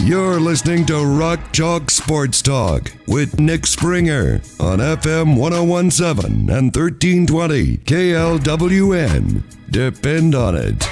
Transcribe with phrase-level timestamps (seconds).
[0.00, 7.78] You're listening to Rock Chalk Sports Talk with Nick Springer on FM 1017 and 1320
[7.78, 9.42] KLWN.
[9.70, 10.84] Depend on it.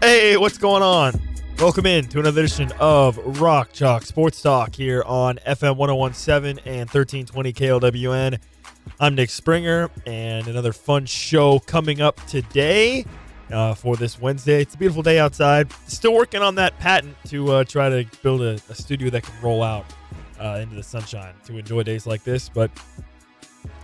[0.00, 1.20] Hey, what's going on?
[1.58, 6.88] Welcome in to another edition of Rock Chalk Sports Talk here on FM 1017 and
[6.90, 8.40] 1320 KLWN.
[8.98, 13.04] I'm Nick Springer, and another fun show coming up today
[13.50, 14.62] uh, for this Wednesday.
[14.62, 15.72] It's a beautiful day outside.
[15.86, 19.34] Still working on that patent to uh, try to build a, a, studio that can
[19.42, 19.86] roll out
[20.40, 22.70] uh, into the sunshine to enjoy days like this, but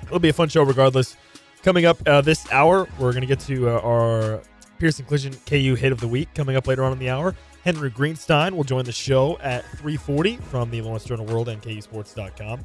[0.03, 1.17] it'll be a fun show regardless.
[1.63, 4.43] Coming up uh, this hour, we're going to get to uh, our
[4.79, 7.35] Pearson Collision KU hit of the week coming up later on in the hour.
[7.65, 12.61] Henry Greenstein will join the show at 3:40 from the Lawrence Journal World and KUSports.com.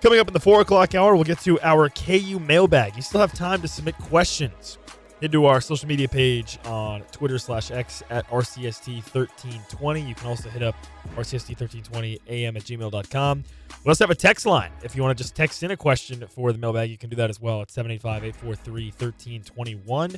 [0.00, 2.96] Coming up in the four o'clock hour, we'll get to our KU mailbag.
[2.96, 4.78] You still have time to submit questions.
[5.20, 10.06] Head to our social media page on Twitter slash X at RCST1320.
[10.06, 10.76] You can also hit up
[11.16, 13.44] RCST1320am at gmail.com.
[13.84, 14.70] We also have a text line.
[14.84, 17.16] If you want to just text in a question for the mailbag, you can do
[17.16, 20.16] that as well at 785 843 1321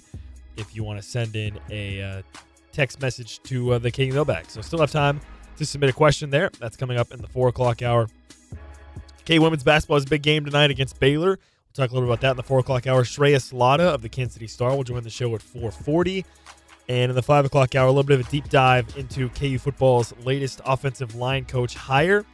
[0.59, 2.23] if you want to send in a uh,
[2.73, 4.51] text message to uh, the KU mailbag.
[4.51, 5.19] So still have time
[5.57, 6.51] to submit a question there.
[6.59, 8.09] That's coming up in the 4 o'clock hour.
[9.25, 11.39] K women's basketball is a big game tonight against Baylor.
[11.77, 13.05] We'll talk a little bit about that in the 4 o'clock hour.
[13.05, 16.25] Shreyas Laddha of the Kansas City Star will join the show at 440.
[16.89, 19.57] And in the 5 o'clock hour, a little bit of a deep dive into KU
[19.57, 22.25] football's latest offensive line coach hire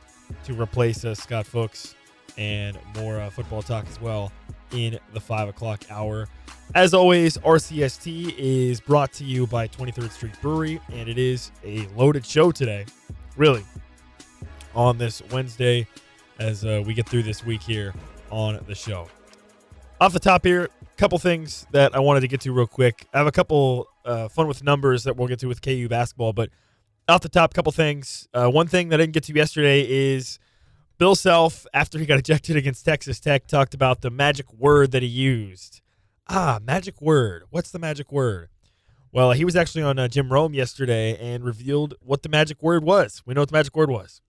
[0.45, 1.95] to replace uh, Scott Fuchs
[2.39, 4.33] and more uh, football talk as well
[4.73, 6.29] in the 5 o'clock hour.
[6.75, 11.87] As always, RCST is brought to you by 23rd Street Brewery, and it is a
[11.89, 12.87] loaded show today,
[13.37, 13.65] really,
[14.75, 15.87] on this Wednesday
[16.39, 17.93] as uh, we get through this week here
[18.31, 19.07] on the show.
[19.99, 23.07] Off the top here, a couple things that I wanted to get to real quick.
[23.15, 26.35] I have a couple uh, fun with numbers that we'll get to with KU basketball,
[26.35, 26.51] but
[27.09, 28.29] off the top, couple things.
[28.35, 30.39] Uh, one thing that I didn't get to yesterday is
[30.99, 35.03] Bill Self, after he got ejected against Texas Tech, talked about the magic word that
[35.03, 35.81] he used
[36.29, 37.45] Ah, magic word.
[37.51, 38.49] What's the magic word?
[39.13, 42.85] Well, he was actually on uh, Jim Rome yesterday and revealed what the magic word
[42.85, 43.23] was.
[43.25, 44.21] We know what the magic word was.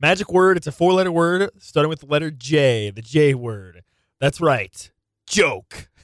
[0.00, 3.82] Magic word, it's a four letter word starting with the letter J, the J word.
[4.20, 4.90] That's right.
[5.26, 5.88] Joke.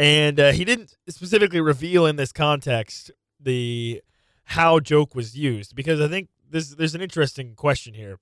[0.00, 3.10] And uh, he didn't specifically reveal in this context
[3.40, 4.00] the
[4.44, 8.20] how joke was used because I think this, there's an interesting question here.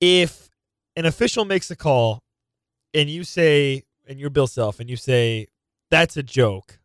[0.00, 0.50] If
[0.96, 2.24] an official makes a call
[2.92, 5.46] and you say, and you're Bill Self, and you say,
[5.88, 6.80] that's a joke,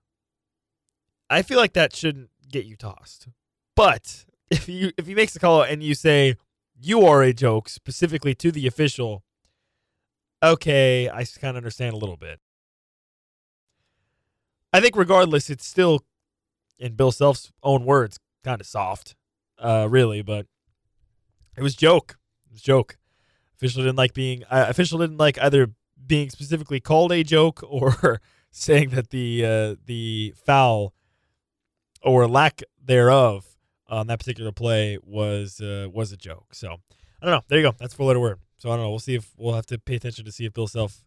[1.27, 3.27] I feel like that shouldn't get you tossed.
[3.75, 6.35] But if you if he makes a call and you say
[6.79, 9.23] you are a joke specifically to the official,
[10.43, 12.39] okay, I kind of understand a little bit.
[14.73, 16.01] I think regardless, it's still,
[16.77, 19.15] in Bill Self's own words, kind of soft,
[19.59, 20.21] uh, really.
[20.21, 20.45] But
[21.55, 22.17] it was joke.
[22.47, 22.97] It was joke.
[23.55, 24.43] Official didn't like being.
[24.49, 25.71] Uh, official didn't like either
[26.05, 28.21] being specifically called a joke or
[28.51, 30.93] saying that the uh, the foul
[32.03, 33.56] or lack thereof
[33.89, 36.53] on that particular play was uh, was a joke.
[36.53, 36.77] So
[37.21, 37.41] I don't know.
[37.47, 37.75] There you go.
[37.79, 38.39] That's four letter word.
[38.57, 38.89] So I don't know.
[38.89, 41.03] We'll see if we'll have to pay attention to see if Bill Self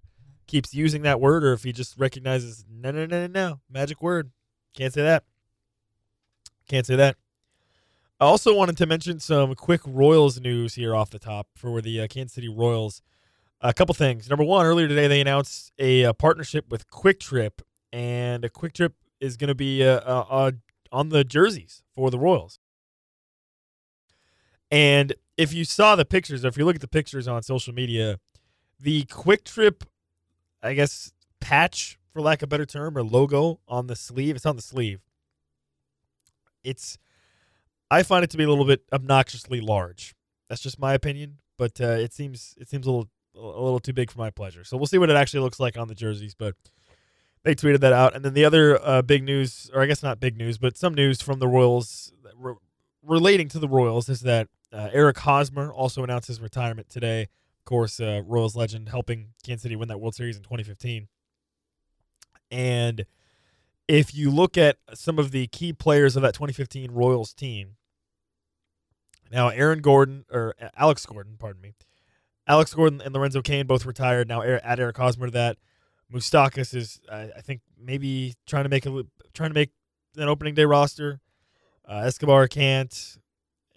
[0.47, 4.03] keeps using that word or if he just recognizes no no no no no magic
[4.03, 4.31] word.
[4.75, 5.25] Can't say that.
[6.69, 7.17] Can't say that.
[8.21, 12.03] I also wanted to mention some quick Royals news here off the top for the
[12.03, 13.03] uh, Kansas City Royals.
[13.63, 14.29] A couple things.
[14.29, 19.37] Number one, earlier today they announced a, a partnership with QuikTrip, and a QuikTrip is
[19.37, 20.51] going to be uh, uh, uh,
[20.93, 22.60] on the jerseys for the Royals.
[24.71, 27.75] And if you saw the pictures, or if you look at the pictures on social
[27.75, 28.19] media,
[28.79, 29.83] the QuikTrip,
[30.63, 34.47] I guess, patch, for lack of a better term, or logo on the sleeve, it's
[34.47, 35.01] on the sleeve.
[36.63, 36.99] It's,
[37.91, 40.15] I find it to be a little bit obnoxiously large.
[40.49, 43.93] That's just my opinion, but uh, it seems it seems a little a little too
[43.93, 44.65] big for my pleasure.
[44.65, 46.35] So we'll see what it actually looks like on the jerseys.
[46.35, 46.57] But
[47.45, 48.15] they tweeted that out.
[48.15, 50.95] And then the other uh, big news, or I guess not big news, but some
[50.95, 52.55] news from the Royals re-
[53.03, 57.23] relating to the Royals is that uh, Eric Hosmer also announced his retirement today.
[57.23, 61.09] Of course, uh, Royals legend helping Kansas City win that World Series in 2015.
[62.51, 63.05] And
[63.89, 67.77] if you look at some of the key players of that 2015 Royals team,
[69.31, 71.75] now Aaron Gordon or Alex Gordon, pardon me,
[72.47, 74.29] Alex Gordon and Lorenzo Cain both retired.
[74.29, 75.57] Now add Eric Hosmer to that.
[76.13, 79.71] Moustakas is, I, I think, maybe trying to make a trying to make
[80.17, 81.21] an opening day roster.
[81.89, 83.19] Uh, Escobar can't,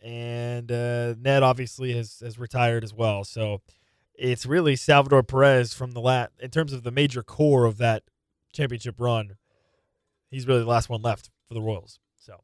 [0.04, 3.24] and uh, Ned obviously has has retired as well.
[3.24, 3.62] So
[4.14, 8.04] it's really Salvador Perez from the lat in terms of the major core of that
[8.52, 9.38] championship run.
[10.30, 12.00] He's really the last one left for the Royals.
[12.20, 12.42] So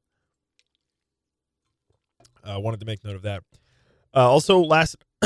[2.44, 3.44] I uh, wanted to make note of that.
[4.16, 4.96] Uh, also, last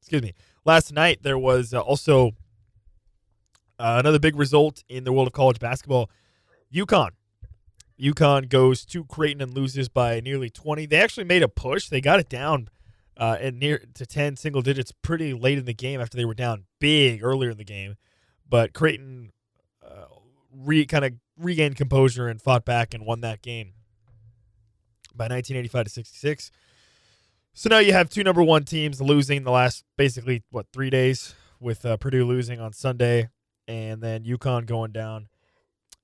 [0.00, 2.32] excuse me, last night there was uh, also
[3.78, 6.10] uh, another big result in the world of college basketball.
[6.74, 7.10] UConn.
[8.00, 10.86] UConn goes to Creighton and loses by nearly 20.
[10.86, 11.88] They actually made a push.
[11.88, 12.68] They got it down
[13.16, 16.34] uh, and near to 10 single digits pretty late in the game after they were
[16.34, 17.96] down big earlier in the game.
[18.48, 19.32] But Creighton
[19.82, 20.06] uh,
[20.52, 23.74] re kind of regained composure and fought back and won that game
[25.14, 26.50] by 1985 to 66.
[27.52, 31.34] So now you have two number one teams losing the last basically what three days
[31.60, 33.28] with uh, Purdue losing on Sunday
[33.68, 35.28] and then UConn going down,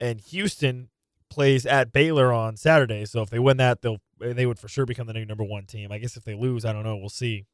[0.00, 0.88] and Houston
[1.31, 3.05] plays at Baylor on Saturday.
[3.05, 5.65] So if they win that, they'll they would for sure become the new number one
[5.65, 5.91] team.
[5.91, 6.97] I guess if they lose, I don't know.
[6.97, 7.47] We'll see.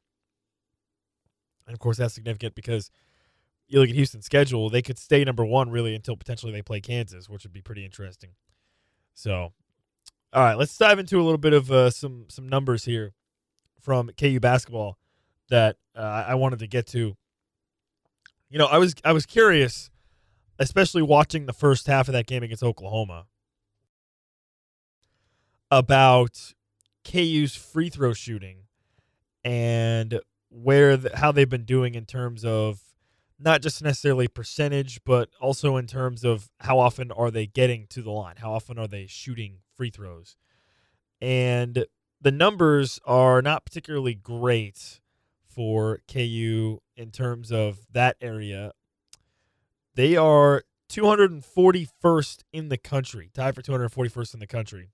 [1.65, 2.91] And of course, that's significant because
[3.67, 6.81] you look at Houston's schedule; they could stay number one really until potentially they play
[6.81, 8.31] Kansas, which would be pretty interesting.
[9.13, 9.53] So,
[10.33, 13.13] all right, let's dive into a little bit of uh, some some numbers here
[13.81, 14.97] from KU basketball
[15.49, 17.15] that uh, I wanted to get to.
[18.49, 19.89] You know, I was I was curious
[20.59, 23.25] especially watching the first half of that game against Oklahoma,
[25.71, 26.53] about
[27.03, 28.63] KU's free throw shooting
[29.43, 30.19] and
[30.49, 32.81] where the, how they've been doing in terms of
[33.39, 38.01] not just necessarily percentage, but also in terms of how often are they getting to
[38.01, 40.35] the line, how often are they shooting free throws,
[41.21, 41.85] and
[42.19, 44.99] the numbers are not particularly great
[45.47, 48.71] for KU in terms of that area.
[49.93, 54.89] They are 241st in the country, tied for 241st in the country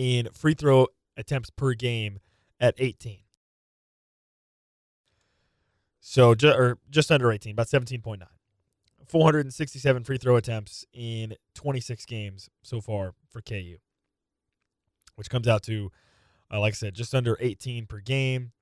[0.00, 0.86] in free throw
[1.18, 2.20] attempts per game
[2.58, 3.18] at 18.
[6.00, 8.22] So ju- or just under 18, about 17.9.
[9.06, 13.76] 467 free throw attempts in 26 games so far for KU,
[15.16, 15.90] which comes out to,
[16.50, 18.52] uh, like I said, just under 18 per game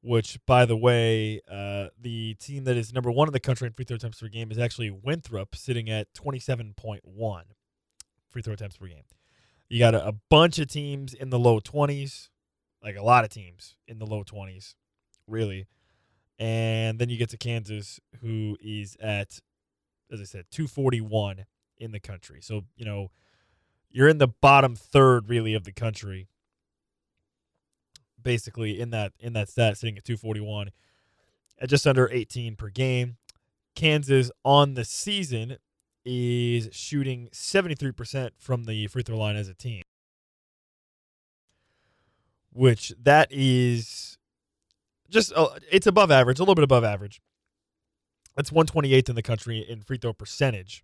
[0.00, 3.72] which, by the way, uh, the team that is number one in the country in
[3.72, 7.42] free throw attempts per game is actually Winthrop, sitting at 27.1
[8.30, 9.02] free throw attempts per game.
[9.68, 12.28] You got a, a, bunch of teams in the low 20s,
[12.82, 14.74] like a lot of teams in the low 20s,
[15.26, 15.66] really.
[16.38, 19.40] And then you get to Kansas, who is at,
[20.10, 21.44] as I said, 241
[21.76, 22.40] in the country.
[22.40, 23.10] So, you know,
[23.90, 26.28] you're in the bottom third, really, of the country
[28.22, 30.70] basically in that in that stat, sitting at 241
[31.60, 33.16] at just under 18 per game.
[33.74, 35.56] Kansas on the season
[36.10, 39.82] is shooting 73% from the free throw line as a team.
[42.50, 44.16] Which that is
[45.10, 47.20] just uh, it's above average, a little bit above average.
[48.34, 50.82] That's 128th in the country in free throw percentage,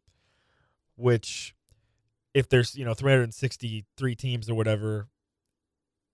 [0.95, 1.55] which
[2.35, 5.09] if there's, you know, 363 teams or whatever,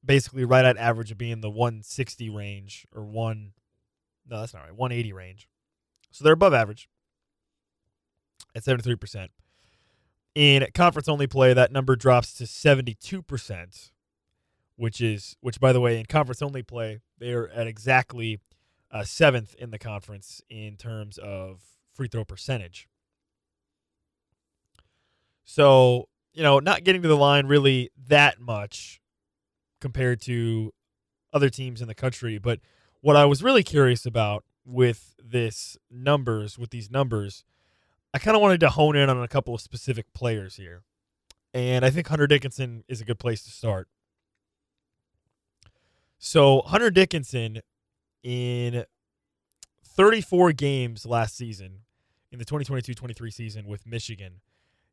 [0.04, 3.52] basically right at average of being the 160 range or one.
[4.28, 4.76] No, that's not right.
[4.76, 5.48] 180 range.
[6.12, 6.88] So they're above average
[8.54, 9.28] at 73%.
[10.34, 13.90] In conference only play, that number drops to 72%,
[14.76, 18.40] which is, which by the way, in conference only play, they're at exactly
[18.92, 21.60] uh, seventh in the conference in terms of
[21.92, 22.88] free throw percentage.
[25.44, 29.00] So, you know, not getting to the line really that much
[29.80, 30.72] compared to
[31.32, 32.38] other teams in the country.
[32.38, 32.60] But
[33.00, 37.44] what I was really curious about with this numbers, with these numbers,
[38.12, 40.82] I kind of wanted to hone in on a couple of specific players here.
[41.52, 43.88] And I think Hunter Dickinson is a good place to start.
[46.18, 47.60] So, Hunter Dickinson
[48.22, 48.84] in
[49.84, 51.80] 34 games last season,
[52.30, 54.40] in the 2022 23 season with Michigan,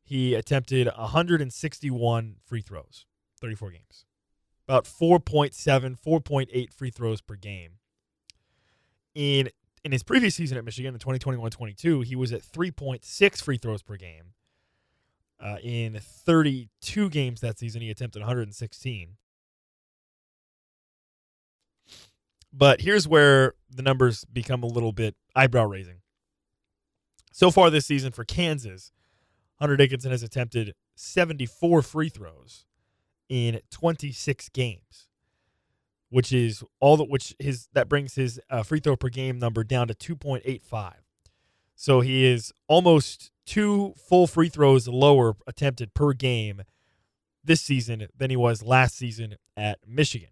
[0.02, 3.04] he attempted 161 free throws,
[3.40, 4.06] 34 games
[4.68, 7.72] about 4.7, 4.8 free throws per game.
[9.14, 9.48] In
[9.84, 13.96] in his previous season at Michigan in 2021-22, he was at 3.6 free throws per
[13.96, 14.34] game.
[15.40, 19.16] Uh, in 32 games that season, he attempted 116.
[22.52, 26.00] But here's where the numbers become a little bit eyebrow raising.
[27.32, 28.90] So far this season for Kansas,
[29.60, 32.64] Hunter Dickinson has attempted 74 free throws
[33.28, 35.07] in 26 games,
[36.10, 39.64] which is all that which his that brings his uh, free throw per game number
[39.64, 40.94] down to 2.85.
[41.74, 46.62] So he is almost two full free throws lower attempted per game
[47.44, 50.30] this season than he was last season at Michigan.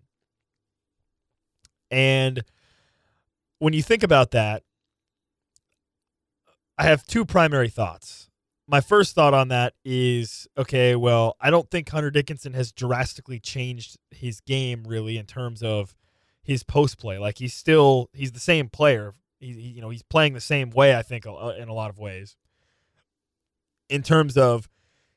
[1.90, 2.42] And
[3.58, 4.62] when you think about that,
[6.78, 8.25] I have two primary thoughts.
[8.68, 13.38] My first thought on that is okay, well, I don't think Hunter Dickinson has drastically
[13.38, 15.94] changed his game really in terms of
[16.42, 17.18] his post play.
[17.18, 19.12] Like he's still he's the same player.
[19.38, 21.90] He, he, you know, he's playing the same way I think uh, in a lot
[21.90, 22.36] of ways.
[23.88, 24.68] In terms of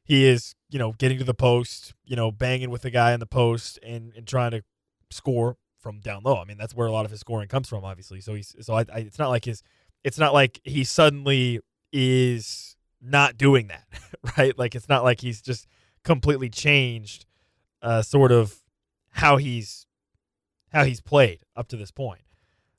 [0.03, 3.20] he is, you know, getting to the post, you know, banging with the guy in
[3.20, 4.63] the post and and trying to
[5.10, 6.38] score from down low.
[6.38, 8.22] I mean, that's where a lot of his scoring comes from, obviously.
[8.22, 9.63] So he's so I, I, it's not like his
[10.03, 12.68] it's not like he suddenly is
[13.01, 13.86] not doing that,
[14.38, 14.58] right?
[14.58, 15.68] Like it's not like he's just
[16.03, 17.25] completely changed,
[17.82, 18.56] uh, sort of
[19.12, 19.88] how he's
[20.72, 22.22] how he's played up to this point.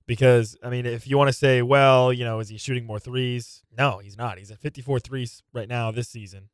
[0.06, 2.98] Because I mean, if you want to say, well, you know, is he shooting more
[2.98, 3.62] threes?
[3.76, 4.38] No, he's not.
[4.38, 6.48] He's at 54 threes right now this season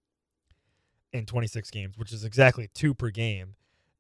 [1.13, 3.55] in 26 games, which is exactly two per game.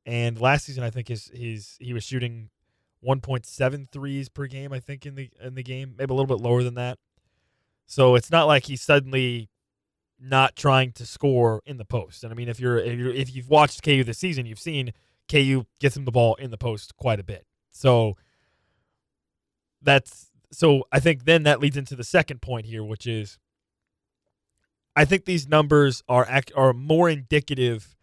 [0.04, 2.50] And last season, I think his his he was shooting
[3.04, 4.72] 1.7 threes per game.
[4.72, 6.98] I think in the in the game, maybe a little bit lower than that.
[7.86, 9.48] So it's not like he's suddenly
[10.20, 12.24] not trying to score in the post.
[12.24, 14.92] And I mean, if you're if, you're, if you've watched KU this season, you've seen
[15.30, 17.46] KU gets him the ball in the post quite a bit.
[17.70, 18.16] So
[19.82, 23.38] that's so I think then that leads into the second point here, which is
[24.94, 27.94] I think these numbers are act, are more indicative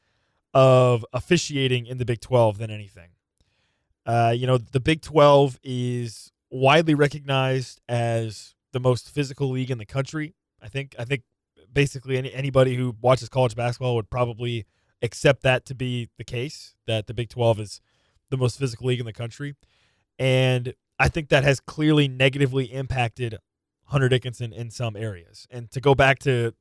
[0.54, 3.10] of officiating in the Big 12 than anything.
[4.06, 9.80] Uh, you know, the Big 12 is widely recognized as the most physical league in
[9.80, 10.36] the country.
[10.62, 11.24] I think I think
[11.74, 14.66] basically any, anybody who watches college basketball would probably
[15.02, 17.82] accept that to be the case that the Big 12 is
[18.30, 19.56] the most physical league in the country.
[20.18, 23.38] And I think that has clearly negatively impacted
[23.86, 25.48] Hunter Dickinson in some areas.
[25.52, 26.54] And to go back to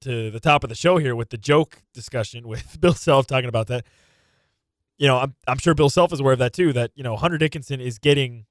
[0.00, 3.48] to the top of the show here with the joke discussion with Bill Self talking
[3.48, 3.86] about that,
[4.98, 6.72] you know, I'm I'm sure Bill Self is aware of that too.
[6.72, 8.46] That you know Hunter Dickinson is getting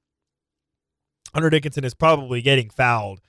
[1.32, 3.20] Hunter Dickinson is probably getting fouled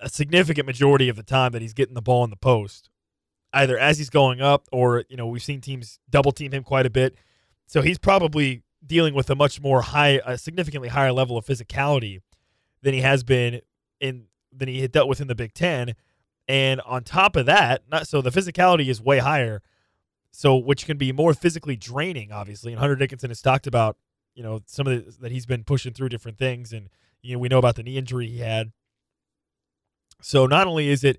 [0.00, 2.90] a significant majority of the time that he's getting the ball in the post,
[3.52, 6.86] either as he's going up or you know we've seen teams double team him quite
[6.86, 7.14] a bit.
[7.66, 12.20] So he's probably dealing with a much more high, a significantly higher level of physicality
[12.82, 13.60] than he has been
[14.00, 15.94] in than he had dealt with in the Big Ten.
[16.46, 19.62] And on top of that, not so the physicality is way higher,
[20.30, 22.72] so which can be more physically draining, obviously.
[22.72, 23.96] And Hunter Dickinson has talked about,
[24.34, 26.88] you know, some of the, that he's been pushing through different things, and
[27.22, 28.72] you know we know about the knee injury he had.
[30.24, 31.18] So not only is it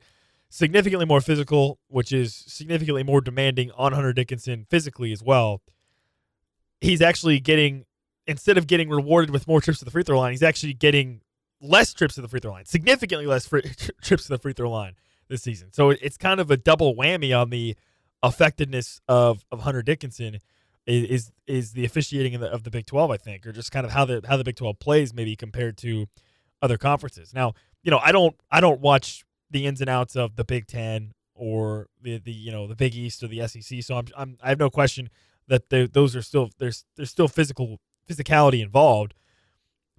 [0.49, 5.61] significantly more physical, which is significantly more demanding on Hunter Dickinson physically as well,
[6.81, 7.85] he's actually getting
[8.27, 11.21] instead of getting rewarded with more trips to the free throw line, he's actually getting
[11.61, 13.47] less trips to the free throw line, significantly less
[14.01, 14.93] trips to the free throw line
[15.27, 15.71] this season.
[15.71, 17.75] So it's kind of a double whammy on the
[18.23, 20.39] effectiveness of, of Hunter Dickinson
[20.87, 23.85] is is the officiating of the, of the Big 12, I think, or just kind
[23.85, 26.05] of how the how the Big 12 plays maybe compared to
[26.61, 27.33] other conferences.
[27.33, 27.53] Now,
[27.85, 31.13] you know, I don't I don't watch the ins and outs of the Big 10
[31.35, 34.49] or the the you know, the Big East or the SEC, so I'm, I'm I
[34.49, 35.09] have no question
[35.47, 39.13] that those are still there's there's still physical physicality involved.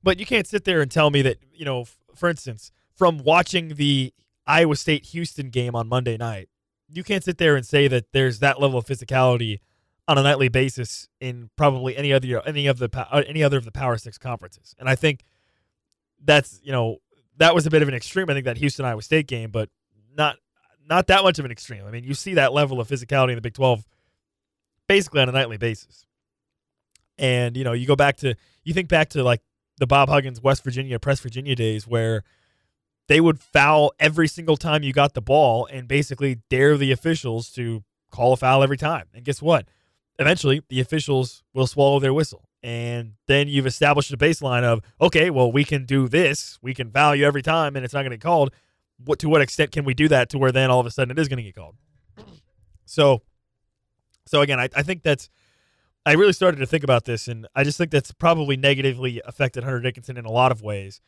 [0.02, 3.18] But you can't sit there and tell me that, you know, f- for instance, from
[3.18, 4.12] watching the
[4.46, 6.48] Iowa State Houston game on Monday night,
[6.88, 9.60] you can't sit there and say that there's that level of physicality
[10.06, 13.72] on a nightly basis in probably any other any of the any other of the
[13.72, 14.74] Power Six conferences.
[14.78, 15.24] And I think
[16.22, 16.98] that's you know
[17.38, 18.28] that was a bit of an extreme.
[18.30, 19.68] I think that Houston Iowa State game, but
[20.16, 20.36] not
[20.88, 21.84] not that much of an extreme.
[21.86, 23.84] I mean, you see that level of physicality in the Big Twelve
[24.86, 26.06] basically on a nightly basis.
[27.18, 29.40] And you know, you go back to you think back to like
[29.78, 32.22] the Bob Huggins West Virginia Press Virginia days where
[33.08, 37.50] they would foul every single time you got the ball and basically dare the officials
[37.52, 39.06] to call a foul every time.
[39.14, 39.66] And guess what?
[40.18, 42.45] Eventually, the officials will swallow their whistle.
[42.66, 46.58] And then you've established a baseline of, okay, well, we can do this.
[46.60, 48.52] We can value every time and it's not going to get called.
[49.04, 51.16] What to what extent can we do that to where then all of a sudden
[51.16, 51.76] it is going to get called?
[52.84, 53.22] So,
[54.26, 55.30] so again, I, I think that's
[56.04, 59.64] I really started to think about this, and I just think that's probably negatively affected
[59.64, 61.00] Hunter Dickinson in a lot of ways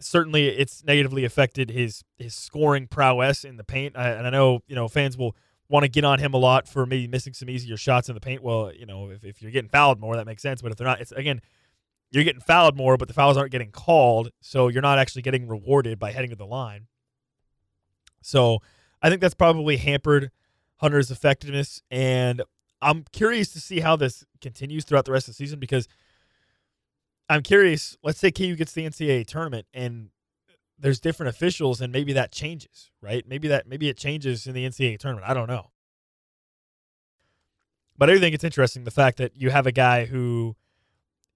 [0.00, 3.96] certainly it's negatively affected his his scoring prowess in the paint.
[3.96, 5.36] I, and I know you know fans will
[5.68, 8.20] want to get on him a lot for maybe missing some easier shots in the
[8.20, 8.42] paint.
[8.42, 10.62] Well, you know if, if you're getting fouled more, that makes sense.
[10.62, 11.40] But if they're not, it's again
[12.10, 15.46] you're getting fouled more, but the fouls aren't getting called, so you're not actually getting
[15.46, 16.86] rewarded by heading to the line.
[18.22, 18.60] So
[19.02, 20.30] I think that's probably hampered
[20.76, 21.82] Hunter's effectiveness.
[21.90, 22.42] And
[22.80, 25.86] I'm curious to see how this continues throughout the rest of the season because
[27.28, 27.96] I'm curious.
[28.02, 30.08] Let's say KU gets the NCAA tournament and
[30.78, 33.26] there's different officials, and maybe that changes, right?
[33.26, 35.28] Maybe that maybe it changes in the NCAA tournament.
[35.28, 35.70] I don't know.
[37.96, 40.56] But I do think it's interesting the fact that you have a guy who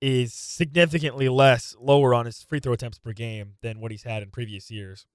[0.01, 4.23] is significantly less lower on his free throw attempts per game than what he's had
[4.23, 5.07] in previous years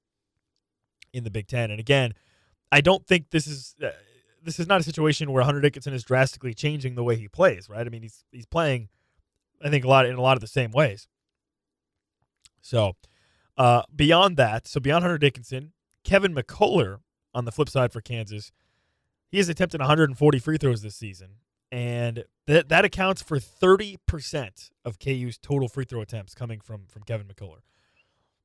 [1.14, 1.72] in the Big Ten.
[1.72, 2.14] And again,
[2.72, 3.90] I don't think this is uh,
[4.44, 7.70] this is not a situation where Hunter Dickinson is drastically changing the way he plays,
[7.70, 7.86] right?
[7.86, 8.90] I mean, he's he's playing,
[9.64, 11.08] I think a lot in a lot of the same ways.
[12.62, 12.96] So,
[13.58, 15.74] uh, beyond that, so beyond Hunter Dickinson,
[16.04, 17.00] Kevin McCullar
[17.34, 18.52] on the flip side for Kansas,
[19.30, 21.32] he has attempted 140 free throws this season,
[21.72, 26.86] and that that accounts for 30 percent of KU's total free throw attempts coming from
[26.88, 27.60] from Kevin McCullar.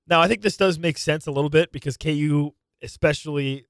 [0.09, 2.51] Now, I think this does make sense a little bit because KU,
[2.83, 3.67] especially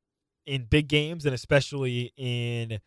[0.47, 2.79] in big games and especially in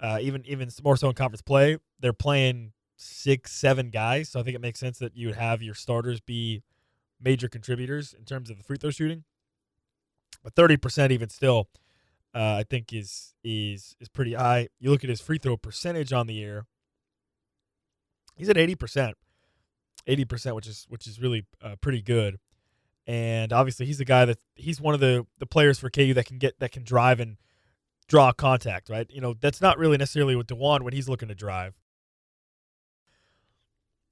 [0.00, 4.28] uh, even even more so in conference play, they're playing six, seven guys.
[4.28, 6.62] So I think it makes sense that you would have your starters be
[7.22, 9.24] major contributors in terms of the free throw shooting.
[10.42, 11.68] But thirty percent, even still,
[12.34, 14.68] uh, I think is is is pretty high.
[14.78, 16.66] You look at his free throw percentage on the year;
[18.36, 19.16] he's at eighty percent,
[20.06, 22.38] eighty percent, which is which is really uh, pretty good
[23.06, 26.26] and obviously he's a guy that he's one of the the players for KU that
[26.26, 27.36] can get that can drive and
[28.08, 29.10] draw contact, right?
[29.10, 31.74] You know, that's not really necessarily with Dajuan when he's looking to drive.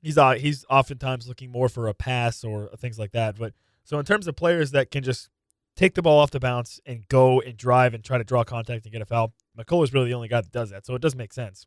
[0.02, 3.38] He's uh, he's oftentimes looking more for a pass or things like that.
[3.38, 3.52] But
[3.85, 5.28] so in terms of players that can just
[5.76, 8.85] take the ball off the bounce and go and drive and try to draw contact
[8.85, 10.87] and get a foul, McCullar is really the only guy that does that.
[10.87, 11.66] So it does make sense.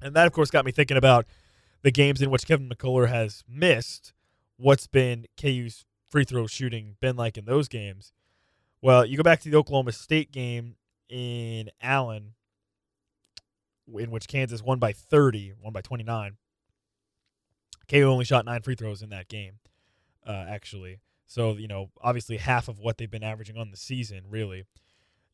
[0.00, 1.26] And that of course got me thinking about
[1.82, 4.12] the games in which Kevin McCullar has missed.
[4.56, 8.12] What's been KU's free throw shooting been like in those games?
[8.80, 10.76] Well, you go back to the Oklahoma State game
[11.08, 12.34] in Allen,
[13.94, 16.36] in which Kansas won by 30, won by 29.
[17.92, 19.58] KU only shot nine free throws in that game,
[20.26, 21.00] uh, actually.
[21.26, 24.64] So, you know, obviously half of what they've been averaging on the season, really.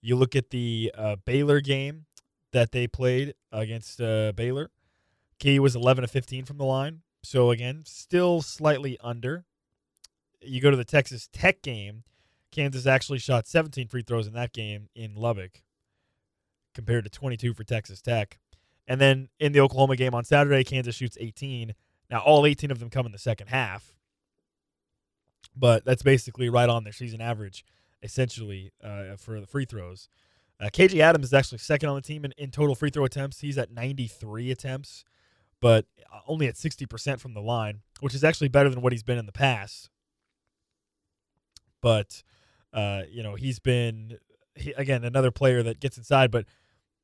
[0.00, 2.06] You look at the uh, Baylor game
[2.52, 4.70] that they played against uh, Baylor.
[5.40, 7.02] KU was 11 to 15 from the line.
[7.22, 9.44] So, again, still slightly under
[10.42, 12.04] you go to the Texas Tech game,
[12.50, 15.62] Kansas actually shot 17 free throws in that game in Lubbock
[16.74, 18.38] compared to 22 for Texas Tech.
[18.86, 21.74] And then in the Oklahoma game on Saturday, Kansas shoots 18.
[22.10, 23.94] Now, all 18 of them come in the second half,
[25.54, 27.64] but that's basically right on their season average,
[28.02, 30.08] essentially, uh, for the free throws.
[30.60, 33.40] Uh, KJ Adams is actually second on the team in, in total free throw attempts.
[33.40, 35.04] He's at 93 attempts,
[35.60, 35.86] but
[36.26, 39.26] only at 60% from the line, which is actually better than what he's been in
[39.26, 39.90] the past
[41.80, 42.22] but
[42.72, 44.18] uh, you know he's been
[44.54, 46.30] he, again another player that gets inside.
[46.30, 46.46] But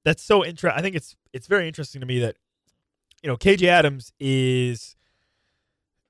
[0.05, 0.79] that's so interesting.
[0.79, 2.37] I think it's it's very interesting to me that
[3.25, 4.97] you know KJ Adams is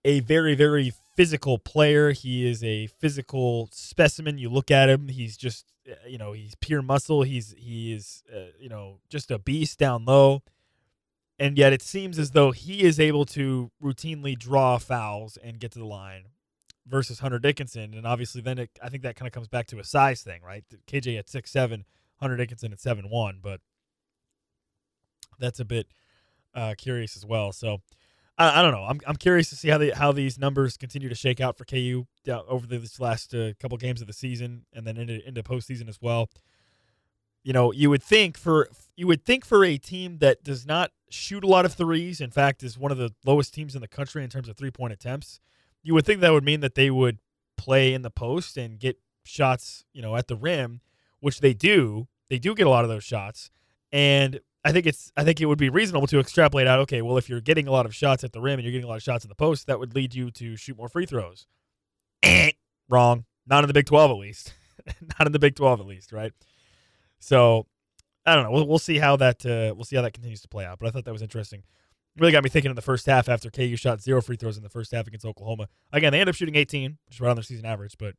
[0.04, 2.10] a very very physical player.
[2.10, 4.36] He is a physical specimen.
[4.36, 7.22] You look at him; he's just uh, you know he's pure muscle.
[7.22, 10.42] He's he is uh, you know just a beast down low.
[11.38, 15.70] And yet, it seems as though he is able to routinely draw fouls and get
[15.72, 16.24] to the line
[16.84, 19.78] versus Hunter Dickinson, and obviously then it, I think that kind of comes back to
[19.78, 20.64] a size thing, right?
[20.88, 21.84] KJ at six seven,
[22.16, 23.60] Hunter Dickinson at seven one, but
[25.38, 25.86] that's a bit
[26.54, 27.52] uh, curious as well.
[27.52, 27.78] So
[28.38, 28.84] I, I, don't know.
[28.84, 31.64] I'm, I'm curious to see how the how these numbers continue to shake out for
[31.64, 35.88] KU over this last uh, couple games of the season, and then into into postseason
[35.88, 36.28] as well.
[37.42, 40.92] You know, you would think for you would think for a team that does not
[41.10, 43.88] shoot a lot of threes, in fact, is one of the lowest teams in the
[43.88, 45.40] country in terms of three point attempts
[45.84, 47.18] you would think that would mean that they would
[47.56, 50.80] play in the post and get shots, you know, at the rim,
[51.20, 52.08] which they do.
[52.30, 53.50] They do get a lot of those shots.
[53.92, 57.18] And I think it's I think it would be reasonable to extrapolate out, okay, well,
[57.18, 58.96] if you're getting a lot of shots at the rim and you're getting a lot
[58.96, 61.46] of shots in the post, that would lead you to shoot more free throws.
[62.88, 63.24] Wrong.
[63.46, 64.54] Not in the Big 12 at least.
[65.18, 66.32] Not in the Big 12 at least, right?
[67.18, 67.66] So,
[68.24, 68.50] I don't know.
[68.52, 70.78] We'll, we'll see how that uh, we'll see how that continues to play out.
[70.78, 71.62] But I thought that was interesting
[72.18, 74.62] really got me thinking in the first half after KU shot zero free throws in
[74.62, 75.68] the first half against Oklahoma.
[75.92, 78.14] Again, they end up shooting 18, which is right on their season average, but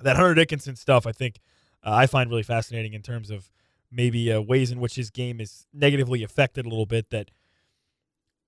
[0.00, 1.38] that Hunter Dickinson stuff, I think,
[1.84, 3.50] uh, I find really fascinating in terms of
[3.92, 7.30] maybe uh, ways in which his game is negatively affected a little bit that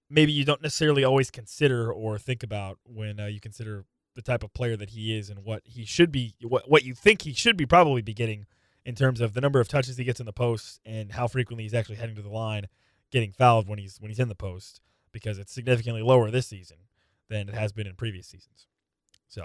[0.09, 4.43] maybe you don't necessarily always consider or think about when uh, you consider the type
[4.43, 7.33] of player that he is and what he should be, what, what you think he
[7.33, 8.47] should be probably be getting
[8.85, 11.65] in terms of the number of touches he gets in the post and how frequently
[11.65, 12.67] he's actually heading to the line
[13.11, 14.81] getting fouled when he's when he's in the post
[15.13, 16.77] because it's significantly lower this season
[17.29, 18.67] than it has been in previous seasons.
[19.29, 19.43] So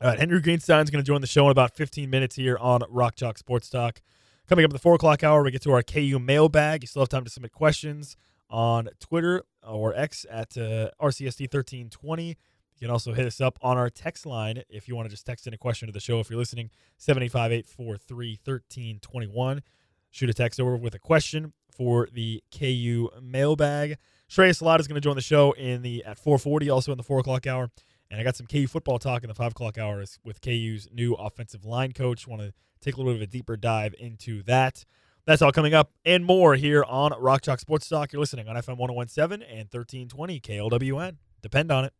[0.00, 2.82] All right, Henry Greenstein's going to join the show in about 15 minutes here on
[2.88, 4.00] Rock Chalk Sports Talk.
[4.46, 6.82] Coming up at the 4 o'clock hour, we get to our KU mailbag.
[6.82, 8.14] You still have time to submit questions
[8.50, 12.28] on Twitter or X at uh, RCST1320.
[12.28, 12.36] You
[12.78, 15.46] can also hit us up on our text line if you want to just text
[15.46, 16.20] in a question to the show.
[16.20, 19.62] If you're listening, 785 843 1321.
[20.10, 23.96] Shoot a text over with a question for the KU mailbag.
[24.28, 27.02] Shreyas Laddha is going to join the show in the at 440, also in the
[27.02, 27.70] 4 o'clock hour.
[28.10, 31.14] And I got some KU football talk in the 5 o'clock hours with KU's new
[31.14, 32.26] offensive line coach.
[32.26, 34.84] Want to take a little bit of a deeper dive into that.
[35.26, 38.12] That's all coming up and more here on Rock Chalk Sports Talk.
[38.12, 41.16] You're listening on FM 1017 and 1320 KLWN.
[41.40, 41.92] Depend on it.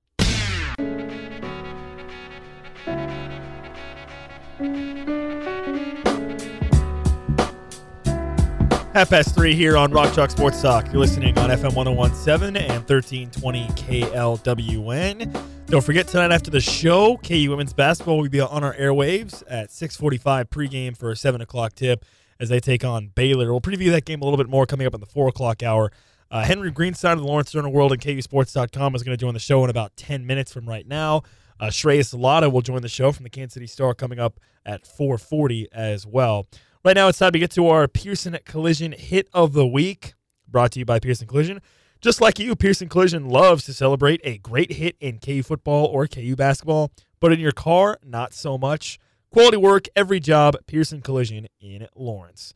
[8.94, 10.86] Half past three here on Rock Chalk Sports Talk.
[10.92, 15.42] You're listening on FM 1017 and 1320 KLWN.
[15.66, 19.72] Don't forget tonight after the show, KU women's basketball will be on our airwaves at
[19.72, 22.04] 6:45 pregame for a seven o'clock tip
[22.38, 23.50] as they take on Baylor.
[23.50, 25.90] We'll preview that game a little bit more coming up in the four o'clock hour.
[26.30, 29.40] Uh, Henry Greenstein of the Lawrence Journal World and KUSports.com is going to join the
[29.40, 31.22] show in about 10 minutes from right now.
[31.58, 35.66] Uh, Laddha will join the show from the Kansas City Star coming up at 4:40
[35.72, 36.46] as well.
[36.84, 40.12] Right now, it's time to get to our Pearson Collision hit of the week,
[40.46, 41.62] brought to you by Pearson Collision.
[42.02, 46.06] Just like you, Pearson Collision loves to celebrate a great hit in KU football or
[46.06, 48.98] KU basketball, but in your car, not so much.
[49.30, 52.52] Quality work, every job, Pearson Collision in Lawrence.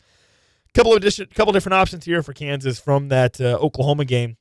[0.75, 4.37] Couple of addition, couple different options here for Kansas from that uh, Oklahoma game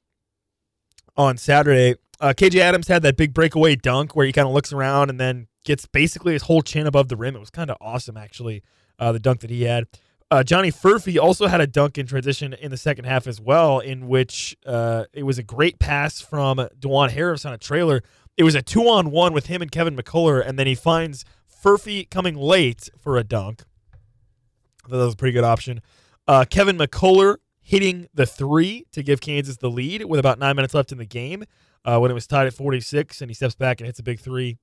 [1.15, 1.95] on Saturday.
[2.19, 5.17] Uh, KJ Adams had that big breakaway dunk where he kind of looks around and
[5.17, 7.38] then gets basically his whole chin above the rim.
[7.38, 8.63] It was kind of awesome, actually,
[9.00, 9.86] uh, the dunk that he had.
[10.30, 13.80] Uh, Johnny Furphy also had a dunk in transition in the second half as well,
[13.80, 18.02] in which uh, it was a great pass from Dajuan Harris on a trailer.
[18.36, 21.24] It was a two on one with him and Kevin McCullar, and then he finds
[21.64, 23.64] Furphy coming late for a dunk.
[24.86, 25.82] I thought that was a pretty good option.
[26.28, 30.74] Uh, Kevin McCullar hitting the three to give Kansas the lead with about nine minutes
[30.74, 31.46] left in the game
[31.86, 34.20] uh, when it was tied at 46, and he steps back and hits a big
[34.20, 34.58] three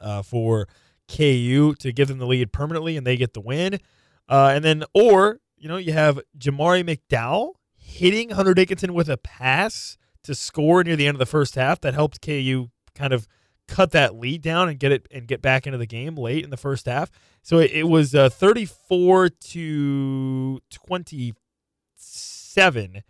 [0.00, 0.66] uh, for
[1.08, 3.80] KU to give them the lead permanently, and they get the win.
[4.28, 9.16] Uh, and then, or you know, you have Jamari McDowell hitting Hunter Dickinson with a
[9.16, 11.80] pass to score near the end of the first half.
[11.80, 13.28] That helped KU kind of
[13.66, 16.50] cut that lead down and get it and get back into the game late in
[16.50, 17.10] the first half.
[17.42, 23.02] So it, it was uh, 34 to 27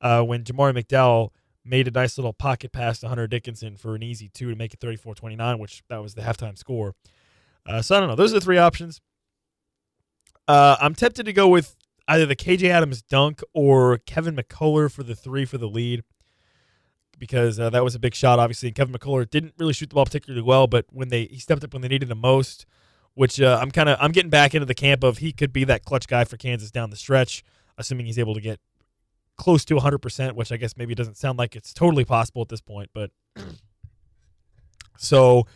[0.00, 1.30] uh, when Jamari McDowell
[1.64, 4.74] made a nice little pocket pass to Hunter Dickinson for an easy two to make
[4.74, 6.94] it 34-29, which that was the halftime score.
[7.66, 8.16] Uh, so I don't know.
[8.16, 9.00] Those are the three options.
[10.48, 11.76] Uh, I'm tempted to go with
[12.08, 16.02] either the KJ Adams dunk or Kevin McCullar for the three for the lead
[17.18, 18.68] because uh, that was a big shot, obviously.
[18.68, 21.62] And Kevin McCullar didn't really shoot the ball particularly well, but when they he stepped
[21.62, 22.66] up when they needed him most,
[23.14, 25.64] which uh, I'm kind of I'm getting back into the camp of he could be
[25.64, 27.44] that clutch guy for Kansas down the stretch,
[27.78, 28.58] assuming he's able to get
[29.36, 32.60] close to 100%, which I guess maybe doesn't sound like it's totally possible at this
[32.60, 33.10] point, but
[34.98, 35.46] so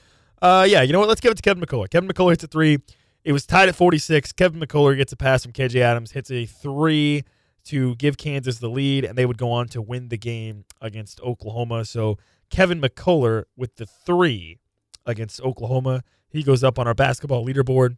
[0.42, 1.08] uh, yeah, you know what?
[1.08, 1.88] Let's give it to Kevin McCullar.
[1.88, 2.78] Kevin McCullar hits a three.
[3.24, 4.32] It was tied at 46.
[4.32, 7.24] Kevin McCullar gets a pass from KJ Adams, hits a three
[7.64, 11.20] to give Kansas the lead, and they would go on to win the game against
[11.20, 11.84] Oklahoma.
[11.84, 12.18] So
[12.50, 14.60] Kevin McCullar with the three
[15.04, 16.02] against Oklahoma.
[16.28, 17.96] He goes up on our basketball leaderboard.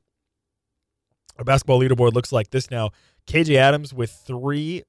[1.38, 2.90] Our basketball leaderboard looks like this now.
[3.26, 4.84] KJ Adams with three,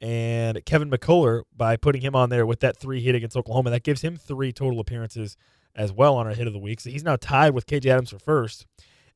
[0.00, 3.70] and Kevin McCullar by putting him on there with that three hit against Oklahoma.
[3.70, 5.36] That gives him three total appearances
[5.76, 6.80] as well on our hit of the week.
[6.80, 8.66] So he's now tied with KJ Adams for first.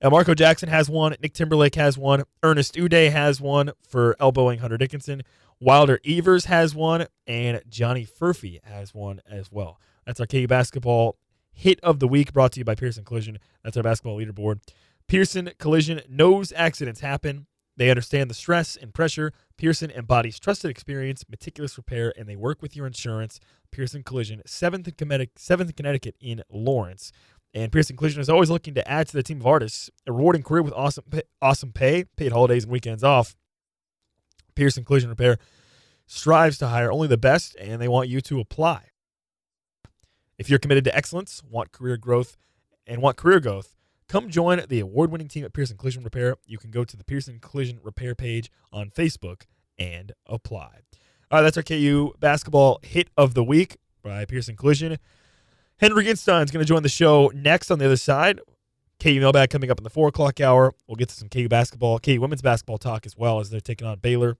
[0.00, 1.16] And Marco Jackson has one.
[1.22, 2.24] Nick Timberlake has one.
[2.42, 5.22] Ernest Udeh has one for elbowing Hunter Dickinson.
[5.58, 7.06] Wilder Evers has one.
[7.26, 9.80] And Johnny Furphy has one as well.
[10.06, 11.16] That's our KU basketball
[11.52, 13.38] hit of the week brought to you by Pearson Collision.
[13.62, 14.60] That's our basketball leaderboard.
[15.06, 17.46] Pearson Collision knows accidents happen.
[17.76, 19.32] They understand the stress and pressure.
[19.60, 23.38] Pearson embodies trusted experience, meticulous repair, and they work with your insurance.
[23.70, 27.12] Pearson Collision, 7th in Connecticut, 7th in, Connecticut in Lawrence.
[27.52, 30.42] And Pearson Collision is always looking to add to the team of artists, a rewarding
[30.42, 33.36] career with awesome pay, awesome pay, paid holidays and weekends off.
[34.54, 35.36] Pearson Collision Repair
[36.06, 38.84] strives to hire only the best, and they want you to apply.
[40.38, 42.38] If you're committed to excellence, want career growth,
[42.86, 43.76] and want career growth,
[44.10, 46.36] come join the award-winning team at Pearson Collision Repair.
[46.44, 49.42] You can go to the Pearson Collision Repair page on Facebook
[49.78, 50.80] and apply.
[51.30, 54.98] All right, that's our KU basketball hit of the week by Pearson Collision.
[55.78, 58.40] Henry Greenstein is going to join the show next on the other side.
[58.98, 60.74] KU mailbag coming up in the four o'clock hour.
[60.88, 63.86] We'll get to some KU basketball, KU women's basketball talk as well as they're taking
[63.86, 64.36] on Baylor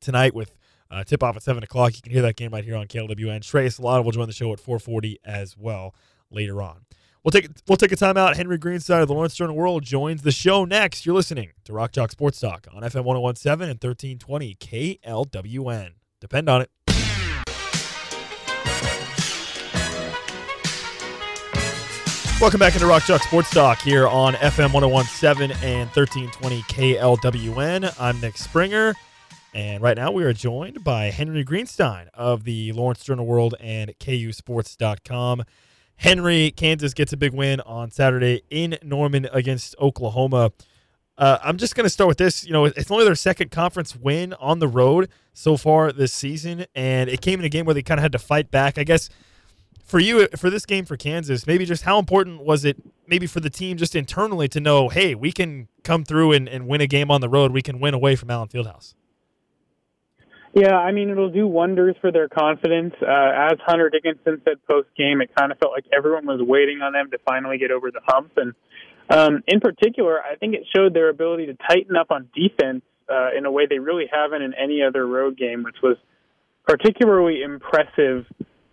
[0.00, 0.56] tonight with
[0.90, 1.96] uh, tip off at seven o'clock.
[1.96, 3.40] You can hear that game right here on KLWN.
[3.40, 5.94] Shreyas Laddha will join the show at 4:40 as well
[6.30, 6.86] later on.
[7.24, 8.36] We'll take we'll take a timeout.
[8.36, 11.06] Henry Greenstein of the Lawrence Journal World joins the show next.
[11.06, 15.92] You're listening to Rock Chalk Sports Talk on FM 1017 and 1320 KLWN.
[16.20, 16.70] Depend on it.
[22.42, 27.94] Welcome back into Rock Chalk Sports Talk here on FM 1017 and 1320 KLWN.
[27.98, 28.94] I'm Nick Springer,
[29.54, 33.98] and right now we are joined by Henry Greenstein of the Lawrence Journal World and
[33.98, 35.44] KUSports.com.
[35.96, 40.52] Henry, Kansas gets a big win on Saturday in Norman against Oklahoma.
[41.16, 42.44] Uh, I'm just going to start with this.
[42.44, 46.66] You know, it's only their second conference win on the road so far this season,
[46.74, 48.78] and it came in a game where they kind of had to fight back.
[48.78, 49.08] I guess
[49.84, 52.76] for you for this game for Kansas, maybe just how important was it
[53.06, 56.66] maybe for the team just internally to know, hey, we can come through and, and
[56.66, 57.52] win a game on the road.
[57.52, 58.94] We can win away from Allen Fieldhouse.
[60.54, 62.94] Yeah, I mean it'll do wonders for their confidence.
[63.02, 66.80] Uh, as Hunter Dickinson said post game, it kind of felt like everyone was waiting
[66.80, 68.54] on them to finally get over the hump, and
[69.10, 73.30] um, in particular, I think it showed their ability to tighten up on defense uh,
[73.36, 75.96] in a way they really haven't in any other road game, which was
[76.66, 78.24] particularly impressive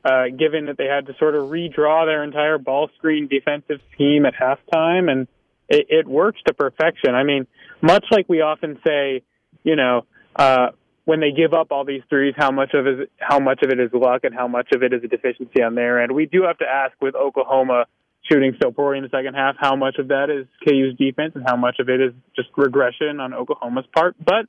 [0.05, 4.25] uh, given that they had to sort of redraw their entire ball screen defensive scheme
[4.25, 5.27] at halftime, and
[5.67, 7.13] it, it works to perfection.
[7.13, 7.45] I mean,
[7.81, 9.23] much like we often say,
[9.63, 10.69] you know, uh,
[11.05, 13.79] when they give up all these threes, how much of it, how much of it
[13.79, 16.11] is luck and how much of it is a deficiency on their end.
[16.11, 17.85] We do have to ask with Oklahoma
[18.31, 21.43] shooting so poorly in the second half, how much of that is KU's defense and
[21.47, 24.15] how much of it is just regression on Oklahoma's part.
[24.23, 24.45] But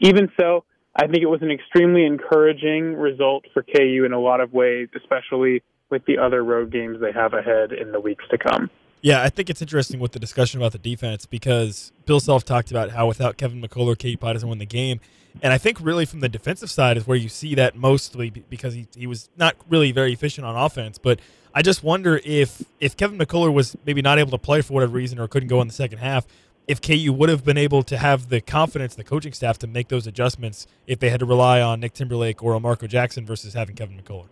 [0.00, 0.64] even so,
[0.96, 4.88] I think it was an extremely encouraging result for KU in a lot of ways,
[4.96, 8.70] especially with the other road games they have ahead in the weeks to come.
[9.02, 12.70] Yeah, I think it's interesting with the discussion about the defense because Bill Self talked
[12.70, 14.98] about how without Kevin McCullar, KU doesn't win the game.
[15.42, 18.74] And I think really from the defensive side is where you see that mostly because
[18.74, 20.98] he, he was not really very efficient on offense.
[20.98, 21.20] But
[21.54, 24.92] I just wonder if if Kevin McCullar was maybe not able to play for whatever
[24.92, 26.26] reason or couldn't go in the second half,
[26.66, 29.88] if KU would have been able to have the confidence, the coaching staff to make
[29.88, 33.76] those adjustments if they had to rely on Nick Timberlake or Marco Jackson versus having
[33.76, 34.28] Kevin McCullar.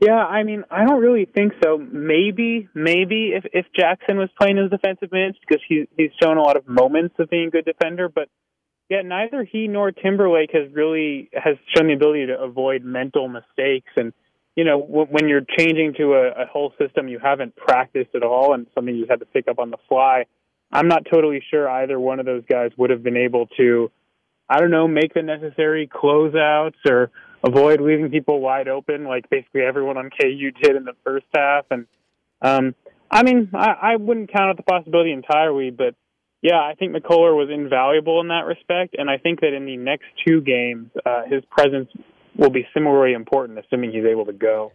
[0.00, 1.78] Yeah, I mean, I don't really think so.
[1.78, 6.42] Maybe, maybe if if Jackson was playing his defensive minutes because he he's shown a
[6.42, 8.28] lot of moments of being a good defender, but
[8.88, 13.90] yeah, neither he nor Timberlake has really has shown the ability to avoid mental mistakes.
[13.96, 14.12] And
[14.54, 18.22] you know, w- when you're changing to a, a whole system you haven't practiced at
[18.22, 20.24] all and something you had to pick up on the fly,
[20.70, 23.90] I'm not totally sure either one of those guys would have been able to,
[24.48, 27.10] I don't know, make the necessary closeouts or
[27.44, 31.66] avoid leaving people wide open like basically everyone on KU did in the first half.
[31.70, 31.86] And
[32.40, 32.74] um,
[33.10, 35.94] I mean, I, I wouldn't count out the possibility entirely, but
[36.42, 39.76] yeah, I think McCullar was invaluable in that respect, and I think that in the
[39.76, 41.88] next two games, uh, his presence
[42.36, 44.72] will be similarly important, assuming he's able to go.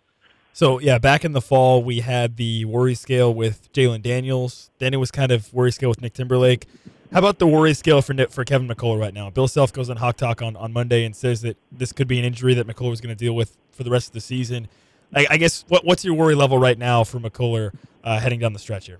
[0.53, 4.69] So yeah, back in the fall, we had the worry scale with Jalon Daniels.
[4.79, 6.67] Then it was kind of worry scale with Nick Timberlake.
[7.13, 9.29] How about the worry scale for for Kevin McCullar right now?
[9.29, 12.19] Bill Self goes on Hawk Talk on, on Monday and says that this could be
[12.19, 14.67] an injury that McCullar is going to deal with for the rest of the season.
[15.13, 18.53] I, I guess what what's your worry level right now for McCullar uh, heading down
[18.53, 18.99] the stretch here?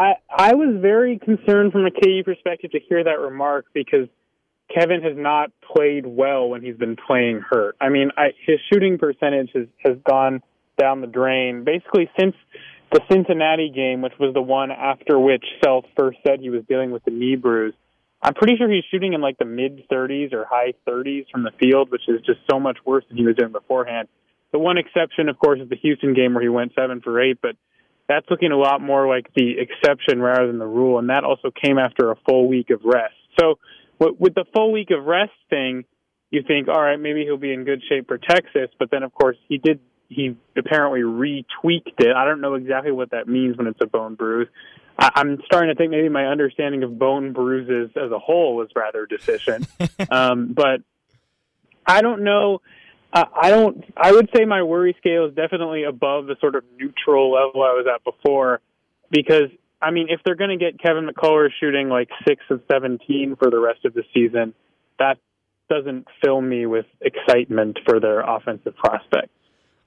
[0.00, 4.08] I I was very concerned from a KU perspective to hear that remark because
[4.74, 7.76] Kevin has not played well when he's been playing hurt.
[7.80, 10.42] I mean, I, his shooting percentage has, has gone
[10.78, 12.34] down the drain basically since
[12.92, 16.92] the Cincinnati game, which was the one after which Self first said he was dealing
[16.92, 17.74] with the knee bruise.
[18.22, 21.52] I'm pretty sure he's shooting in like the mid 30s or high 30s from the
[21.60, 24.08] field, which is just so much worse than he was doing beforehand.
[24.52, 27.38] The one exception, of course, is the Houston game where he went seven for eight,
[27.40, 27.56] but
[28.10, 31.52] that's looking a lot more like the exception rather than the rule, and that also
[31.52, 33.14] came after a full week of rest.
[33.38, 33.60] So
[34.00, 35.84] with the full week of rest thing,
[36.30, 38.68] you think, all right, maybe he'll be in good shape for Texas.
[38.80, 39.78] But then, of course, he did.
[40.08, 42.16] He apparently retweaked it.
[42.16, 44.48] I don't know exactly what that means when it's a bone bruise.
[44.98, 48.70] I, I'm starting to think maybe my understanding of bone bruises as a whole was
[48.74, 49.68] rather deficient.
[50.10, 50.80] um, but
[51.86, 52.60] I don't know.
[53.12, 53.84] I don't.
[53.96, 57.72] I would say my worry scale is definitely above the sort of neutral level I
[57.72, 58.60] was at before,
[59.10, 59.50] because
[59.82, 63.50] I mean, if they're going to get Kevin McCullar shooting like six of 17 for
[63.50, 64.54] the rest of the season,
[64.98, 65.18] that
[65.68, 69.32] doesn't fill me with excitement for their offensive prospects.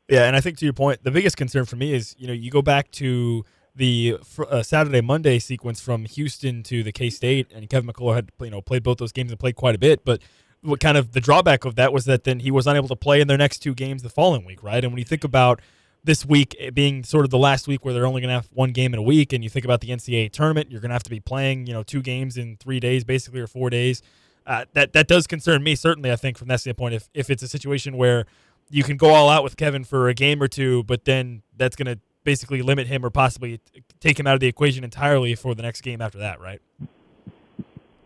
[0.10, 2.34] Yeah, and I think to your point, the biggest concern for me is you know
[2.34, 4.18] you go back to the
[4.50, 8.50] uh, Saturday Monday sequence from Houston to the K State, and Kevin McCullar had you
[8.50, 10.22] know played both those games and played quite a bit, but
[10.64, 13.22] what kind of the drawback of that was that then he was unable to play
[13.22, 14.84] in their next two games the following week, right?
[14.84, 15.62] And when you think about
[16.04, 18.72] this week being sort of the last week where they're only going to have one
[18.72, 21.04] game in a week, and you think about the NCAA tournament, you're going to have
[21.04, 24.02] to be playing, you know, two games in three days, basically, or four days.
[24.46, 26.12] Uh, that that does concern me certainly.
[26.12, 28.26] I think from that standpoint, if if it's a situation where
[28.70, 31.76] you can go all out with Kevin for a game or two, but then that's
[31.76, 33.60] going to basically limit him or possibly
[34.00, 36.62] take him out of the equation entirely for the next game after that, right?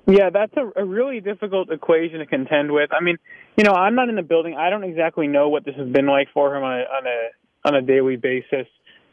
[0.08, 2.92] Yeah, that's a, a really difficult equation to contend with.
[2.94, 3.18] I mean,
[3.58, 4.56] you know, I'm not in the building.
[4.58, 7.68] I don't exactly know what this has been like for him on a on a
[7.68, 8.68] on a daily basis.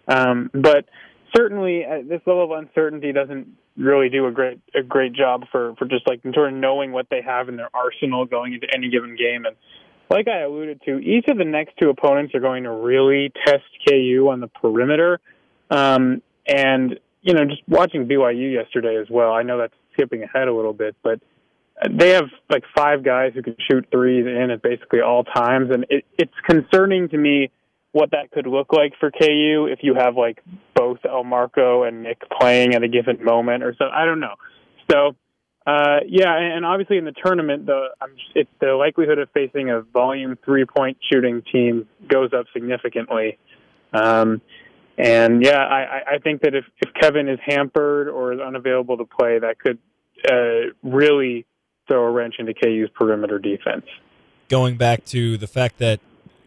[0.06, 0.84] Um, but
[1.34, 5.74] certainly, uh, this level of uncertainty doesn't really do a great a great job for
[5.76, 8.88] for just like sort of knowing what they have in their arsenal going into any
[8.88, 9.46] given game.
[9.46, 9.56] And
[10.10, 13.64] like I alluded to, each of the next two opponents are going to really test
[13.88, 15.18] KU on the perimeter.
[15.72, 19.32] Um, and you know, just watching BYU yesterday as well.
[19.32, 21.20] I know that's skipping ahead a little bit, but
[21.90, 25.86] they have like five guys who can shoot threes in at basically all times, and
[25.90, 27.50] it, it's concerning to me
[27.92, 30.42] what that could look like for KU if you have like
[30.74, 33.84] both Elmarko and Nick playing at a given moment or so.
[33.92, 34.34] I don't know.
[34.90, 35.16] So,
[35.64, 37.88] uh, yeah, and obviously in the tournament, the
[38.34, 43.38] it's the likelihood of facing a volume three point shooting team goes up significantly.
[43.92, 44.42] Um,
[44.96, 49.04] and yeah, I, I think that if, if Kevin is hampered or is unavailable to
[49.04, 49.78] play, that could
[50.30, 51.46] uh, really
[51.88, 53.84] throw a wrench into KU's perimeter defense.
[54.48, 56.00] Going back to the fact that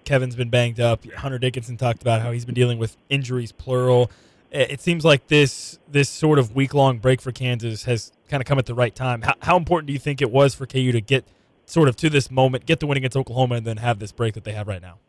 [0.06, 4.10] Kevin's been banged up, Hunter Dickinson talked about how he's been dealing with injuries, plural.
[4.50, 8.48] It seems like this this sort of week long break for Kansas has kind of
[8.48, 9.24] come at the right time.
[9.24, 11.26] How, how important do you think it was for KU to get
[11.66, 14.36] sort of to this moment, get the win against Oklahoma, and then have this break
[14.36, 15.00] that they have right now?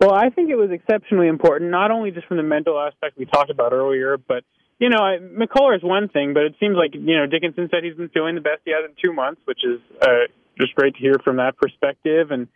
[0.00, 3.24] Well, I think it was exceptionally important, not only just from the mental aspect we
[3.24, 4.44] talked about earlier, but
[4.78, 7.82] you know, I, McCullar is one thing, but it seems like you know Dickinson said
[7.82, 10.28] he's been feeling the best he has in two months, which is uh,
[10.60, 12.30] just great to hear from that perspective.
[12.30, 12.48] And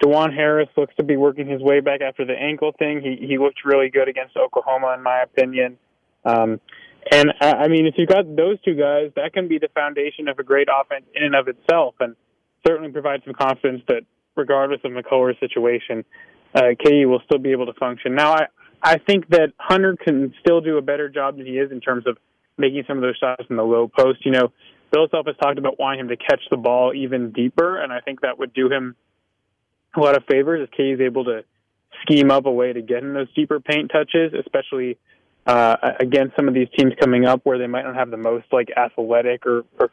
[0.00, 3.00] Dajuan Harris looks to be working his way back after the ankle thing.
[3.02, 5.78] He he looked really good against Oklahoma, in my opinion.
[6.24, 6.60] Um,
[7.10, 10.28] and I I mean, if you've got those two guys, that can be the foundation
[10.28, 12.14] of a great offense in and of itself, and
[12.64, 14.02] certainly provide some confidence that
[14.36, 16.04] regardless of McCullar's situation,
[16.56, 18.14] uh, KU will still be able to function.
[18.14, 18.46] Now, I,
[18.82, 22.06] I think that Hunter can still do a better job than he is in terms
[22.06, 22.16] of
[22.56, 24.24] making some of those shots in the low post.
[24.24, 24.52] You know,
[24.90, 28.00] Bill Self has talked about wanting him to catch the ball even deeper, and I
[28.00, 28.96] think that would do him
[29.94, 31.44] a lot of favors if KU is able to
[32.02, 34.98] scheme up a way to get in those deeper paint touches, especially
[35.46, 38.46] uh, against some of these teams coming up where they might not have the most
[38.52, 39.90] like athletic or, or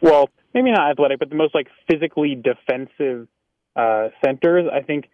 [0.00, 3.28] well, maybe not athletic, but the most like physically defensive
[3.74, 4.68] uh, centers.
[4.72, 5.08] I think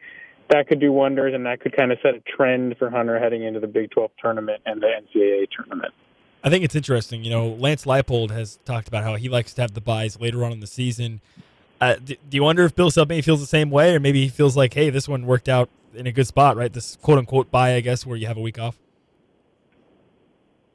[0.52, 3.42] that could do wonders, and that could kind of set a trend for Hunter heading
[3.42, 5.94] into the Big 12 tournament and the NCAA tournament.
[6.44, 7.24] I think it's interesting.
[7.24, 10.44] You know, Lance Leipold has talked about how he likes to have the buys later
[10.44, 11.20] on in the season.
[11.80, 14.28] Uh, do, do, you wonder if Bill Self feels the same way, or maybe he
[14.28, 16.72] feels like, hey, this one worked out in a good spot, right?
[16.72, 18.78] This quote unquote buy, I guess, where you have a week off.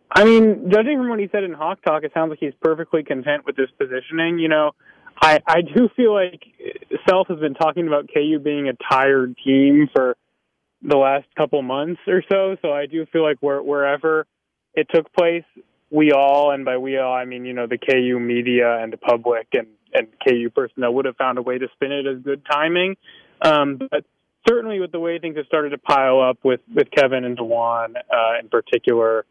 [0.09, 3.03] I mean, judging from what he said in Hawk Talk, it sounds like he's perfectly
[3.03, 4.39] content with this positioning.
[4.39, 4.71] You know,
[5.21, 6.43] I I do feel like
[7.07, 10.15] Self has been talking about KU being a tired team for
[10.81, 12.55] the last couple months or so.
[12.61, 14.25] So I do feel like where, wherever
[14.73, 15.43] it took place,
[15.89, 18.97] we all, and by we all, I mean you know the KU media and the
[18.97, 22.43] public and and KU personnel would have found a way to spin it as good
[22.45, 22.97] timing.
[23.41, 24.05] Um, but
[24.47, 27.95] certainly with the way things have started to pile up with with Kevin and Dajuan
[27.95, 29.25] uh, in particular,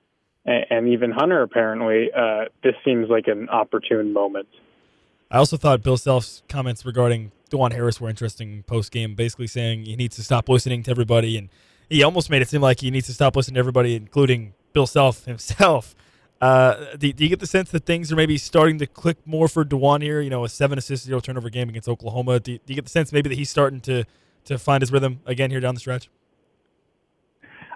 [0.45, 4.49] and, and even Hunter apparently, uh, this seems like an opportune moment.
[5.31, 9.85] I also thought Bill Self's comments regarding Dajuan Harris were interesting post game, basically saying
[9.85, 11.49] he needs to stop listening to everybody, and
[11.89, 14.87] he almost made it seem like he needs to stop listening to everybody, including Bill
[14.87, 15.95] Self himself.
[16.41, 19.49] Uh, do, do, you get the sense that things are maybe starting to click more
[19.49, 20.21] for Dajuan here?
[20.21, 22.41] You know, a seven assist, zero turnover game against Oklahoma.
[22.41, 24.05] Do, do you get the sense maybe that he's starting to
[24.45, 26.09] to find his rhythm again here down the stretch?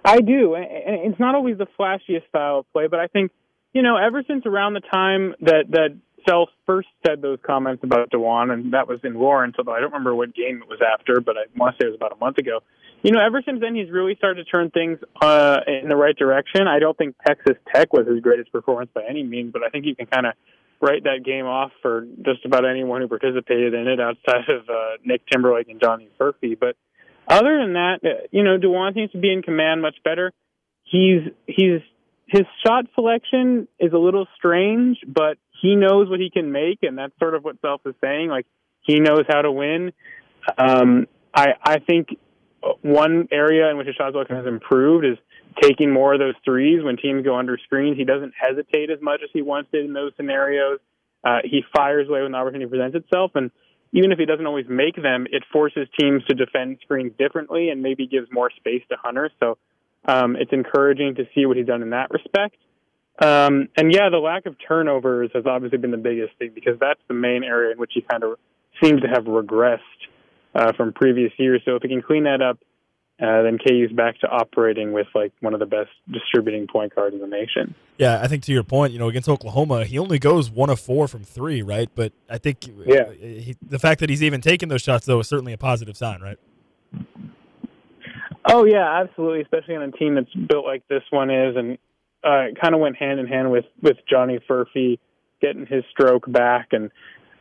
[0.05, 0.67] I do, and
[1.13, 3.33] it's not always the flashiest style of play, but I think
[3.73, 5.97] you know ever since around the time that that
[6.29, 9.93] Self first said those comments about Dajuan, and that was in Lawrence, although I don't
[9.93, 12.21] remember what game it was after, but I want to say it was about a
[12.21, 12.61] month ago.
[13.03, 16.17] You know, ever since then, he's really started to turn things uh, in the right
[16.17, 16.69] direction.
[16.69, 19.87] I don't think Texas Tech was his greatest performance by any means, but I think
[19.87, 20.35] you can kind of
[20.81, 24.97] write that game off for just about anyone who participated in it outside of uh,
[25.05, 26.59] Nick Timberlake and Johnny Furphy.
[26.59, 26.77] But
[27.27, 30.33] other than that, uh, you know, Dajuan seems to be in command much better.
[30.85, 31.81] He's he's
[32.31, 36.97] his shot selection is a little strange, but he knows what he can make, and
[36.97, 38.29] that's sort of what Self is saying.
[38.29, 38.47] Like
[38.83, 39.93] he knows how to win.
[40.57, 42.17] Um, I I think
[42.83, 45.19] one area in which his shot selection has improved is
[45.61, 47.97] taking more of those threes when teams go under screens.
[47.97, 50.79] He doesn't hesitate as much as he once did in those scenarios.
[51.25, 53.51] Uh, he fires away when the opportunity presents itself, and
[53.93, 57.83] even if he doesn't always make them, it forces teams to defend screens differently and
[57.83, 59.31] maybe gives more space to Hunter.
[59.41, 59.59] So
[60.05, 62.57] um, it's encouraging to see what he's done in that respect.
[63.21, 67.01] Um, and yeah, the lack of turnovers has obviously been the biggest thing because that's
[67.09, 68.39] the main area in which he kind of
[68.83, 69.79] seems to have regressed
[70.55, 71.61] uh, from previous years.
[71.65, 72.59] So if he can clean that up,
[73.21, 77.15] uh, then KU's back to operating with like one of the best distributing point guards
[77.15, 77.75] in the nation.
[77.99, 80.81] Yeah, I think to your point, you know, against Oklahoma, he only goes one of
[80.81, 81.91] four from three, right?
[81.95, 83.13] But I think yeah.
[83.13, 86.23] he, the fact that he's even taking those shots, though, is certainly a positive sign,
[86.23, 86.39] right?
[88.53, 89.43] Oh yeah, absolutely.
[89.43, 91.79] Especially on a team that's built like this one is, and
[92.25, 94.99] uh, it kind of went hand in hand with with Johnny Furphy
[95.41, 96.91] getting his stroke back, and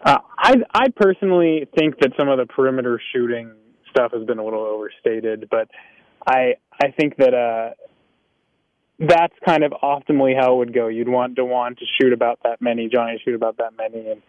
[0.05, 3.51] uh, I I personally think that some of the perimeter shooting
[3.89, 5.67] stuff has been a little overstated, but
[6.27, 7.73] I I think that uh,
[8.99, 10.89] that's kind of optimally how it would go.
[10.89, 14.21] You'd want Dajuan to shoot about that many, Johnny to shoot about that many, and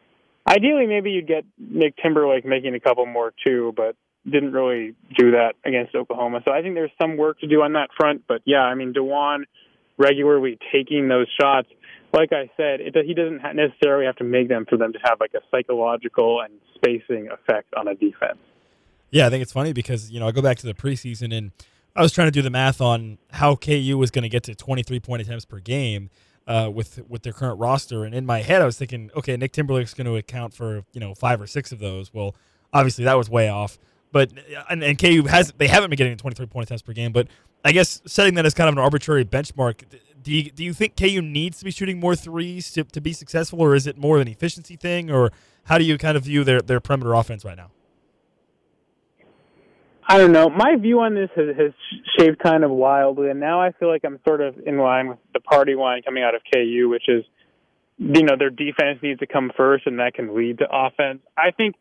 [0.49, 5.33] ideally maybe you'd get Nick Timberlake making a couple more too, but didn't really do
[5.33, 6.43] that against Oklahoma.
[6.45, 8.25] So I think there's some work to do on that front.
[8.27, 9.45] But yeah, I mean Dajuan
[9.97, 11.69] regularly taking those shots.
[12.13, 15.21] Like I said, it, he doesn't necessarily have to make them for them to have
[15.21, 18.39] like a psychological and spacing effect on a defense.
[19.11, 21.53] Yeah, I think it's funny because you know I go back to the preseason and
[21.95, 24.55] I was trying to do the math on how KU was going to get to
[24.55, 26.11] 23 point attempts per game
[26.47, 29.53] uh, with with their current roster, and in my head I was thinking, okay, Nick
[29.53, 32.13] Timberlake's going to account for you know five or six of those.
[32.15, 32.35] Well,
[32.73, 33.79] obviously that was way off,
[34.13, 37.13] but uh, and, and KU has they haven't been getting 23 point attempts per game,
[37.13, 37.29] but
[37.65, 39.85] I guess setting that as kind of an arbitrary benchmark.
[40.23, 43.15] Do you, do you think KU needs to be shooting more threes to, to be
[43.15, 45.31] successful, or is it more of an efficiency thing, or
[45.65, 47.71] how do you kind of view their, their perimeter offense right now?
[50.07, 50.51] I don't know.
[50.51, 51.73] My view on this has, has
[52.19, 55.19] shaved kind of wildly, and now I feel like I'm sort of in line with
[55.33, 57.25] the party line coming out of KU, which is,
[57.97, 61.21] you know, their defense needs to come first, and that can lead to offense.
[61.39, 61.77] I think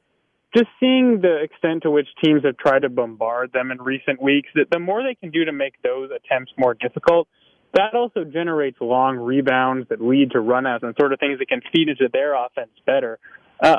[0.55, 4.49] just seeing the extent to which teams have tried to bombard them in recent weeks,
[4.55, 7.27] that the more they can do to make those attempts more difficult,
[7.73, 11.61] that also generates long rebounds that lead to runouts and sort of things that can
[11.71, 13.19] feed into their offense better.
[13.61, 13.77] Uh,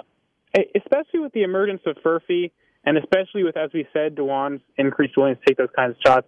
[0.77, 2.51] especially with the emergence of Furphy
[2.85, 6.27] and especially with, as we said, Dajuan's increased willingness to take those kinds of shots,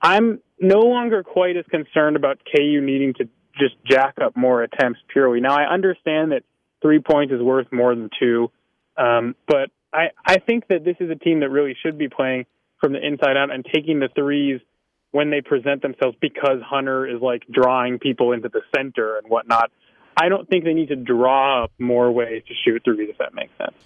[0.00, 5.00] I'm no longer quite as concerned about KU needing to just jack up more attempts
[5.12, 5.40] purely.
[5.40, 6.42] Now, I understand that
[6.80, 8.50] three points is worth more than two,
[8.96, 12.46] um, but I, I think that this is a team that really should be playing
[12.80, 14.60] from the inside out and taking the threes
[15.12, 19.70] when they present themselves because Hunter is like drawing people into the center and whatnot.
[20.16, 23.34] I don't think they need to draw up more ways to shoot threes, if that
[23.34, 23.76] makes sense.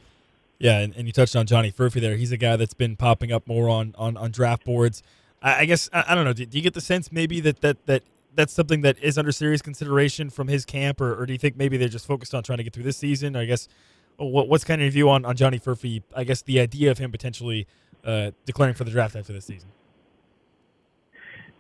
[0.59, 2.16] Yeah, and, and you touched on Johnny Furphy there.
[2.16, 5.02] He's a guy that's been popping up more on on, on draft boards.
[5.42, 6.32] I, I guess I, I, don't know.
[6.32, 8.02] Do, do, you get the sense maybe that that that
[8.34, 11.57] that's something that is under serious consideration from his camp, or, or do you think
[11.57, 13.36] maybe they're just focused on trying to get through this season?
[13.36, 13.68] I guess
[14.16, 16.02] what, what's kind of your view on, on Johnny Furphy?
[16.14, 17.66] I guess the idea of him potentially
[18.04, 19.68] uh, declaring for the draft after this season.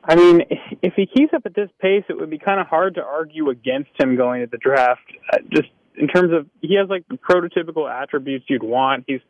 [0.08, 0.42] I mean,
[0.82, 3.50] if he keeps up at this pace, it would be kind of hard to argue
[3.50, 5.02] against him going to the draft.
[5.32, 9.04] Uh, just in terms of he has like the prototypical attributes you'd want.
[9.06, 9.20] He's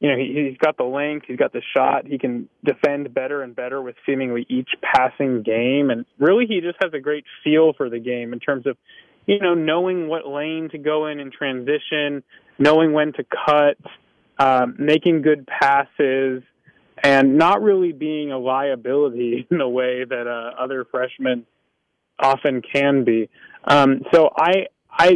[0.00, 3.42] you know, he, he's got the length, he's got the shot, he can defend better
[3.42, 7.72] and better with seemingly each passing game, and really he just has a great feel
[7.72, 8.76] for the game in terms of,
[9.24, 12.22] you know, knowing what lane to go in in transition,
[12.58, 13.76] knowing when to cut,
[14.38, 16.42] um, making good passes,
[17.02, 21.46] and not really being a liability in the way that uh, other freshmen
[22.18, 23.28] often can be.
[23.64, 25.08] Um, so I I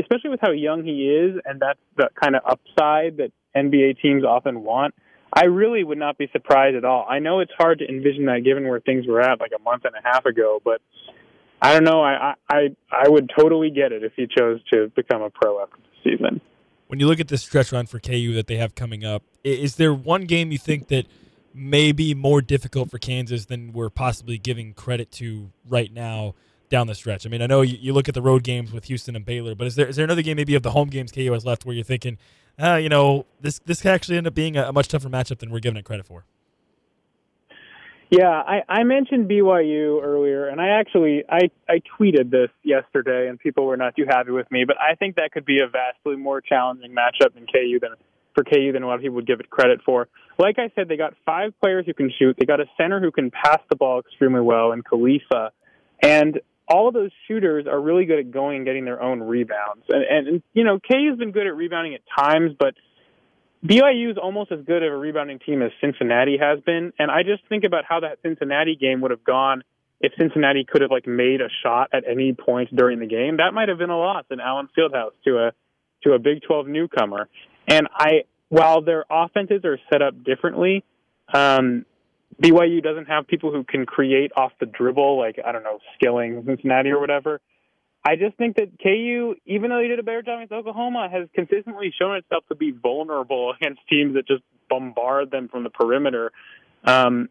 [0.00, 4.24] especially with how young he is, and that's the kind of upside that NBA teams
[4.24, 4.94] often want.
[5.32, 7.06] I really would not be surprised at all.
[7.08, 9.84] I know it's hard to envision that given where things were at like a month
[9.84, 10.80] and a half ago, but
[11.60, 12.02] I don't know.
[12.02, 15.76] I I I would totally get it if he chose to become a pro after
[15.78, 16.40] the season.
[16.94, 19.74] When you look at this stretch run for KU that they have coming up, is
[19.74, 21.06] there one game you think that
[21.52, 26.36] may be more difficult for Kansas than we're possibly giving credit to right now?
[26.70, 27.26] down the stretch?
[27.26, 29.56] I mean, I know you, you, look at the road games with Houston and Baylor,
[29.56, 31.66] but is there is there another game maybe of the home games KU has left
[31.66, 32.16] where you're thinking,
[32.62, 35.38] uh, you know, this this could actually end up being a, a much tougher matchup
[35.38, 36.24] than we're giving it credit for?
[38.10, 43.38] Yeah, I, I mentioned BYU earlier, and I actually I, I tweeted this yesterday, and
[43.38, 44.64] people were not too happy with me.
[44.66, 47.90] But I think that could be a vastly more challenging matchup in KU than
[48.34, 50.08] for KU than a lot of people would give it credit for.
[50.38, 52.36] Like I said, they got five players who can shoot.
[52.38, 55.52] They got a center who can pass the ball extremely well, and Khalifa.
[56.02, 59.84] And all of those shooters are really good at going and getting their own rebounds.
[59.88, 62.74] And, and, and you know, K has been good at rebounding at times, but
[63.64, 66.92] BYU is almost as good of a rebounding team as Cincinnati has been.
[66.98, 69.62] And I just think about how that Cincinnati game would have gone
[70.00, 73.38] if Cincinnati could have like made a shot at any point during the game.
[73.38, 75.52] That might have been a loss in Allen Fieldhouse to a
[76.02, 77.28] to a Big 12 newcomer.
[77.66, 80.84] And I, while their offenses are set up differently,
[81.32, 81.86] um,
[82.42, 86.42] BYU doesn't have people who can create off the dribble, like I don't know, Skilling,
[86.46, 87.40] Cincinnati, or whatever.
[88.06, 91.26] I just think that KU, even though they did a better job against Oklahoma, has
[91.34, 96.32] consistently shown itself to be vulnerable against teams that just bombard them from the perimeter.
[96.84, 97.28] Um,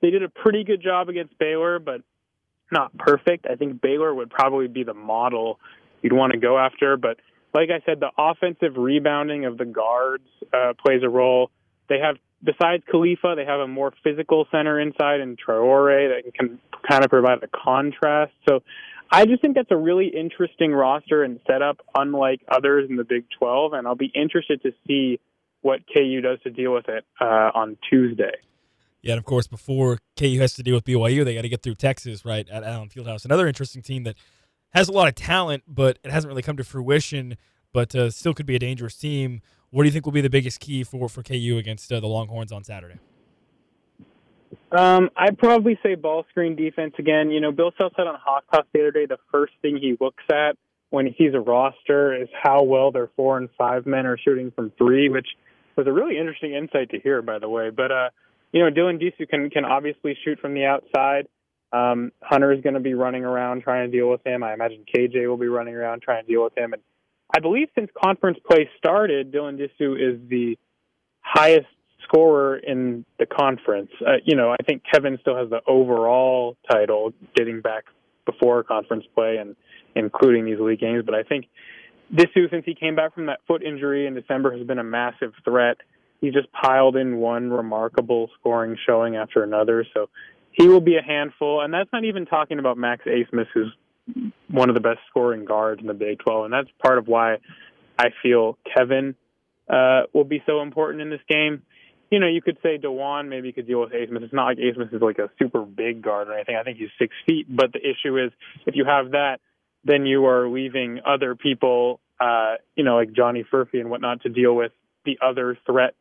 [0.00, 2.00] they did a pretty good job against Baylor, but
[2.72, 3.46] not perfect.
[3.50, 5.60] I think Baylor would probably be the model
[6.02, 6.96] you'd want to go after.
[6.96, 7.18] But
[7.54, 11.50] like I said, the offensive rebounding of the guards uh, plays a role.
[11.88, 16.58] They have, besides Khalifa, they have a more physical center inside in Traore that can
[16.88, 18.32] kind of provide a contrast.
[18.48, 18.62] So
[19.14, 23.26] I just think that's a really interesting roster and setup, unlike others in the Big
[23.38, 23.72] 12.
[23.72, 25.20] And I'll be interested to see
[25.62, 28.32] what KU does to deal with it uh, on Tuesday.
[29.02, 31.62] Yeah, and of course, before KU has to deal with BYU, they got to get
[31.62, 33.24] through Texas, right, at Allen Fieldhouse.
[33.24, 34.16] Another interesting team that
[34.70, 37.36] has a lot of talent, but it hasn't really come to fruition,
[37.72, 39.42] but uh, still could be a dangerous team.
[39.70, 42.08] What do you think will be the biggest key for, for KU against uh, the
[42.08, 42.98] Longhorns on Saturday?
[44.74, 47.30] Um, I'd probably say ball screen defense again.
[47.30, 49.96] You know, Bill Self said on Hawk Talk the other day the first thing he
[50.00, 50.56] looks at
[50.90, 54.50] when he sees a roster is how well their four and five men are shooting
[54.50, 55.26] from three, which
[55.76, 57.70] was a really interesting insight to hear, by the way.
[57.70, 58.10] But uh,
[58.52, 61.28] you know, Dylan Disu can can obviously shoot from the outside.
[61.72, 64.44] Um, Hunter is going to be running around trying to deal with him.
[64.44, 66.72] I imagine KJ will be running around trying to deal with him.
[66.72, 66.82] And
[67.34, 70.56] I believe since conference play started, Dylan Disu is the
[71.20, 71.66] highest
[72.04, 73.90] scorer in the conference.
[74.00, 77.84] Uh, you know, I think Kevin still has the overall title dating back
[78.26, 79.56] before conference play and
[79.94, 81.04] including these league games.
[81.04, 81.46] But I think
[82.12, 85.32] Disu, since he came back from that foot injury in December, has been a massive
[85.44, 85.78] threat.
[86.20, 89.84] He just piled in one remarkable scoring showing after another.
[89.92, 90.08] So
[90.52, 91.60] he will be a handful.
[91.60, 93.74] And that's not even talking about Max Abmas, who's
[94.48, 96.46] one of the best scoring guards in the Big 12.
[96.46, 97.38] And that's part of why
[97.98, 99.14] I feel Kevin
[99.68, 101.62] uh, will be so important in this game
[102.10, 104.22] you know, you could say Dajuan maybe could deal with Abmas.
[104.22, 106.56] It's not like Abmas is like a super big guard or anything.
[106.56, 107.46] I think he's six feet.
[107.48, 108.30] But the issue is,
[108.66, 109.40] if you have that,
[109.84, 114.28] then you are leaving other people, uh, you know, like Johnny Furphy and whatnot, to
[114.28, 114.72] deal with
[115.04, 115.96] the other threats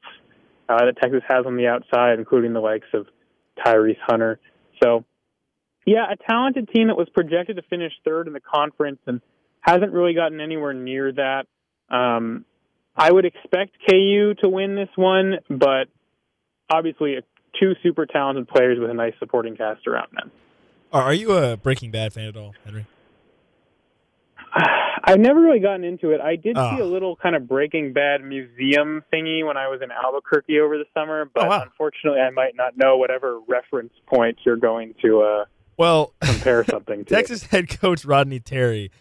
[0.69, 3.07] uh, that Texas has on the outside, including the likes of
[3.65, 4.39] Tyrese Hunter.
[4.81, 5.03] So,
[5.85, 9.21] yeah, a talented team that was projected to finish third in the conference and
[9.61, 11.45] hasn't really gotten anywhere near that.
[11.93, 12.45] Um,
[12.95, 15.87] I would expect KU to win this one, but
[16.69, 17.17] obviously
[17.59, 20.31] two super talented players with a nice supporting cast around them.
[20.91, 22.85] Are you a Breaking Bad fan at all, Henry?
[25.05, 26.21] I've never really gotten into it.
[26.21, 26.75] I did oh.
[26.75, 30.77] see a little kind of Breaking Bad museum thingy when I was in Albuquerque over
[30.77, 31.61] the summer, but oh, wow.
[31.63, 35.45] unfortunately, I might not know whatever reference point you're going to uh,
[35.77, 37.15] well compare something to.
[37.15, 38.91] Texas head coach Rodney Terry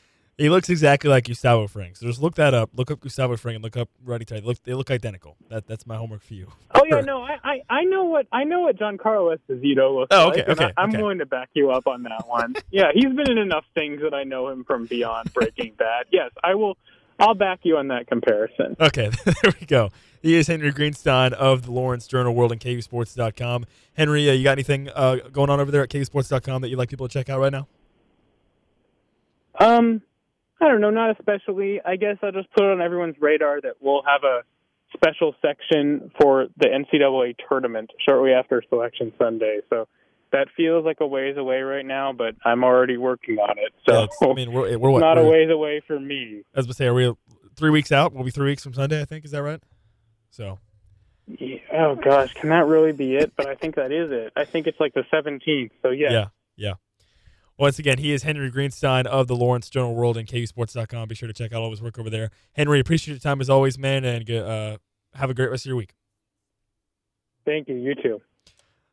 [0.43, 1.95] he looks exactly like Gustavo Fring.
[1.95, 2.70] So just look that up.
[2.74, 4.24] Look up Gustavo Fring and look up Terry.
[4.26, 5.36] They look, they look identical.
[5.49, 6.49] That that's my homework for you.
[6.74, 10.30] Oh yeah, no, I, I, I know what I know what Giancarlo Esposito looks oh,
[10.30, 10.49] okay, like.
[10.49, 10.99] Okay, I, am okay.
[10.99, 12.57] going to back you up on that one.
[12.72, 16.07] yeah, he's been in enough things that I know him from beyond Breaking Bad.
[16.11, 16.76] Yes, I will.
[17.20, 18.74] I'll back you on that comparison.
[18.80, 19.90] Okay, there we go.
[20.22, 23.66] He is Henry Greenstein of the Lawrence Journal World and KUSports.com.
[23.95, 26.88] Henry, uh, you got anything uh, going on over there at KUSports.com that you'd like
[26.88, 27.68] people to check out right now?
[29.61, 30.03] Um,
[30.63, 31.81] I don't know, not especially.
[31.85, 34.43] I guess I'll just put it on everyone's radar that we'll have a
[34.95, 39.61] special section for the NCAA tournament shortly after Selection Sunday.
[39.71, 39.89] So
[40.31, 43.73] that feels like a ways away right now, but I'm already working on it.
[43.89, 46.43] So yeah, I mean, we're, we're what, not we're, a ways away for me.
[46.55, 47.13] As we say, are we
[47.57, 48.13] three weeks out?
[48.13, 49.25] We'll be three weeks from Sunday, I think.
[49.25, 49.63] Is that right?
[50.31, 50.59] So.
[51.27, 53.33] Yeah, oh gosh, can that really be it?
[53.37, 54.33] But I think that is it.
[54.37, 55.71] I think it's like the 17th.
[55.83, 56.11] So yeah.
[56.11, 56.27] Yeah.
[56.57, 56.75] Yeah.
[57.59, 61.09] Once again, he is Henry Greenstein of the Lawrence Journal World and KUSports.com.
[61.09, 62.30] Be sure to check out all his work over there.
[62.55, 64.78] Henry, appreciate your time as always, man, and uh,
[65.14, 65.94] have a great rest of your week.
[67.44, 67.76] Thank you.
[67.76, 68.20] You too.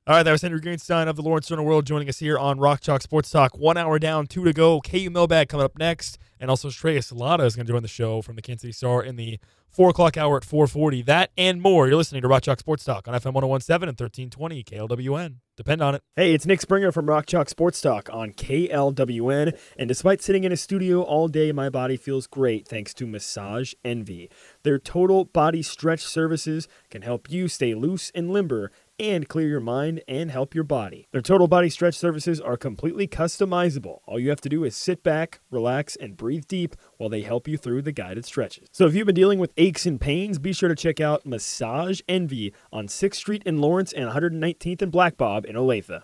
[0.08, 2.60] All right, that was Henry Greenstein of the Lawrence Journal World joining us here on
[2.60, 3.58] Rock Chalk Sports Talk.
[3.60, 4.82] One hour down, two to go.
[4.82, 8.24] KU Mailbag coming up next, and also Shreyas Laddha is going to join the show
[8.24, 11.06] from the Kansas City Star in the four o'clock hour at 4:40.
[11.06, 11.88] That and more.
[11.88, 15.36] You're listening to Rock Chalk Sports Talk on FM 101.7 and 1320 KLWN.
[15.60, 16.02] Depend on it.
[16.16, 19.60] Hey, it's Nick Springer from Rock Chalk Sports Talk on KLWN.
[19.78, 23.74] And despite sitting in a studio all day, my body feels great thanks to Massage
[23.84, 24.30] Envy.
[24.64, 29.60] Their total body stretch services can help you stay loose and limber and clear your
[29.60, 31.08] mind and help your body.
[31.12, 34.00] Their total body stretch services are completely customizable.
[34.06, 37.48] All you have to do is sit back, relax, and breathe deep while they help
[37.48, 38.68] you through the guided stretches.
[38.72, 42.02] So if you've been dealing with aches and pains, be sure to check out Massage
[42.08, 46.04] Envy on 6th Street in Lawrence and 119th in Black Bob in Olathe.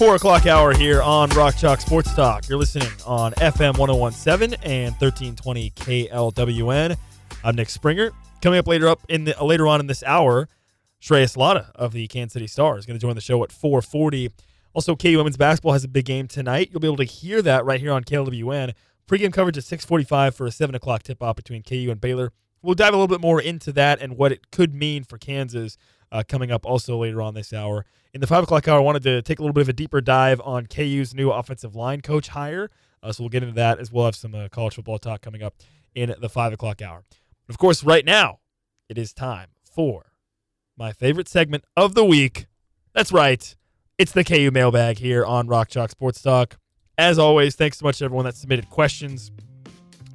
[0.00, 2.48] Four o'clock hour here on Rock Chalk Sports Talk.
[2.48, 6.96] You're listening on FM 1017 and 1320 KLWN.
[7.44, 8.10] I'm Nick Springer.
[8.40, 10.48] Coming up later up in the uh, later on in this hour,
[11.02, 14.30] Shreyas Laddha of the Kansas City Star is going to join the show at 440.
[14.72, 16.70] Also, KU women's basketball has a big game tonight.
[16.72, 18.72] You'll be able to hear that right here on KLWN.
[19.06, 22.32] Pre-game coverage at 6:45 for a 7 o'clock tip-off between KU and Baylor.
[22.62, 25.76] We'll dive a little bit more into that and what it could mean for Kansas
[26.12, 27.84] uh, coming up also later on this hour.
[28.12, 30.00] In the 5 o'clock hour, I wanted to take a little bit of a deeper
[30.00, 32.70] dive on KU's new offensive line coach hire.
[33.02, 34.06] Uh, so we'll get into that as well.
[34.06, 35.54] Have some uh, college football talk coming up
[35.94, 37.04] in the 5 o'clock hour.
[37.48, 38.40] Of course, right now,
[38.88, 40.12] it is time for
[40.76, 42.46] my favorite segment of the week.
[42.94, 43.54] That's right.
[43.98, 46.56] It's the KU mailbag here on Rock Chalk Sports Talk.
[46.98, 49.30] As always, thanks so much to everyone that submitted questions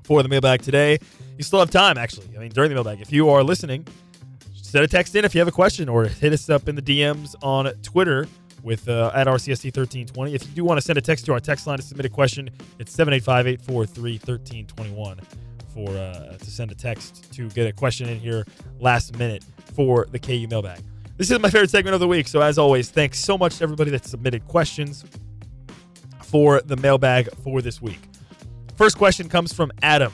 [0.03, 0.97] for the mailbag today.
[1.37, 2.27] You still have time, actually.
[2.35, 3.01] I mean, during the mailbag.
[3.01, 3.87] If you are listening,
[4.75, 6.81] send a text in if you have a question or hit us up in the
[6.81, 8.27] DMs on Twitter
[8.61, 10.33] with uh, at RCST1320.
[10.33, 12.09] If you do want to send a text to our text line to submit a
[12.09, 15.21] question, it's 785 843 1321
[15.73, 18.43] for uh, to send a text to get a question in here
[18.81, 19.45] last minute
[19.75, 20.81] for the KU mailbag.
[21.15, 22.27] This is my favorite segment of the week.
[22.27, 25.05] So as always, thanks so much to everybody that submitted questions
[26.21, 28.01] for the mailbag for this week.
[28.75, 30.11] First question comes from Adam.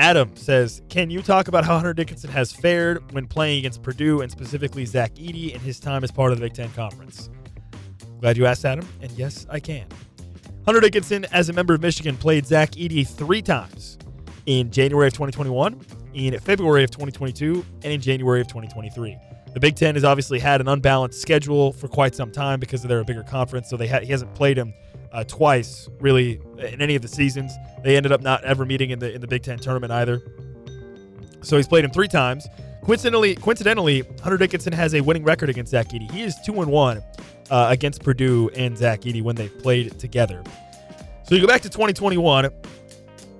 [0.00, 4.22] Adam says, "Can you talk about how Hunter Dickinson has fared when playing against Purdue
[4.22, 7.28] and specifically Zach Edey in his time as part of the Big Ten Conference?"
[8.18, 8.88] Glad you asked, Adam.
[9.02, 9.84] And yes, I can.
[10.64, 13.98] Hunter Dickinson, as a member of Michigan, played Zach Edey three times
[14.46, 15.78] in January of 2021,
[16.14, 19.18] in February of 2022, and in January of 2023.
[19.52, 23.00] The Big Ten has obviously had an unbalanced schedule for quite some time because they're
[23.00, 24.72] a bigger conference, so they ha- he hasn't played him
[25.12, 27.52] uh, twice really in any of the seasons.
[27.82, 30.22] They ended up not ever meeting in the in the Big Ten tournament either.
[31.42, 32.46] So he's played him three times.
[32.84, 36.10] Coincidentally, coincidentally, Hunter Dickinson has a winning record against Zach Edey.
[36.10, 37.02] He is two and one
[37.50, 40.42] uh, against Purdue and Zach Edey when they played together.
[41.24, 42.50] So you go back to 2021,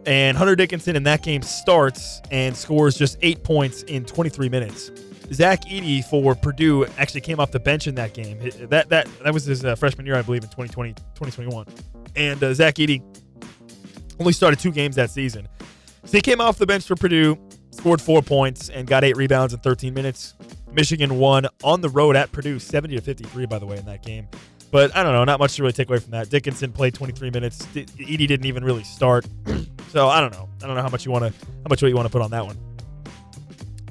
[0.06, 4.90] and Hunter Dickinson in that game starts and scores just eight points in 23 minutes.
[5.32, 8.38] Zach Edey for Purdue actually came off the bench in that game.
[8.68, 11.66] That that that was his uh, freshman year, I believe, in 2020, 2021.
[12.16, 13.02] And uh, Zach Edey
[14.18, 15.48] only started two games that season.
[16.04, 17.38] So he came off the bench for Purdue,
[17.70, 20.34] scored four points, and got eight rebounds in 13 minutes.
[20.72, 24.04] Michigan won on the road at Purdue, 70 to 53, by the way, in that
[24.04, 24.28] game.
[24.70, 26.30] But I don't know, not much to really take away from that.
[26.30, 27.66] Dickinson played 23 minutes.
[27.66, 29.26] Edey didn't even really start,
[29.88, 30.48] so I don't know.
[30.62, 32.22] I don't know how much you want to how much weight you want to put
[32.22, 32.56] on that one.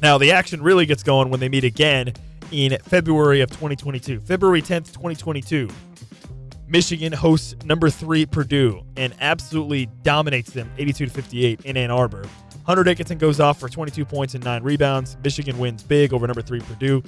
[0.02, 2.14] Now, the action really gets going when they meet again
[2.52, 4.22] in February of 2022.
[4.22, 5.70] February 10th, 2022.
[6.68, 12.26] Michigan hosts number three Purdue and absolutely dominates them 82 to 58 in Ann Arbor.
[12.64, 15.18] Hunter Dickinson goes off for 22 points and nine rebounds.
[15.24, 17.04] Michigan wins big over number three Purdue.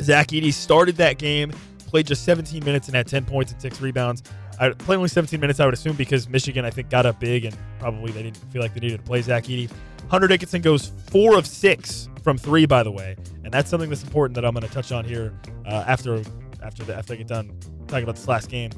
[0.00, 1.52] Zach Edey started that game,
[1.86, 4.24] played just 17 minutes and had 10 points and six rebounds.
[4.58, 7.44] I played only 17 minutes, I would assume, because Michigan, I think, got up big
[7.44, 9.70] and probably they didn't feel like they needed to play Zach Edey.
[10.08, 14.02] Hunter Dickinson goes four of six from three, by the way, and that's something that's
[14.02, 15.32] important that I'm going to touch on here
[15.66, 16.22] uh, after
[16.62, 18.70] after the, after I get done talking about this last game.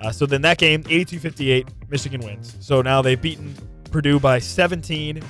[0.00, 2.56] Uh, so then that game, 82-58, Michigan wins.
[2.60, 3.54] So now they've beaten
[3.90, 5.22] Purdue by 17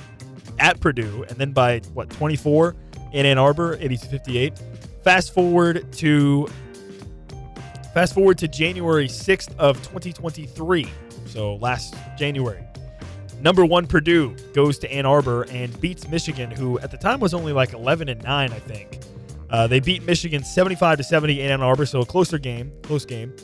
[0.59, 2.75] at Purdue, and then by what 24
[3.13, 4.59] in Ann Arbor, 82-58.
[5.03, 6.47] Fast forward to
[7.93, 10.87] fast forward to January 6th of 2023.
[11.27, 12.63] So last January.
[13.43, 17.33] Number one Purdue goes to Ann Arbor and beats Michigan, who at the time was
[17.33, 19.01] only like 11 and 9, I think.
[19.49, 23.03] Uh, they beat Michigan 75 to 70 in Ann Arbor, so a closer game, close
[23.03, 23.35] game.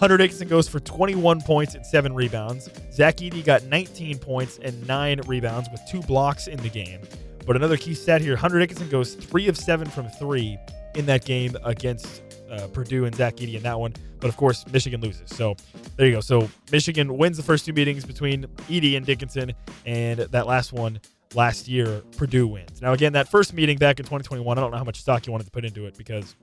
[0.00, 2.68] Hunter Dickinson goes for 21 points and seven rebounds.
[2.92, 7.00] Zach Edey got 19 points and nine rebounds with two blocks in the game.
[7.46, 10.58] But another key stat here: Hunter Dickinson goes three of seven from three
[10.96, 12.22] in that game against
[12.54, 13.92] uh, Purdue and Zach Edey in that one.
[14.20, 15.30] But of course, Michigan loses.
[15.30, 15.56] So
[15.96, 16.20] there you go.
[16.20, 19.52] So Michigan wins the first two meetings between Edey and Dickinson,
[19.84, 21.00] and that last one
[21.34, 22.80] last year, Purdue wins.
[22.80, 25.32] Now, again, that first meeting back in 2021, I don't know how much stock you
[25.32, 26.36] wanted to put into it because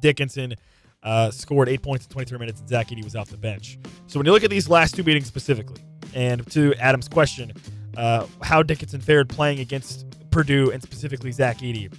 [0.00, 0.54] Dickinson
[1.02, 3.78] uh, scored eight points in 23 minutes, and Zach Edey was off the bench.
[4.06, 5.82] So when you look at these last two meetings specifically,
[6.14, 7.52] and to Adam's question,
[7.96, 11.92] uh, how Dickinson fared playing against Purdue and specifically Zach Edey.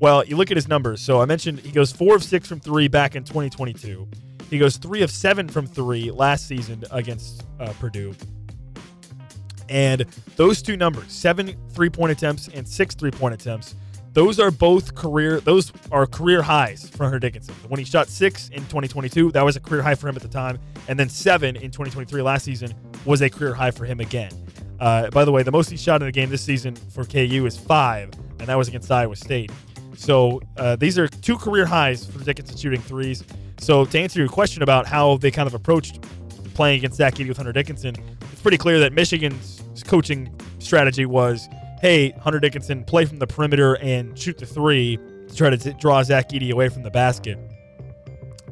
[0.00, 1.00] Well, you look at his numbers.
[1.00, 4.08] So I mentioned he goes four of six from three back in 2022.
[4.50, 8.14] He goes three of seven from three last season against uh, Purdue.
[9.68, 10.04] And
[10.36, 13.74] those two numbers, seven three point attempts and six three point attempts,
[14.12, 17.54] those are both career those are career highs for Hunter Dickinson.
[17.68, 20.28] When he shot six in 2022, that was a career high for him at the
[20.28, 22.74] time, and then seven in 2023 last season
[23.04, 24.30] was a career high for him again.
[24.78, 27.46] Uh, by the way, the most he shot in a game this season for KU
[27.46, 29.50] is five, and that was against Iowa State.
[30.04, 33.24] So uh, these are two career highs for Dickinson shooting threes.
[33.58, 36.04] So to answer your question about how they kind of approached
[36.52, 37.94] playing against Zach Edey with Hunter Dickinson,
[38.30, 41.48] it's pretty clear that Michigan's coaching strategy was,
[41.80, 45.72] hey, Hunter Dickinson, play from the perimeter and shoot the three to try to t-
[45.80, 47.38] draw Zach Edey away from the basket.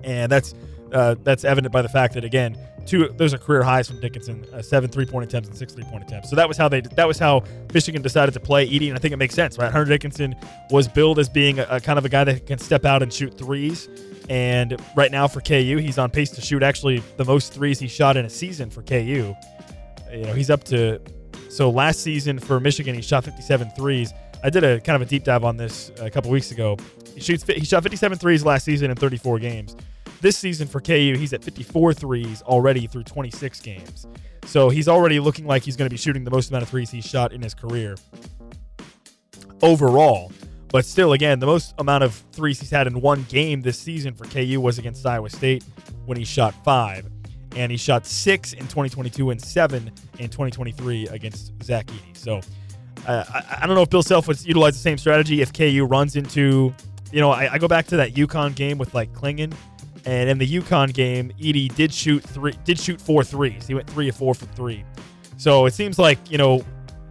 [0.05, 0.55] And that's
[0.93, 4.45] uh, that's evident by the fact that again, two those are career highs from Dickinson,
[4.53, 6.31] uh, seven three point attempts and six three point attempts.
[6.31, 9.01] So that was how they that was how Michigan decided to play Edey, and I
[9.01, 9.71] think it makes sense, right?
[9.71, 10.35] Hunter Dickinson
[10.71, 13.13] was billed as being a, a kind of a guy that can step out and
[13.13, 13.89] shoot threes,
[14.29, 17.89] and right now for KU, he's on pace to shoot actually the most threes he
[17.89, 19.35] shot in a season for KU.
[20.13, 21.01] You know, he's up to
[21.49, 24.13] so last season for Michigan, he shot 57 threes.
[24.43, 26.77] I did a kind of a deep dive on this a couple weeks ago.
[27.15, 29.77] He shoots he shot 57 threes last season in 34 games.
[30.23, 34.07] This season for KU, he's at 54 threes already through 26 games.
[34.45, 36.93] So he's already looking like he's going to be shooting the most amount of threes
[36.93, 37.97] he's shot in his career
[39.63, 40.31] overall.
[40.69, 44.15] But still, again, the most amount of threes he's had in one game this season
[44.15, 45.65] for KU was against Iowa State
[46.07, 47.05] when he shot five.
[47.57, 52.17] And he shot six in 2022 and seven in 2023 against Zach Edey.
[52.17, 52.41] So
[53.09, 55.85] uh, I, I, don't know if Bill Self would utilize the same strategy if KU
[55.85, 56.73] runs into,
[57.11, 59.53] you know, I, I go back to that UConn game with like Clingan
[60.05, 63.67] and in the UConn game, Edey did shoot three, did shoot four threes.
[63.67, 64.85] He went three or four from three.
[65.37, 66.65] So it seems like you know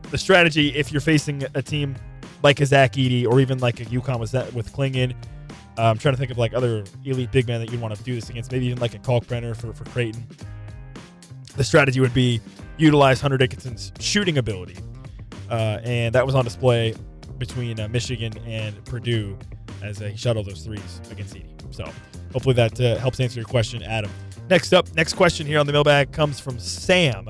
[0.09, 1.95] the strategy if you're facing a team
[2.43, 5.13] like a Zach Edey or even like a UConn was that with Clingan.
[5.77, 8.03] Uh, I'm trying to think of like other elite big men that you'd want to
[8.03, 8.51] do this against.
[8.51, 10.25] Maybe even like a Kalkbrenner for for Creighton.
[11.55, 12.41] The strategy would be
[12.77, 14.77] utilize Hunter Dickinson's shooting ability,
[15.49, 16.95] uh, and that was on display
[17.37, 19.37] between uh, Michigan and Purdue
[19.81, 21.73] as he shuttled those threes against Edey.
[21.73, 21.89] So
[22.33, 24.11] hopefully that uh, helps answer your question, Adam.
[24.49, 27.29] Next up, next question here on the mailbag comes from Sam.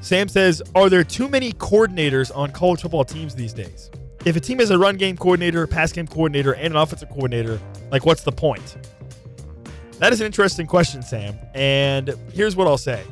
[0.00, 3.90] Sam says, Are there too many coordinators on college football teams these days?
[4.24, 7.60] If a team has a run game coordinator, pass game coordinator, and an offensive coordinator,
[7.90, 8.76] like what's the point?
[9.98, 11.38] That is an interesting question, Sam.
[11.54, 13.04] And here's what I'll say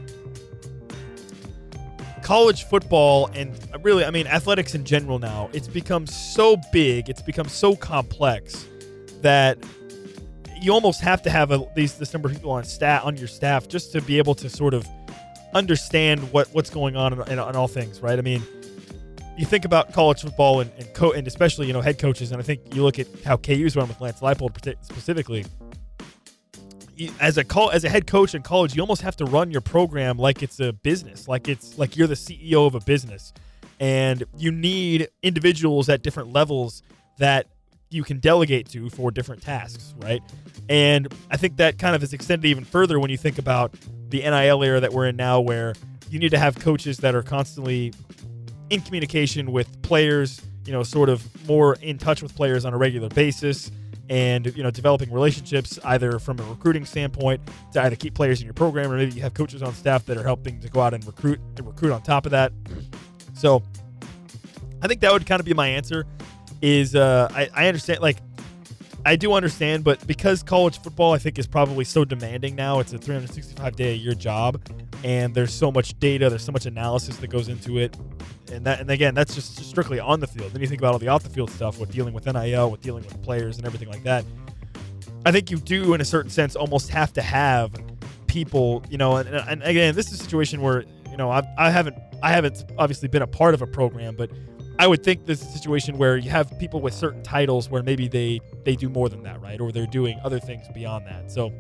[2.22, 3.52] college football and
[3.82, 8.66] really, I mean, athletics in general now, it's become so big, it's become so complex
[9.22, 9.58] that
[10.62, 13.28] you almost have to have a, these this number of people on staff on your
[13.28, 14.86] staff just to be able to sort of
[15.54, 18.18] understand what what's going on in, in, in all things, right?
[18.18, 18.42] I mean,
[19.36, 22.40] you think about college football and and, co- and especially you know head coaches, and
[22.40, 25.44] I think you look at how KU's run with Lance Leipold specifically.
[27.20, 29.62] As a call as a head coach in college, you almost have to run your
[29.62, 33.32] program like it's a business, like it's like you're the CEO of a business,
[33.80, 36.82] and you need individuals at different levels
[37.18, 37.46] that
[37.92, 40.22] you can delegate to for different tasks, right?
[40.68, 43.74] And I think that kind of is extended even further when you think about
[44.08, 45.74] the NIL era that we're in now, where
[46.08, 47.92] you need to have coaches that are constantly
[48.70, 52.78] in communication with players, you know, sort of more in touch with players on a
[52.78, 53.70] regular basis
[54.08, 57.40] and you know developing relationships either from a recruiting standpoint
[57.72, 60.16] to either keep players in your program or maybe you have coaches on staff that
[60.16, 62.52] are helping to go out and recruit and recruit on top of that
[63.32, 63.62] so
[64.82, 66.04] i think that would kind of be my answer
[66.62, 68.18] is uh, I, I understand like
[69.04, 72.92] I do understand, but because college football I think is probably so demanding now, it's
[72.92, 74.62] a 365 day a year job,
[75.02, 77.96] and there's so much data, there's so much analysis that goes into it,
[78.52, 80.52] and that and again that's just strictly on the field.
[80.52, 82.80] Then you think about all the off the field stuff with dealing with NIL, with
[82.80, 84.24] dealing with players and everything like that.
[85.24, 87.72] I think you do, in a certain sense, almost have to have
[88.26, 91.70] people, you know, and, and again, this is a situation where you know I, I
[91.70, 94.30] haven't I haven't obviously been a part of a program, but
[94.78, 97.82] I would think this is a situation where you have people with certain titles where
[97.82, 99.60] maybe they they do more than that, right?
[99.60, 101.30] Or they're doing other things beyond that.
[101.30, 101.52] So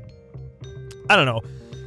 [1.08, 1.40] I don't know.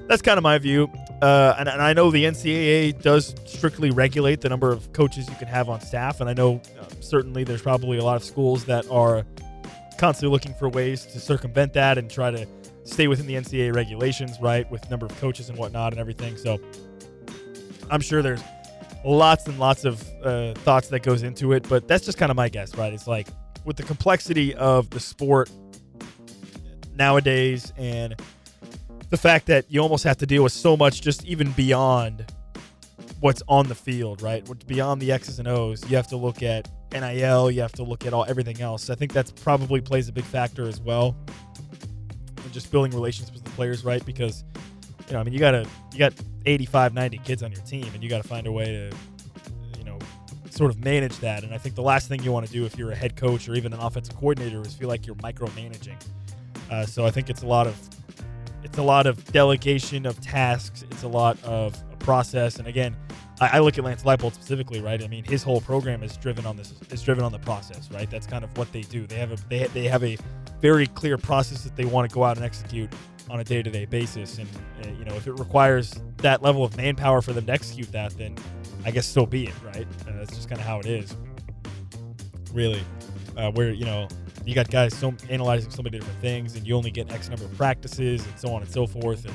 [0.07, 0.89] That's kind of my view.
[1.21, 5.35] Uh, and, and, I know the NCAA does strictly regulate the number of coaches you
[5.37, 8.65] can have on staff, and I know uh, certainly there's probably a lot of schools
[8.65, 9.25] that are
[9.97, 12.45] constantly looking for ways to circumvent that and try to
[12.83, 16.35] stay within the NCAA regulations, right, with number of coaches and whatnot and everything.
[16.37, 16.59] So
[17.89, 18.43] I'm sure there's
[19.05, 22.35] lots and lots of uh, thoughts that goes into it, but that's just kind of
[22.35, 22.91] my guess, right?
[22.91, 23.27] It's like
[23.63, 25.49] with the complexity of the sport
[26.95, 28.15] nowadays and
[29.09, 32.25] the fact that you almost have to deal with so much just even beyond
[33.19, 34.45] what's on the field, right?
[34.67, 38.05] Beyond the X's and O's, you have to look at NIL, you have to look
[38.05, 38.89] at all everything else.
[38.89, 41.15] I think that's probably plays a big factor as well.
[42.43, 44.05] And just building relationships with the players, right?
[44.05, 44.43] Because
[45.07, 46.13] you know, I mean, you got to you got
[46.45, 48.95] 85, 90 kids on your team, and you got to find a way to,
[49.77, 49.97] you know,
[50.49, 51.43] sort of manage that.
[51.43, 53.47] And I think the last thing you want to do if you're a head coach
[53.47, 55.95] or even an offensive coordinator is feel like you're micromanaging.
[56.71, 57.77] Uh, so I think it's a lot of
[58.63, 60.83] it's a lot of delegation of tasks.
[60.89, 62.57] It's a lot of process.
[62.57, 62.95] And again,
[63.39, 65.03] I, I look at Lance Leipold specifically, right?
[65.03, 68.09] I mean, his whole program is driven on this is driven on the process, right?
[68.09, 69.05] That's kind of what they do.
[69.05, 70.17] They have a they, they have a
[70.61, 72.89] very clear process that they want to go out and execute
[73.29, 74.47] on a day-to-day basis and
[74.83, 78.15] uh, you know if it requires that level of manpower for them to execute that
[78.17, 78.35] then
[78.85, 81.15] i guess so be it right uh, that's just kind of how it is
[82.53, 82.81] really
[83.37, 84.07] uh, where you know
[84.45, 87.45] you got guys so analyzing so many different things and you only get x number
[87.45, 89.33] of practices and so on and so forth and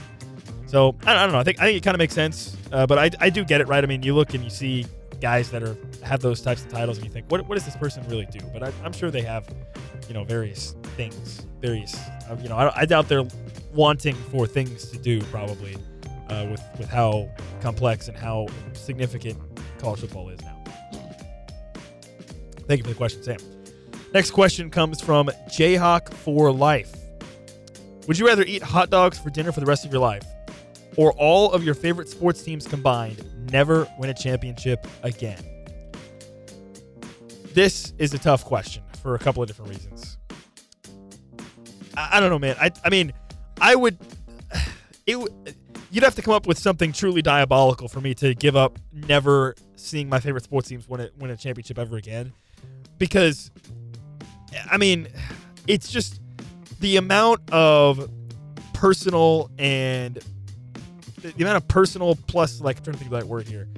[0.66, 1.40] So I, I don't know.
[1.40, 3.60] I think I think it kind of makes sense, uh, but I, I do get
[3.60, 3.82] it right.
[3.82, 4.86] I mean, you look and you see
[5.20, 7.76] guys that are have those types of titles, and you think, what what does this
[7.76, 8.38] person really do?
[8.52, 9.48] But I, I'm sure they have,
[10.06, 11.98] you know, various things, various.
[12.28, 13.26] Uh, you know, I, I doubt they're
[13.72, 15.76] wanting for things to do probably
[16.28, 17.28] uh, with with how
[17.60, 19.38] complex and how significant
[19.78, 20.56] college football is now.
[22.66, 23.38] Thank you for the question, Sam.
[24.12, 26.94] Next question comes from Jayhawk for Life.
[28.06, 30.24] Would you rather eat hot dogs for dinner for the rest of your life,
[30.96, 35.42] or all of your favorite sports teams combined never win a championship again?
[37.54, 40.18] This is a tough question for a couple of different reasons.
[41.96, 42.56] I, I don't know, man.
[42.60, 43.12] I, I mean,
[43.60, 43.98] I would.
[45.06, 45.56] It,
[45.90, 49.54] you'd have to come up with something truly diabolical for me to give up never
[49.76, 52.32] seeing my favorite sports teams win a, win a championship ever again.
[52.98, 53.50] Because,
[54.70, 55.08] I mean,
[55.66, 56.20] it's just
[56.80, 58.10] the amount of
[58.72, 60.18] personal and
[61.22, 63.68] the, amount of personal plus, like, I'm trying to think of that word here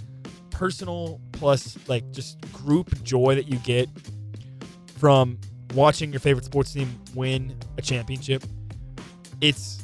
[0.50, 3.88] personal plus, like, just group joy that you get
[4.98, 5.38] from
[5.74, 8.44] watching your favorite sports team win a championship.
[9.42, 9.82] It's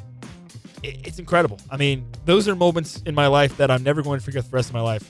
[0.84, 1.58] it's incredible.
[1.70, 4.50] I mean, those are moments in my life that I'm never going to forget for
[4.50, 5.04] the rest of my life.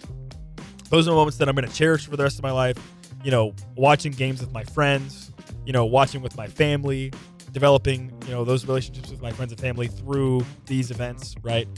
[0.88, 2.76] Those are moments that I'm going to cherish for the rest of my life.
[3.22, 5.30] You know, watching games with my friends,
[5.66, 7.12] you know, watching with my family,
[7.53, 11.68] developing, you know, those relationships with my friends and family through these events, right?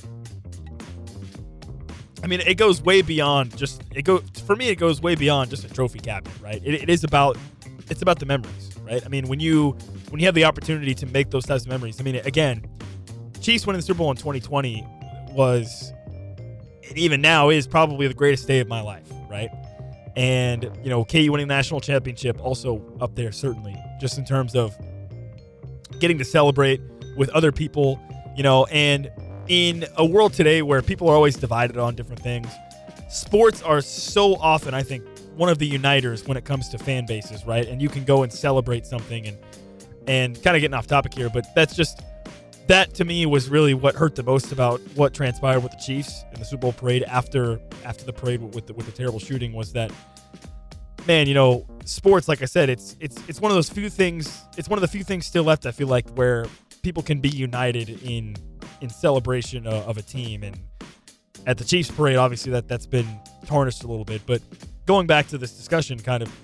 [2.22, 4.68] I mean, it goes way beyond just it go for me.
[4.68, 6.62] It goes way beyond just a trophy cabinet, right?
[6.64, 7.36] It, it is about
[7.88, 9.02] it's about the memories, right?
[9.04, 9.76] I mean, when you
[10.10, 12.00] when you have the opportunity to make those types of memories.
[12.00, 12.64] I mean, again,
[13.40, 14.84] Chiefs winning the Super Bowl in 2020
[15.30, 15.92] was,
[16.88, 19.48] and even now is probably the greatest day of my life, right?
[20.16, 24.56] And, you know, KU winning the national championship also up there, certainly, just in terms
[24.56, 24.76] of
[26.00, 26.80] getting to celebrate
[27.16, 28.00] with other people,
[28.36, 29.10] you know, and
[29.48, 32.48] in a world today where people are always divided on different things,
[33.08, 35.04] sports are so often, I think,
[35.40, 37.66] one of the uniters when it comes to fan bases, right?
[37.66, 39.38] And you can go and celebrate something and
[40.06, 42.02] and kind of getting off topic here, but that's just
[42.66, 46.24] that to me was really what hurt the most about what transpired with the Chiefs
[46.34, 49.54] in the Super Bowl parade after after the parade with the, with the terrible shooting
[49.54, 49.90] was that
[51.06, 54.42] man, you know, sports like I said, it's it's it's one of those few things,
[54.58, 56.44] it's one of the few things still left I feel like where
[56.82, 58.36] people can be united in
[58.82, 60.60] in celebration of, of a team and
[61.46, 63.08] at the Chiefs parade obviously that that's been
[63.46, 64.42] tarnished a little bit, but
[64.90, 66.36] going back to this discussion kind of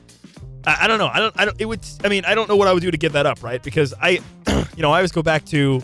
[0.64, 1.10] I, I don't know.
[1.12, 2.92] I don't I don't it would I mean, I don't know what I would do
[2.92, 3.60] to give that up, right?
[3.60, 4.20] Because I
[4.76, 5.80] you know, I always go back to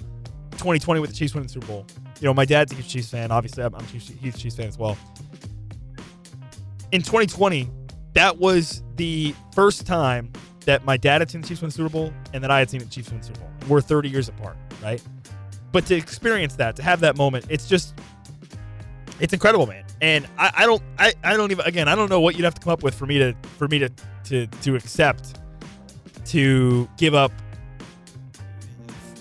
[0.52, 1.86] 2020 with the Chiefs winning the Super Bowl.
[2.20, 3.32] You know, my dad's a huge Chiefs fan.
[3.32, 4.96] Obviously, I'm, I'm a huge Chiefs fan as well.
[6.92, 7.68] In 2020,
[8.12, 10.30] that was the first time
[10.66, 12.70] that my dad had seen the Chiefs win the Super Bowl and that I had
[12.70, 13.50] seen the Chiefs win the Super Bowl.
[13.68, 15.02] We're 30 years apart, right?
[15.72, 17.98] But to experience that, to have that moment, it's just,
[19.18, 19.84] it's incredible, man.
[20.03, 22.55] And I, I don't, I, I don't even, again, I don't know what you'd have
[22.55, 23.88] to come up with for me to, for me to,
[24.24, 25.38] to, to accept,
[26.26, 27.30] to give up,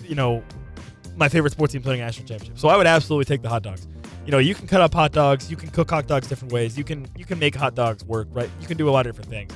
[0.04, 0.44] you know,
[1.16, 2.58] my favorite sports team playing national championship.
[2.58, 3.88] So I would absolutely take the hot dogs.
[4.26, 6.78] You know, you can cut up hot dogs, you can cook hot dogs different ways,
[6.78, 8.50] you can you can make hot dogs work, right?
[8.60, 9.52] You can do a lot of different things.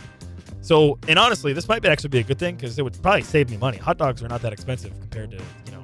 [0.61, 3.49] So, and honestly, this might actually be a good thing because it would probably save
[3.49, 3.77] me money.
[3.77, 5.83] Hot dogs are not that expensive compared to you know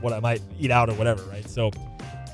[0.00, 1.48] what I might eat out or whatever, right?
[1.48, 1.70] So,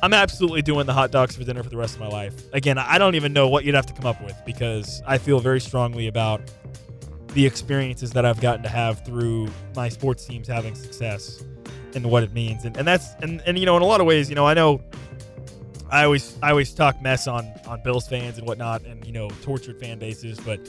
[0.05, 2.35] I'm absolutely doing the hot dogs for dinner for the rest of my life.
[2.53, 5.41] Again, I don't even know what you'd have to come up with because I feel
[5.41, 6.43] very strongly about
[7.29, 11.43] the experiences that I've gotten to have through my sports teams having success
[11.95, 12.67] and what it means.
[12.67, 14.53] And, and that's and, and you know, in a lot of ways, you know, I
[14.53, 14.83] know
[15.91, 19.31] I always I always talk mess on on Bills fans and whatnot, and you know,
[19.41, 20.61] tortured fan bases, but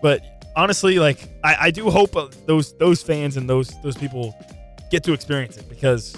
[0.00, 0.22] but
[0.56, 4.34] honestly, like I, I do hope uh, those those fans and those those people
[4.90, 6.16] get to experience it because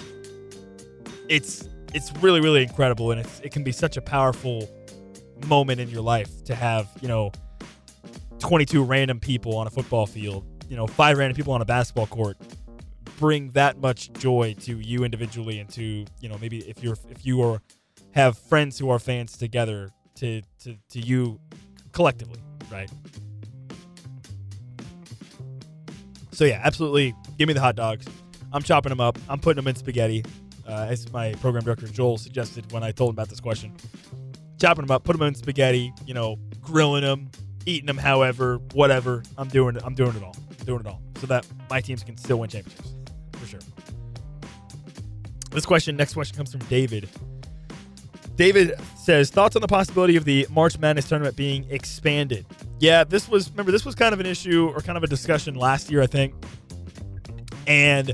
[1.27, 4.69] it's it's really really incredible, and it's it can be such a powerful
[5.47, 7.31] moment in your life to have you know
[8.39, 12.07] 22 random people on a football field, you know, five random people on a basketball
[12.07, 12.37] court
[13.19, 17.25] bring that much joy to you individually and to you know maybe if you're if
[17.25, 17.61] you are
[18.11, 21.39] have friends who are fans together to to, to you
[21.91, 22.39] collectively
[22.71, 22.89] right?
[26.31, 27.13] So yeah absolutely.
[27.37, 28.05] Give me the hot dogs.
[28.53, 29.17] I'm chopping them up.
[29.27, 30.23] I'm putting them in spaghetti
[30.69, 33.75] uh, as my program director joel suggested when i told him about this question
[34.59, 37.29] chopping them up put them in spaghetti you know grilling them
[37.65, 41.01] eating them however whatever i'm doing it i'm doing it all I'm doing it all
[41.19, 42.93] so that my teams can still win championships
[43.33, 43.59] for sure.
[45.51, 47.09] This question, next question comes from David.
[48.35, 52.45] David says thoughts on the possibility of the March Madness tournament being expanded.
[52.79, 55.55] Yeah, this was remember this was kind of an issue or kind of a discussion
[55.55, 56.33] last year, I think.
[57.67, 58.13] And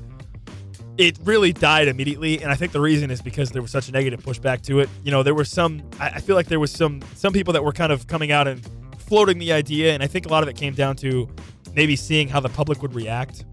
[0.97, 3.91] it really died immediately, and I think the reason is because there was such a
[3.91, 4.89] negative pushback to it.
[5.03, 5.83] You know, there were some.
[5.99, 8.65] I feel like there was some some people that were kind of coming out and
[8.97, 11.27] floating the idea, and I think a lot of it came down to
[11.75, 13.45] maybe seeing how the public would react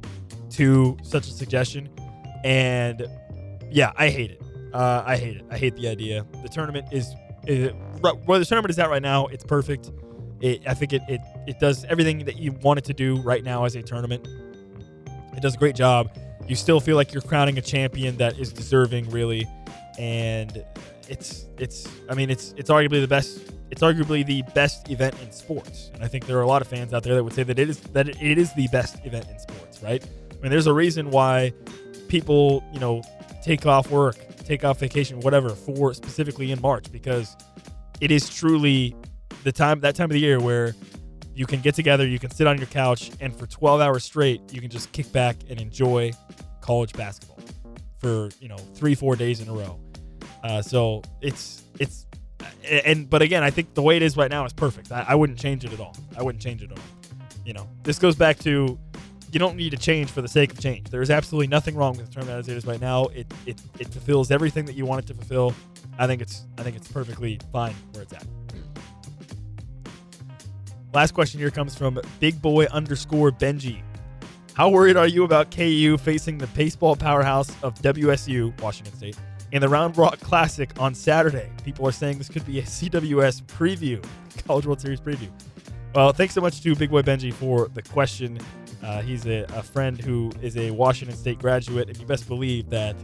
[0.50, 1.88] to such a suggestion.
[2.44, 3.06] And
[3.70, 4.42] yeah, I hate it.
[4.72, 5.44] Uh, I hate it.
[5.50, 6.24] I hate the idea.
[6.42, 7.12] The tournament is,
[7.46, 9.26] is where the tournament is at right now.
[9.26, 9.90] It's perfect.
[10.40, 13.44] It, I think it, it it does everything that you want it to do right
[13.44, 14.26] now as a tournament.
[15.36, 16.10] It does a great job.
[16.48, 19.46] You still feel like you're crowning a champion that is deserving, really,
[19.98, 20.64] and
[21.08, 21.88] it's it's.
[22.08, 23.40] I mean, it's it's arguably the best.
[23.70, 26.68] It's arguably the best event in sports, and I think there are a lot of
[26.68, 29.26] fans out there that would say that it is that it is the best event
[29.30, 30.04] in sports, right?
[30.30, 31.52] I mean, there's a reason why
[32.08, 33.02] people, you know,
[33.42, 37.36] take off work, take off vacation, whatever, for specifically in March because
[38.00, 38.94] it is truly
[39.44, 40.74] the time that time of the year where
[41.34, 44.40] you can get together, you can sit on your couch, and for 12 hours straight,
[44.52, 46.12] you can just kick back and enjoy
[46.60, 47.38] college basketball
[47.98, 49.78] for you know three, four days in a row.
[50.42, 52.06] Uh, so it's it's
[52.68, 54.92] and but again, I think the way it is right now is perfect.
[54.92, 55.96] I, I wouldn't change it at all.
[56.16, 56.84] I wouldn't change it at all.
[57.44, 58.78] You know, this goes back to
[59.32, 60.90] you don't need to change for the sake of change.
[60.90, 63.04] There is absolutely nothing wrong with the tournament as it is right now.
[63.06, 65.54] It, it it fulfills everything that you want it to fulfill.
[65.98, 68.26] I think it's I think it's perfectly fine where it's at.
[70.94, 73.80] Last question here comes from Big Boy underscore Benji.
[74.52, 79.16] How worried are you about KU facing the baseball powerhouse of WSU, Washington State,
[79.52, 81.48] in the Round Rock Classic on Saturday?
[81.64, 84.04] People are saying this could be a CWS preview,
[84.46, 85.30] College World Series preview.
[85.94, 88.38] Well, thanks so much to Big Boy Benji for the question.
[88.82, 92.68] Uh, he's a, a friend who is a Washington State graduate, and you best believe
[92.68, 92.96] that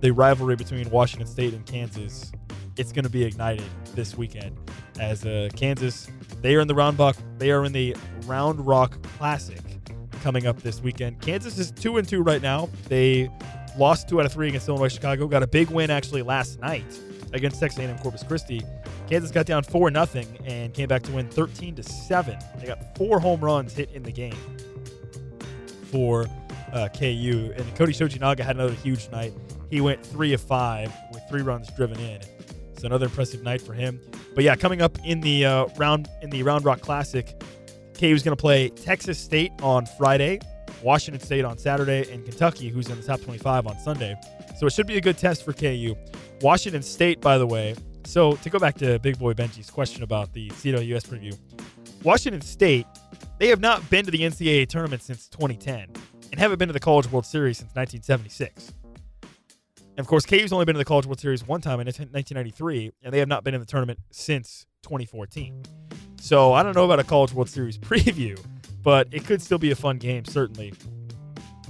[0.00, 2.32] the rivalry between Washington State and Kansas,
[2.76, 4.56] it's going to be ignited this weekend.
[4.98, 6.08] As uh, Kansas,
[6.40, 9.60] they are in the Round Rock, they are in the Round Rock Classic
[10.22, 11.20] coming up this weekend.
[11.20, 12.68] Kansas is two and two right now.
[12.88, 13.30] They
[13.78, 15.26] lost two out of three against Illinois Chicago.
[15.26, 16.84] Got a big win actually last night
[17.32, 18.62] against Texas A&M Corpus Christi.
[19.08, 22.38] Kansas got down four nothing and came back to win 13 to seven.
[22.58, 24.36] They got four home runs hit in the game
[25.90, 26.26] for
[26.72, 27.52] uh, KU.
[27.56, 29.32] And Cody Shojinaga had another huge night.
[29.70, 32.20] He went three of five with three runs driven in.
[32.78, 34.00] So another impressive night for him.
[34.34, 37.26] But yeah, coming up in the uh, round in the Round Rock Classic,
[37.98, 40.40] KU is going to play Texas State on Friday,
[40.82, 44.16] Washington State on Saturday, and Kentucky, who's in the top 25 on Sunday.
[44.58, 45.96] So it should be a good test for KU.
[46.40, 47.74] Washington State, by the way.
[48.04, 51.36] So to go back to Big Boy Benji's question about the CWS preview,
[52.02, 52.86] Washington State,
[53.38, 55.88] they have not been to the NCAA tournament since 2010
[56.30, 58.72] and haven't been to the College World Series since 1976.
[59.98, 62.92] And of course, KU's only been to the College World Series one time in 1993,
[63.02, 65.60] and they have not been in the tournament since 2014.
[66.20, 68.40] So I don't know about a College World Series preview,
[68.84, 70.72] but it could still be a fun game, certainly.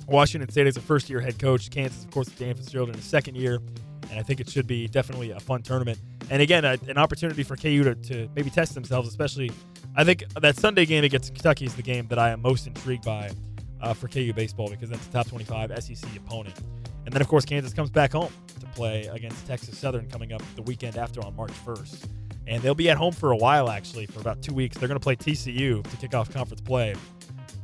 [0.06, 1.70] Washington State is a first year head coach.
[1.70, 3.62] Kansas, of course, Dan Fitzgerald in his second year.
[4.10, 5.98] And I think it should be definitely a fun tournament.
[6.28, 9.50] And again, a, an opportunity for KU to, to maybe test themselves, especially.
[9.96, 13.06] I think that Sunday game against Kentucky is the game that I am most intrigued
[13.06, 13.30] by
[13.80, 16.60] uh, for KU baseball because that's a top 25 SEC opponent.
[17.08, 18.30] And then, of course, Kansas comes back home
[18.60, 22.06] to play against Texas Southern coming up the weekend after on March 1st.
[22.46, 24.76] And they'll be at home for a while, actually, for about two weeks.
[24.76, 26.94] They're going to play TCU to kick off conference play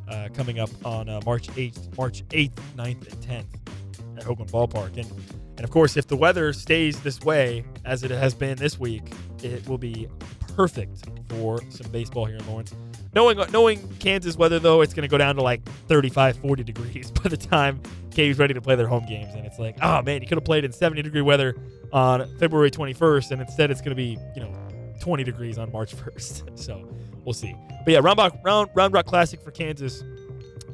[0.08, 4.96] uh, coming up on uh, March 8th, March 8th, 9th, and 10th at Hoglund Ballpark.
[4.96, 5.12] And,
[5.58, 9.02] and of course, if the weather stays this way as it has been this week,
[9.42, 10.08] it will be
[10.56, 12.74] perfect for some baseball here in Lawrence.
[13.14, 17.10] Knowing knowing Kansas weather, though, it's going to go down to like 35, 40 degrees
[17.22, 17.80] by the time
[18.14, 19.34] KU's ready to play their home games.
[19.34, 21.56] And it's like, oh, man, you could have played in 70 degree weather
[21.92, 24.52] on February 21st, and instead it's going to be, you know,
[25.00, 26.58] 20 degrees on March 1st.
[26.58, 26.88] So
[27.24, 27.54] we'll see.
[27.84, 30.02] But yeah, Round Rock, Round, Round Rock Classic for Kansas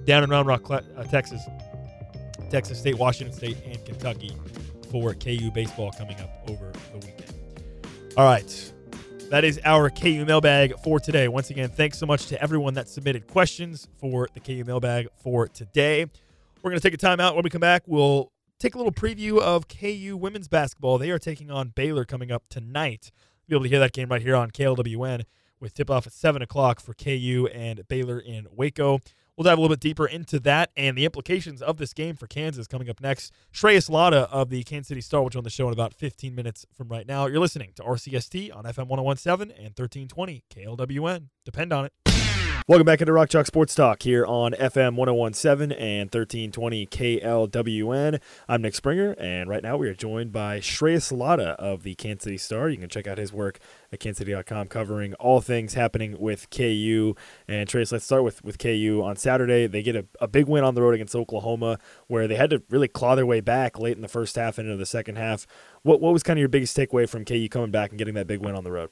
[0.05, 1.43] down in Round Rock, uh, Texas.
[2.51, 4.37] Texas State, Washington State, and Kentucky
[4.91, 7.33] for KU baseball coming up over the weekend.
[8.17, 8.73] All right.
[9.31, 11.29] That is our KU mailbag for today.
[11.29, 15.47] Once again, thanks so much to everyone that submitted questions for the KU mailbag for
[15.47, 16.07] today.
[16.61, 17.37] We're going to take a time out.
[17.37, 20.99] When we come back, we'll take a little preview of KU women's basketball.
[20.99, 23.13] They are taking on Baylor coming up tonight.
[23.47, 25.23] You'll be able to hear that game right here on KLWN
[25.61, 28.99] with tip off at 7 o'clock for KU and Baylor in Waco.
[29.41, 32.27] We'll dive a little bit deeper into that and the implications of this game for
[32.27, 33.33] Kansas coming up next.
[33.55, 36.67] Shreyas Laddha of the Kansas City Star will join the show in about 15 minutes
[36.75, 37.25] from right now.
[37.25, 41.29] You're listening to RCST on FM 1017 and 1320 KLWN.
[41.47, 41.93] Depend on it.
[42.71, 48.21] Welcome back into Rock Chalk Sports Talk here on FM 1017 and 1320 KLWN.
[48.49, 52.23] I'm Nick Springer, and right now we are joined by Shreyas Laddha of the Kansas
[52.23, 52.69] City Star.
[52.69, 53.59] You can check out his work
[53.93, 57.17] at kansascity.com covering all things happening with KU.
[57.49, 59.03] And Trace, let's start with, with KU.
[59.05, 62.37] On Saturday, they get a, a big win on the road against Oklahoma where they
[62.37, 64.87] had to really claw their way back late in the first half and into the
[64.87, 65.45] second half.
[65.83, 68.29] What, what was kind of your biggest takeaway from KU coming back and getting that
[68.29, 68.91] big win on the road?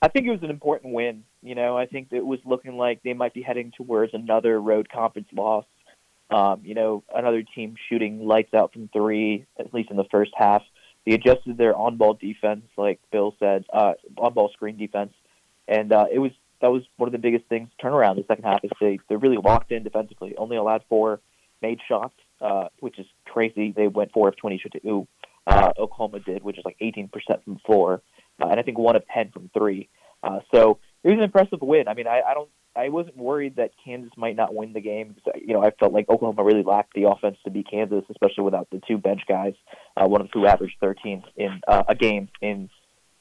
[0.00, 1.24] I think it was an important win.
[1.42, 4.88] You know, I think it was looking like they might be heading towards another road
[4.88, 5.64] conference loss.
[6.30, 10.32] Um, you know, another team shooting lights out from three, at least in the first
[10.36, 10.62] half.
[11.06, 15.14] They adjusted their on-ball defense, like Bill said, uh, on-ball screen defense,
[15.66, 18.62] and uh, it was that was one of the biggest things turnaround the second half.
[18.62, 20.36] Is they they're really locked in defensively.
[20.36, 21.20] Only allowed four
[21.62, 23.72] made shots, uh, which is crazy.
[23.72, 25.08] They went four of twenty-two.
[25.46, 28.02] Uh, Oklahoma did, which is like eighteen percent from floor
[28.40, 29.88] uh, and I think one of ten from three.
[30.22, 31.88] Uh, so it was an impressive win.
[31.88, 35.14] I mean, I, I don't, I wasn't worried that Kansas might not win the game
[35.14, 38.44] because you know I felt like Oklahoma really lacked the offense to beat Kansas, especially
[38.44, 39.54] without the two bench guys,
[39.96, 42.70] uh, one of who averaged 13 in uh, a game in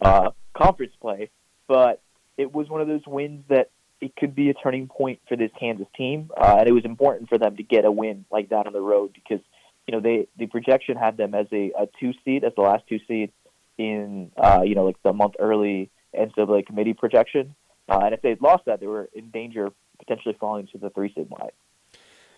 [0.01, 1.30] uh, conference play.
[1.68, 2.01] But
[2.38, 5.51] it was one of those wins that it could be a turning point for this
[5.59, 8.68] Kansas team, uh, and it was important for them to get a win like that
[8.68, 9.43] on the road because
[9.88, 12.84] you know they the projection had them as a, a two seed, as the last
[12.88, 13.32] two seed,
[13.78, 17.55] in uh, you know like the month early NCAA committee projection,
[17.89, 20.89] uh, and if they'd lost that, they were in danger of potentially falling to the
[20.89, 21.51] three seed line.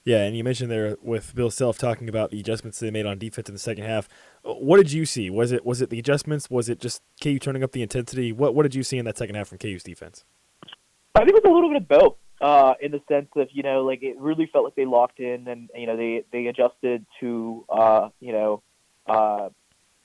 [0.05, 3.17] Yeah, and you mentioned there with Bill Self talking about the adjustments they made on
[3.17, 4.07] defense in the second half.
[4.43, 5.29] What did you see?
[5.29, 6.49] Was it was it the adjustments?
[6.49, 8.31] Was it just KU turning up the intensity?
[8.31, 10.23] What what did you see in that second half from KU's defense?
[11.15, 12.15] I think it was a little bit of both.
[12.41, 15.45] Uh, in the sense of you know like it really felt like they locked in
[15.49, 18.63] and you know they they adjusted to uh, you know
[19.07, 19.49] uh,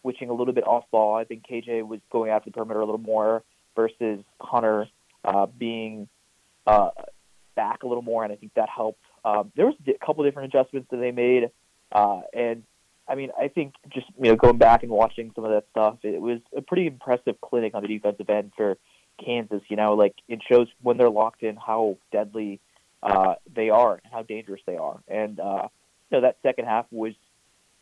[0.04, 1.16] switching a little bit off ball.
[1.16, 3.42] I think KJ was going after the perimeter a little more
[3.74, 4.86] versus Hunter
[5.24, 6.08] uh, being
[6.66, 6.90] uh,
[7.56, 9.00] back a little more, and I think that helped.
[9.24, 11.50] Um, there was a couple different adjustments that they made,
[11.90, 12.64] uh, and
[13.08, 15.96] I mean, I think just you know going back and watching some of that stuff,
[16.02, 18.76] it was a pretty impressive clinic on the defensive end for
[19.24, 19.62] Kansas.
[19.68, 22.60] You know, like it shows when they're locked in how deadly
[23.02, 25.00] uh, they are and how dangerous they are.
[25.08, 25.68] And uh,
[26.10, 27.14] you know that second half was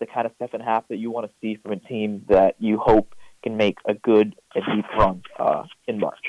[0.03, 2.77] the kind of second half that you want to see from a team that you
[2.77, 6.27] hope can make a good and deep run uh, in March.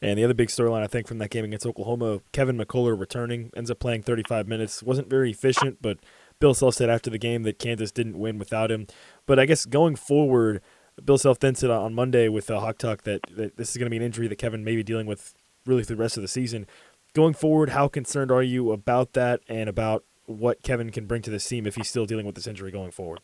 [0.00, 3.50] And the other big storyline, I think, from that game against Oklahoma, Kevin McCullar returning,
[3.54, 4.82] ends up playing 35 minutes.
[4.82, 5.98] Wasn't very efficient, but
[6.38, 8.86] Bill Self said after the game that Kansas didn't win without him.
[9.26, 10.62] But I guess going forward,
[11.04, 13.86] Bill Self then said on Monday with uh, Hawk Talk that, that this is going
[13.86, 15.34] to be an injury that Kevin may be dealing with
[15.66, 16.66] really for the rest of the season.
[17.12, 21.30] Going forward, how concerned are you about that and about what Kevin can bring to
[21.30, 23.20] this team if he's still dealing with this injury going forward?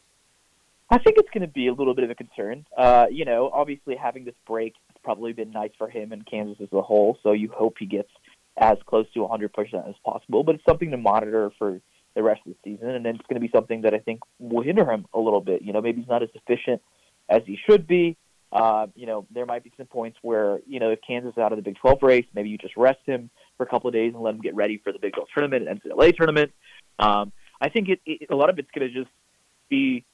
[0.88, 2.64] I think it's going to be a little bit of a concern.
[2.76, 6.59] Uh, you know, obviously having this break has probably been nice for him and Kansas
[6.61, 7.18] as a whole.
[7.22, 8.11] So you hope he gets
[8.57, 10.44] as close to 100% as possible.
[10.44, 11.80] But it's something to monitor for
[12.14, 14.20] the rest of the season, and then it's going to be something that I think
[14.38, 15.62] will hinder him a little bit.
[15.62, 16.80] You know, maybe he's not as efficient
[17.28, 18.16] as he should be.
[18.52, 21.52] Uh, you know, there might be some points where you know if Kansas is out
[21.52, 23.28] of the Big 12 race, maybe you just rest him
[23.59, 25.68] for a couple of days and let him get ready for the Big 12 tournament
[25.68, 26.52] and NCAA tournament.
[26.99, 29.11] Um, I think it, it, a lot of it's going to just
[29.68, 30.05] be,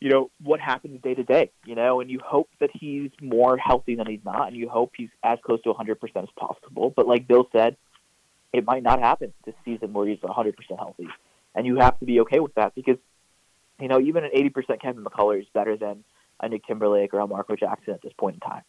[0.00, 3.56] you know, what happens day to day, you know, and you hope that he's more
[3.56, 6.92] healthy than he's not, and you hope he's as close to 100% as possible.
[6.94, 7.76] But like Bill said,
[8.52, 11.08] it might not happen this season where he's 100% healthy.
[11.54, 12.98] And you have to be okay with that because,
[13.80, 16.04] you know, even an 80% Kevin McCullar is better than
[16.40, 18.62] a Nick Timberlake or a Marco Jackson at this point in time.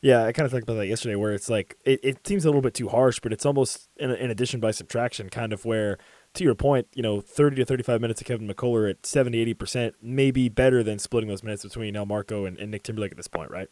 [0.00, 2.48] Yeah, I kind of talked about that yesterday, where it's like it, it seems a
[2.48, 5.98] little bit too harsh, but it's almost in, in addition by subtraction, kind of where
[6.38, 9.92] to your point, you know, 30 to 35 minutes of Kevin McCullar at 70, 80%
[10.00, 13.28] may be better than splitting those minutes between Elmarko and, and Nick Timberlake at this
[13.28, 13.68] point, right?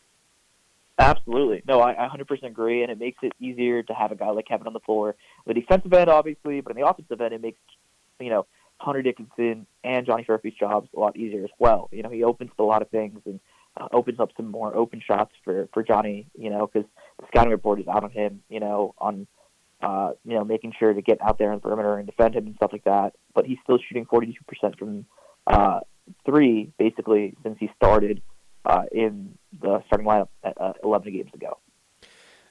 [0.98, 1.62] Absolutely.
[1.66, 4.46] No, I, I 100% agree, and it makes it easier to have a guy like
[4.46, 5.14] Kevin on the floor.
[5.46, 7.58] The defensive end, obviously, but in the offensive end, it makes,
[8.18, 8.46] you know,
[8.78, 11.88] Hunter Dickinson and Johnny Furphy's jobs a lot easier as well.
[11.92, 13.40] You know, he opens a lot of things and
[13.76, 16.88] uh, opens up some more open shots for, for Johnny, you know, because
[17.18, 19.26] the scouting report is out on him, you know, on
[19.82, 22.46] uh, you know, making sure to get out there in the perimeter and defend him
[22.46, 23.14] and stuff like that.
[23.34, 24.34] But he's still shooting 42%
[24.78, 25.06] from
[25.46, 25.80] uh,
[26.24, 28.22] three, basically, since he started
[28.64, 31.58] uh, in the starting lineup at, uh, 11 games ago.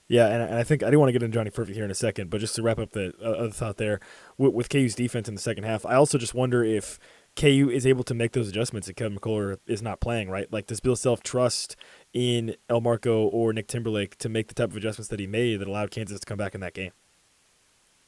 [0.07, 1.95] Yeah, and I think I do want to get into Johnny Furphy here in a
[1.95, 3.99] second, but just to wrap up the uh, other thought there
[4.37, 6.99] with, with KU's defense in the second half, I also just wonder if
[7.35, 10.51] KU is able to make those adjustments that Kevin McCullar is not playing, right?
[10.53, 11.75] Like, does Bill Self trust
[12.13, 15.67] in Elmarko or Nick Timberlake to make the type of adjustments that he made that
[15.67, 16.91] allowed Kansas to come back in that game?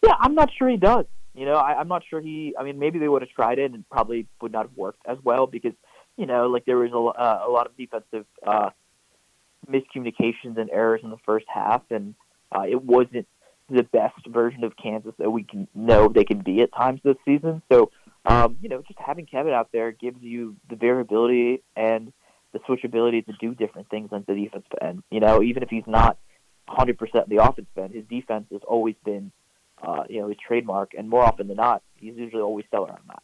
[0.04, 1.06] Yeah, I'm not sure he does.
[1.34, 2.56] You know, I, I'm not sure he.
[2.60, 5.18] I mean, maybe they would have tried it and probably would not have worked as
[5.24, 5.74] well because
[6.18, 8.72] you know, like there was a, uh, a lot of defensive uh,
[9.70, 12.16] miscommunications and errors in the first half, and
[12.52, 13.28] uh, it wasn't
[13.70, 17.18] the best version of Kansas that we can know they can be at times this
[17.26, 17.62] season.
[17.72, 17.92] So,
[18.26, 22.12] um, you know, just having Kevin out there gives you the variability and
[22.54, 25.04] the switchability to do different things on the defense end.
[25.12, 26.18] You know, even if he's not
[26.70, 26.98] 100%
[27.28, 29.32] the offense end, his defense has always been,
[29.82, 33.00] uh, you know, his trademark, and more often than not, he's usually always stellar on
[33.08, 33.24] that.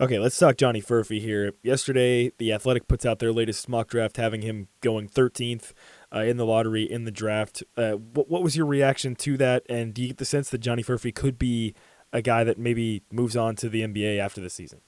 [0.00, 1.52] Okay, let's talk Johnny Furphy here.
[1.62, 5.72] Yesterday, the Athletic puts out their latest mock draft, having him going 13th
[6.12, 7.62] uh, in the lottery in the draft.
[7.76, 9.62] Uh, what, what, was your reaction to that?
[9.68, 11.74] And do you get the sense that Johnny Furphy could be
[12.12, 14.80] a guy that maybe moves on to the NBA after the season?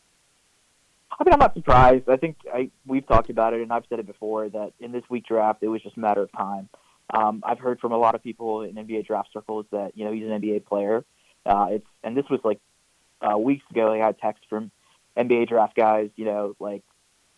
[1.12, 2.08] I mean, I'm not surprised.
[2.08, 5.04] I think I, we've talked about it, and I've said it before that in this
[5.08, 6.68] weak draft, it was just a matter of time.
[7.12, 10.12] Um, I've heard from a lot of people in NBA draft circles that you know
[10.12, 11.04] he's an NBA player.
[11.44, 12.60] Uh, it's and this was like
[13.20, 13.92] uh, weeks ago.
[13.92, 14.70] I got a text from
[15.16, 16.82] NBA draft guys, you know, like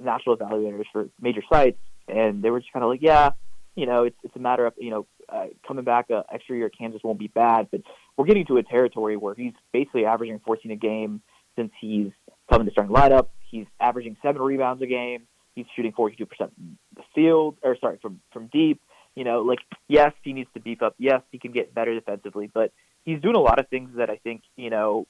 [0.01, 1.79] national evaluators for major sites,
[2.09, 3.33] and they were just kind of like, yeah,
[3.75, 6.67] you know, it's it's a matter of you know uh, coming back a extra year
[6.67, 7.83] at Kansas won't be bad, but
[8.17, 11.23] we're getting to a territory where he's basically averaging 14 a game
[11.57, 12.11] since he's
[12.51, 13.29] come in the starting lineup.
[13.51, 15.27] He's averaging seven rebounds a game.
[15.55, 18.81] He's shooting 42% the field, or sorry, from from deep.
[19.19, 19.59] You know, like
[19.89, 20.95] yes, he needs to beef up.
[20.97, 22.71] Yes, he can get better defensively, but
[23.05, 25.09] he's doing a lot of things that I think you know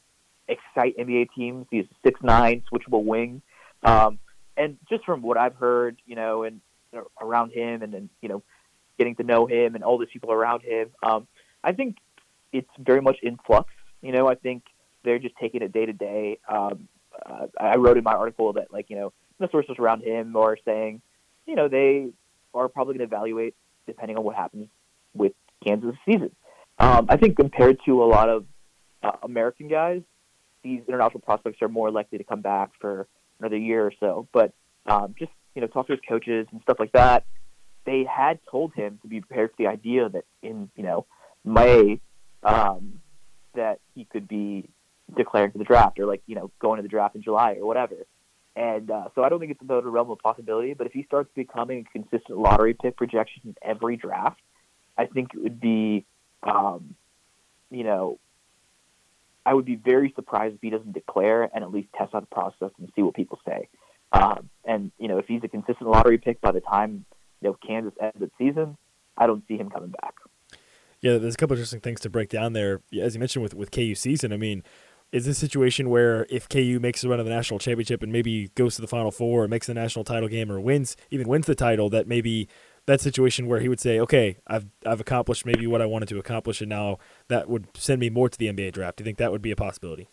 [0.49, 1.67] excite NBA teams.
[1.71, 3.43] He's six nine switchable wing,
[3.83, 4.19] um,
[4.57, 6.63] and just from what I've heard, you know, and
[7.21, 8.43] around him, and then you know,
[8.97, 11.27] getting to know him and all the people around him, um,
[11.63, 11.99] I think
[12.51, 13.69] it's very much in flux.
[14.01, 14.63] You know, I think
[15.05, 16.39] they're just taking it day to day.
[16.49, 16.89] Um,
[17.27, 20.57] uh, I wrote in my article that like you know the sources around him are
[20.65, 21.03] saying,
[21.45, 22.09] you know, they
[22.55, 23.55] are probably going to evaluate
[23.89, 24.69] depending on what happens
[25.15, 25.33] with
[25.65, 26.31] Kansas season.
[26.79, 28.45] Um, I think compared to a lot of
[29.03, 30.03] uh, American guys,
[30.63, 33.09] these international prospects are more likely to come back for
[33.41, 34.29] another year or so.
[34.33, 34.53] But
[34.87, 37.25] um, just you know, talk to his coaches and stuff like that.
[37.85, 41.07] They had told him to be prepared for the idea that in you know
[41.45, 42.01] May
[42.43, 43.01] um,
[43.55, 44.69] that he could be
[45.17, 47.67] declared for the draft or like you know going to the draft in July or
[47.67, 47.97] whatever.
[48.59, 50.75] And uh, so I don't think it's about a realm of possibility.
[50.75, 54.41] But if he starts becoming a consistent lottery pick projection in every draft,
[54.99, 56.05] I think it would be,
[56.43, 56.97] um,
[57.71, 58.19] you know,
[59.47, 62.35] I would be very surprised if he doesn't declare and at least test out the
[62.35, 63.69] process and see what people say.
[64.11, 67.05] Um, and you know, if he's a consistent lottery pick by the time
[67.41, 68.77] you know Kansas ends its season,
[69.17, 70.15] I don't see him coming back.
[71.01, 72.81] Yeah, there's a couple interesting things to break down there.
[73.01, 74.65] As you mentioned with with KU season, I mean,
[75.11, 78.13] is this a situation where if KU makes a run of the national championship and
[78.13, 81.29] maybe goes to the Final Four or makes the national title game or wins even
[81.29, 82.49] wins the title, that maybe
[82.87, 86.19] that situation where he would say, "Okay, I've I've accomplished maybe what I wanted to
[86.19, 86.99] accomplish, and now
[87.29, 89.51] that would send me more to the NBA draft." Do you think that would be
[89.51, 90.09] a possibility?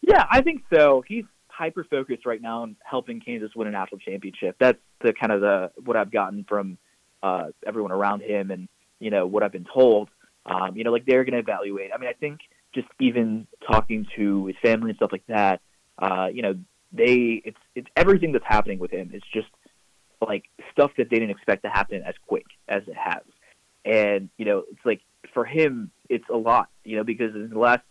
[0.00, 1.04] Yeah, I think so.
[1.06, 4.56] He's hyper focused right now on helping Kansas win a national championship.
[4.58, 6.78] That's the kind of the what I've gotten from
[7.22, 8.68] uh, everyone around him, and
[8.98, 10.08] you know what I've been told.
[10.46, 11.90] Um, you know, like they're going to evaluate.
[11.94, 12.40] I mean, I think
[12.74, 15.60] just even talking to his family and stuff like that.
[15.98, 16.54] Uh, you know,
[16.92, 19.10] they it's it's everything that's happening with him.
[19.12, 19.48] It's just
[20.26, 23.22] like stuff that they didn't expect to happen as quick as it has.
[23.84, 25.00] And, you know, it's like
[25.32, 27.82] for him, it's a lot, you know, because in the last,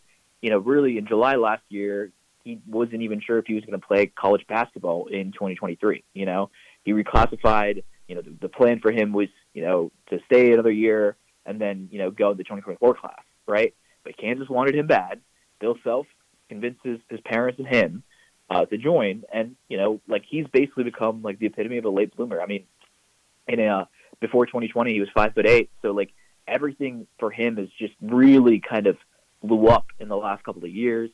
[0.42, 2.12] you know, really in July last year,
[2.44, 6.04] he wasn't even sure if he was going to play college basketball in 2023.
[6.14, 6.50] You know,
[6.84, 10.72] he reclassified, you know, the, the plan for him was, you know, to stay another
[10.72, 11.16] year
[11.46, 13.74] and then, you know, go to the 2024 class, right?
[14.10, 15.22] But Kansas wanted him bad.
[15.60, 16.08] Bill Self
[16.50, 18.02] convinces his, parents and him
[18.50, 19.24] uh, to join.
[19.32, 22.42] And you know, like he's basically become like the epitome of a late bloomer.
[22.42, 22.64] I mean,
[23.48, 23.86] in uh,
[24.20, 26.12] before 2020, he was five foot eight, so like
[26.48, 28.98] everything for him is just really kind of
[29.44, 31.12] blew up in the last couple of years.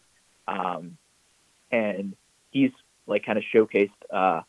[0.47, 0.97] Um,
[1.73, 2.15] and
[2.51, 2.71] he's
[3.07, 4.39] like kind of showcased, uh,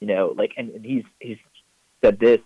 [0.00, 1.38] you know, like, and, and he's he's
[2.02, 2.40] said this.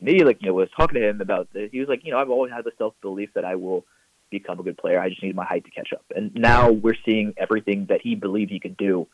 [0.00, 1.70] Me, like, you know, was talking to him about this.
[1.72, 3.84] He was like, you know, I've always had the self belief that I will
[4.30, 5.00] become a good player.
[5.00, 6.04] I just need my height to catch up.
[6.14, 9.06] And now we're seeing everything that he believed he could do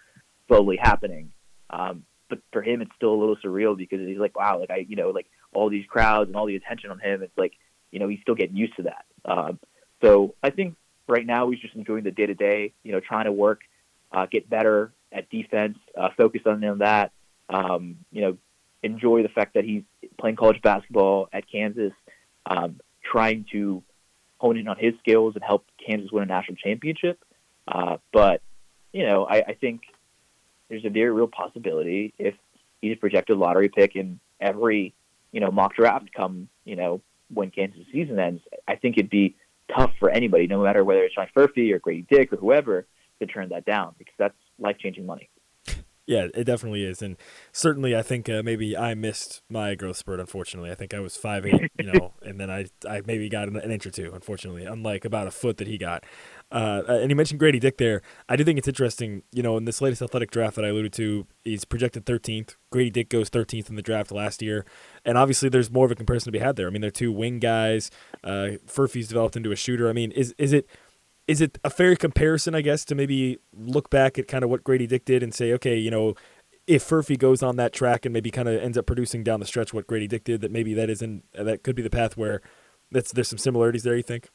[0.48, 1.32] slowly happening.
[1.70, 4.86] Um, but for him, it's still a little surreal because he's like, wow, like I,
[4.88, 7.22] you know, like all these crowds and all the attention on him.
[7.22, 7.54] It's like,
[7.90, 9.04] you know, he's still getting used to that.
[9.24, 9.58] Um,
[10.02, 10.76] so I think
[11.08, 13.60] right now he's just enjoying the day to day, you know, trying to work,
[14.12, 17.12] uh, get better at defense, uh, focus on that.
[17.48, 18.38] Um, you know,
[18.82, 19.82] enjoy the fact that he's
[20.18, 21.92] playing college basketball at Kansas,
[22.44, 23.82] um, trying to
[24.38, 27.22] hone in on his skills and help Kansas win a national championship.
[27.66, 28.42] Uh, but
[28.92, 29.82] you know, I, I think
[30.68, 32.34] there's a very real possibility if
[32.80, 34.94] he's a projected lottery pick in every
[35.32, 37.00] you know mock draft come you know
[37.32, 38.42] when Kansas season ends.
[38.68, 39.36] I think it'd be
[39.74, 42.86] tough for anybody, no matter whether it's Johnny Furphy or Grady Dick or whoever,
[43.20, 45.28] to turn that down because that's life changing money.
[46.06, 47.16] Yeah, it definitely is, and
[47.50, 50.20] certainly I think uh, maybe I missed my growth spurt.
[50.20, 53.48] Unfortunately, I think I was five eight, you know, and then I I maybe got
[53.48, 54.12] an, an inch or two.
[54.14, 56.04] Unfortunately, unlike about a foot that he got.
[56.52, 58.02] Uh, and you mentioned Grady Dick there.
[58.28, 59.24] I do think it's interesting.
[59.32, 62.54] You know, in this latest athletic draft that I alluded to, he's projected 13th.
[62.70, 64.64] Grady Dick goes 13th in the draft last year,
[65.04, 66.68] and obviously there's more of a comparison to be had there.
[66.68, 67.90] I mean, they're two wing guys.
[68.22, 69.88] Uh, Furphy's developed into a shooter.
[69.88, 70.68] I mean, is is it
[71.28, 74.62] is it a fair comparison, I guess, to maybe look back at kind of what
[74.62, 76.14] Grady Dick did and say, okay, you know,
[76.66, 79.46] if Furphy goes on that track and maybe kind of ends up producing down the
[79.46, 82.42] stretch what Grady Dick did, that maybe that isn't that could be the path where
[82.90, 83.96] that's there's some similarities there.
[83.96, 84.30] You think?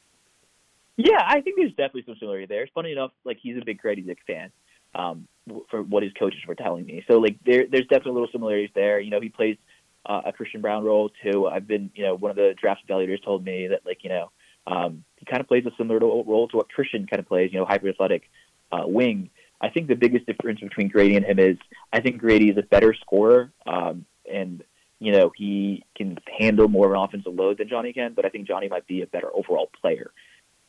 [0.96, 2.62] Yeah, I think there's definitely some similarity there.
[2.62, 4.52] It's funny enough, like he's a big Grady Dick fan,
[4.94, 5.26] um,
[5.70, 7.04] for what his coaches were telling me.
[7.08, 9.00] So like there, there's definitely little similarities there.
[9.00, 9.56] You know, he plays
[10.04, 11.46] uh, a Christian Braun role too.
[11.46, 14.30] I've been, you know, one of the draft evaluators told me that like you know
[14.66, 17.58] um, he kind of plays a similar role to what Christian kind of plays, you
[17.58, 18.30] know, hyper athletic
[18.70, 19.30] uh, wing.
[19.60, 21.56] I think the biggest difference between Grady and him is
[21.92, 24.64] I think Grady is a better scorer, um, and
[24.98, 28.14] you know he can handle more of an offensive load than Johnny can.
[28.14, 30.10] But I think Johnny might be a better overall player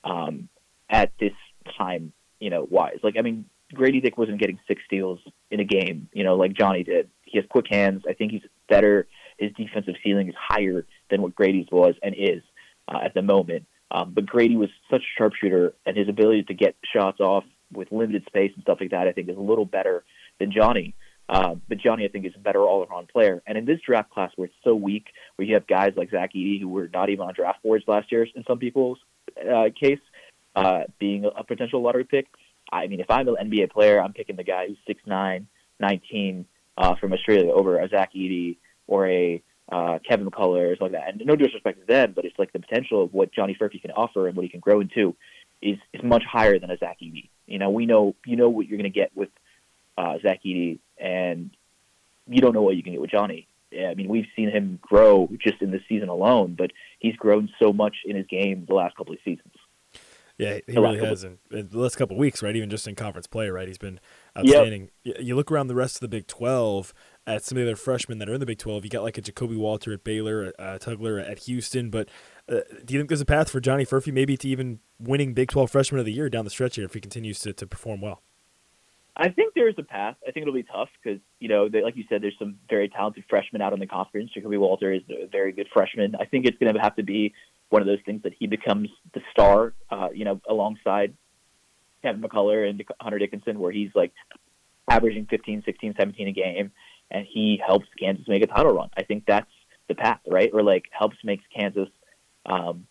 [0.04, 0.48] um,
[0.90, 1.34] at this
[1.78, 3.00] time, you know, wise.
[3.02, 6.54] Like I mean, Grady Dick wasn't getting six steals in a game, you know, like
[6.54, 7.10] Johnny did.
[7.24, 8.04] He has quick hands.
[8.08, 9.08] I think he's better.
[9.40, 12.44] His defensive ceiling is higher than what Grady's was and is
[12.88, 13.66] uh, at the moment.
[13.94, 17.92] Um, but Grady was such a sharpshooter, and his ability to get shots off with
[17.92, 20.04] limited space and stuff like that, I think, is a little better
[20.40, 20.96] than Johnny.
[21.30, 23.42] Uh, but Johnny, I think, is a better all-around player.
[23.48, 25.06] And in this draft class, where it's so weak,
[25.36, 28.12] where you have guys like Zach Edey who were not even on draft boards last
[28.12, 28.98] year, in some people's
[29.40, 30.00] uh, case,
[30.56, 32.28] uh, being a potential lottery pick.
[32.72, 35.46] I mean, if I'm an NBA player, I'm picking the guy who's 6'9",
[35.80, 36.46] 19
[36.78, 38.58] uh, from Australia over a Zach Edey
[38.88, 39.42] or a
[39.72, 41.10] uh, Kevin something like that.
[41.10, 43.92] And no disrespect to them, but it's like the potential of what Johnny Furphy can
[43.92, 45.16] offer and what he can grow into
[45.62, 47.30] is is much higher than a Zach Edey.
[47.48, 49.30] You know, we know you know what you're going to get with
[49.98, 51.52] uh, Zach Edey, and
[52.28, 53.48] you don't know what you can get with Johnny.
[53.74, 57.74] I mean, we've seen him grow just in this season alone, but he's grown so
[57.74, 59.54] much in his game the last couple of seasons.
[60.38, 62.56] Yeah, he really has in, in, the last couple of weeks, right?
[62.56, 63.68] Even just in conference play, right?
[63.68, 64.00] He's been
[64.38, 64.90] outstanding.
[65.04, 65.18] Yep.
[65.20, 66.92] You look around the rest of the Big Twelve
[67.26, 68.84] at some of the other freshmen that are in the Big Twelve.
[68.84, 71.90] You got like a Ja'Kobe Walter at Baylor, uh, Tugler at Houston.
[71.90, 72.10] But
[72.50, 75.50] uh, do you think there's a path for Johnny Furphy maybe to even winning Big
[75.50, 78.02] Twelve Freshman of the Year down the stretch here if he continues to, to perform
[78.02, 78.22] well?
[79.16, 80.16] I think there is a path.
[80.28, 82.90] I think it'll be tough because you know, they, like you said, there's some very
[82.90, 84.32] talented freshmen out in the conference.
[84.36, 86.16] Ja'Kobe Walter is a very good freshman.
[86.20, 87.34] I think it's going to have to be
[87.70, 91.14] one of those things that he becomes the star, uh, you know, alongside
[92.02, 94.14] Kevin McCullar and Hunter Dickinson, where he's like
[94.90, 96.72] averaging 15, 16, 17 a game,
[97.12, 98.90] and he helps Kansas make a title run.
[98.98, 99.52] I think that's
[99.88, 100.50] the path, right?
[100.54, 101.90] Or like helps makes Kansas
[102.46, 102.88] um,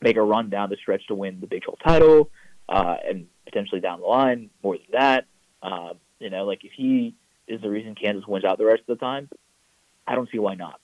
[0.00, 2.30] make a run down the stretch to win the Big 12 title,
[2.68, 5.26] uh, and potentially down the line more than that.
[5.62, 7.14] Uh, you know, like if he
[7.46, 9.28] is the reason Kansas wins out the rest of the time,
[10.06, 10.80] I don't see why not.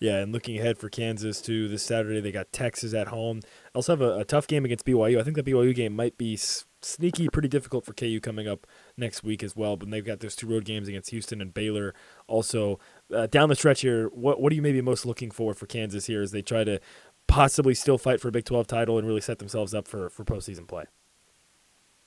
[0.00, 3.40] Yeah, and looking ahead for Kansas to this Saturday, they got Texas at home.
[3.74, 5.18] Also have a, a tough game against BYU.
[5.20, 8.64] I think the BYU game might be s- sneaky, pretty difficult for KU coming up
[8.96, 9.76] next week as well.
[9.76, 11.94] But they've got those two road games against Houston and Baylor.
[12.28, 12.78] Also
[13.12, 16.06] uh, down the stretch here, what what are you maybe most looking for for Kansas
[16.06, 16.80] here as they try to
[17.26, 20.24] possibly still fight for a Big Twelve title and really set themselves up for for
[20.24, 20.84] postseason play?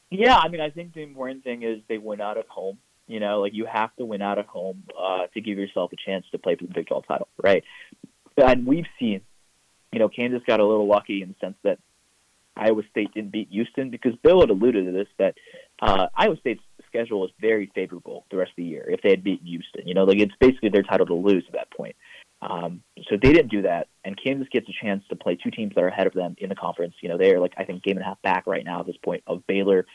[0.09, 2.77] Yeah, I mean, I think the important thing is they win out at home.
[3.07, 5.97] You know, like you have to win out at home uh, to give yourself a
[5.97, 7.61] chance to play for the Big 12 title, right?
[8.41, 9.21] And we've seen,
[9.91, 11.79] you know, Kansas got a little lucky in the sense that
[12.55, 15.35] Iowa State didn't beat Houston because Bill had alluded to this that
[15.81, 19.23] uh, Iowa State's schedule is very favorable the rest of the year if they had
[19.23, 19.87] beaten Houston.
[19.87, 21.95] You know, like it's basically their title to lose at that point.
[22.41, 25.75] Um, so they didn't do that, and Kansas gets a chance to play two teams
[25.75, 26.95] that are ahead of them in the conference.
[27.01, 28.87] You know, they are like I think game and a half back right now at
[28.87, 29.85] this point of Baylor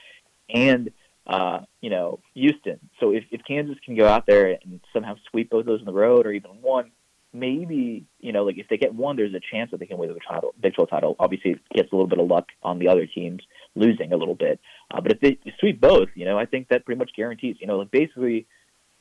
[0.49, 0.91] and
[1.27, 2.79] uh, you know, Houston.
[3.01, 5.93] So if, if Kansas can go out there and somehow sweep both those on the
[5.93, 6.93] road or even one,
[7.37, 10.09] maybe, you know, like if they get one, there's a chance that they can win
[10.09, 11.17] the title, Big 12 title.
[11.19, 13.43] Obviously, it gets a little bit of luck on the other teams
[13.75, 14.61] losing a little bit.
[14.91, 17.67] Uh, but if they sweep both, you know, I think that pretty much guarantees, you
[17.67, 18.47] know, like basically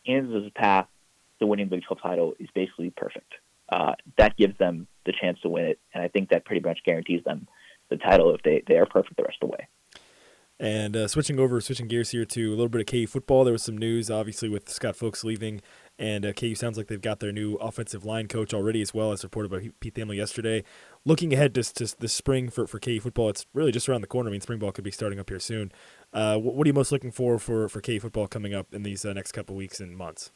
[0.06, 0.88] Kansas's path
[1.40, 3.34] to winning the Big 12 title is basically perfect.
[3.70, 5.80] Uh, that gives them the chance to win it.
[5.94, 7.48] And I think that pretty much guarantees them
[7.90, 9.68] the title if they, they are perfect the rest of the way.
[10.60, 13.44] And uh, switching over, switching gears here to a little bit of KU football.
[13.44, 15.62] There was some news, obviously, with Scott Fuchs leaving,
[15.97, 19.11] and uh, KU sounds like they've got their new offensive line coach already, as well
[19.11, 20.63] as reported by Pete Thamel yesterday.
[21.05, 24.07] Looking ahead to, to this spring for, for KU football, it's really just around the
[24.07, 24.30] corner.
[24.30, 25.72] I mean, spring ball could be starting up here soon.
[26.13, 28.84] Uh, what, what, are you most looking for for, for KU football coming up in
[28.84, 30.31] these uh, next couple weeks and months?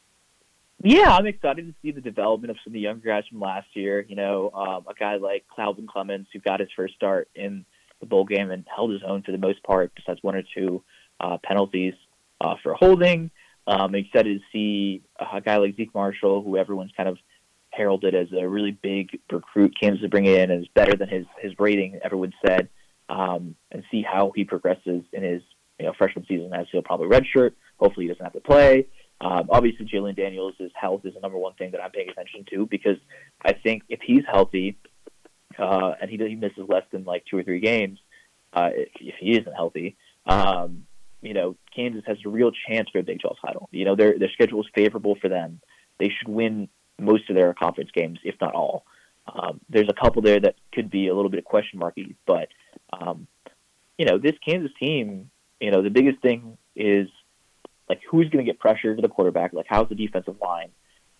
[0.82, 3.68] Yeah, I'm excited to see the development of some of the younger guys from last
[3.74, 4.04] year.
[4.08, 7.64] You know, um, a guy like Calvin Clements, who got his first start in–
[8.00, 10.82] the bowl game and held his own for the most part, besides one or two
[11.20, 11.94] uh, penalties
[12.40, 13.30] uh, for holding.
[13.66, 17.18] Um, excited to see a guy like Zeke Marshall, who everyone's kind of
[17.70, 21.26] heralded as a really big recruit Kansas to bring in and is better than his
[21.40, 22.68] his rating, everyone said,
[23.08, 25.42] um, and see how he progresses in his
[25.78, 27.52] you know freshman season as he'll probably redshirt.
[27.78, 28.86] Hopefully, he doesn't have to play.
[29.20, 32.66] Um, obviously, Jalon Daniels' health is the number one thing that I'm paying attention to
[32.66, 32.96] because
[33.44, 34.78] I think if he's healthy
[35.58, 37.98] uh, and he, he misses less than like two or three games,
[38.52, 39.96] uh, if, if he isn't healthy,
[40.26, 40.86] um,
[41.22, 43.68] you know, Kansas has a real chance for a Big 12 title.
[43.72, 45.60] You know, their their schedule is favorable for them.
[45.98, 46.68] They should win
[46.98, 48.84] most of their conference games, if not all.
[49.26, 52.48] Um, there's a couple there that could be a little bit of question marky, but
[52.92, 53.26] um,
[53.98, 55.30] you know, this Kansas team,
[55.60, 57.08] you know, the biggest thing is
[57.88, 59.52] like who's going to get pressure to the quarterback?
[59.52, 60.70] Like how's the defensive line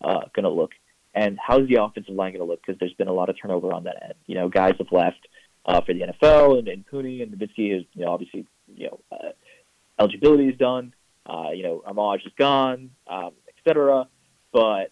[0.02, 0.72] uh, going to look?
[1.14, 2.62] And how's the offensive line going to look?
[2.64, 4.14] Because there's been a lot of turnover on that end.
[4.26, 5.26] You know, guys have left
[5.66, 9.00] uh, for the NFL, and, and Puni and Novitsky is, you know, obviously, you know,
[9.12, 9.30] uh,
[10.00, 10.94] eligibility is done.
[11.26, 14.08] Uh, you know, Armage is gone, um, et cetera.
[14.52, 14.90] But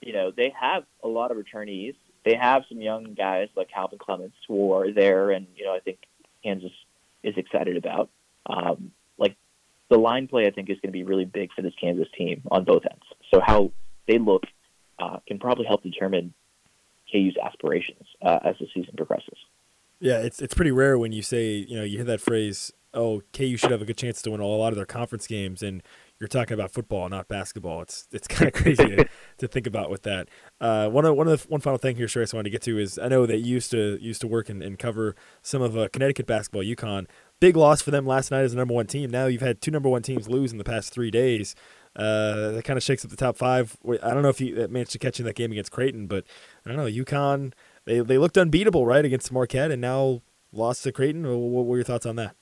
[0.00, 1.94] you know, they have a lot of returnees.
[2.24, 5.80] They have some young guys like Calvin Clements who are there, and you know, I
[5.80, 5.98] think
[6.42, 6.72] Kansas
[7.22, 8.10] is excited about.
[8.46, 9.36] Um, like
[9.88, 12.42] the line play, I think is going to be really big for this Kansas team
[12.50, 13.04] on both ends.
[13.32, 13.72] So how
[14.06, 14.44] they look
[14.98, 16.34] uh, can probably help determine
[17.10, 19.38] KU's aspirations uh, as the season progresses.
[19.98, 23.22] Yeah, it's it's pretty rare when you say you know you hear that phrase, "Oh,
[23.32, 25.82] KU should have a good chance to win a lot of their conference games," and
[26.20, 27.82] you're talking about football, not basketball.
[27.82, 29.08] It's it's kind of crazy to,
[29.38, 30.28] to, think about with that.
[30.60, 32.62] Uh, one of one of the, one final thing here, Shreyas, I wanted to get
[32.62, 35.62] to is I know that you used to used to work and, and cover some
[35.62, 37.06] of uh, Connecticut basketball, UConn.
[37.40, 39.10] Big loss for them last night as the number one team.
[39.10, 41.54] Now you've had two number one teams lose in the past three days.
[41.96, 43.76] Uh, that kind of shakes up the top five.
[44.02, 46.24] I don't know if you managed to catch in that game against Creighton, but
[46.64, 46.84] I don't know.
[46.84, 47.52] UConn
[47.86, 50.22] they they looked unbeatable right against Marquette, and now
[50.52, 51.26] lost to Creighton.
[51.26, 52.36] What were your thoughts on that?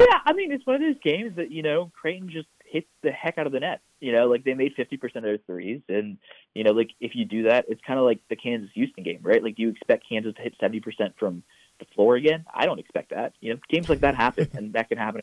[0.00, 3.10] Yeah, I mean, it's one of those games that you know Creighton just hits the
[3.10, 3.80] heck out of the net.
[4.00, 6.16] You know, like they made fifty percent of their threes, and
[6.54, 9.20] you know, like if you do that, it's kind of like the Kansas Houston game,
[9.22, 9.42] right?
[9.42, 11.42] Like, do you expect Kansas to hit seventy percent from
[11.78, 12.46] the floor again?
[12.52, 13.34] I don't expect that.
[13.40, 15.20] You know, games like that happen, and that can happen.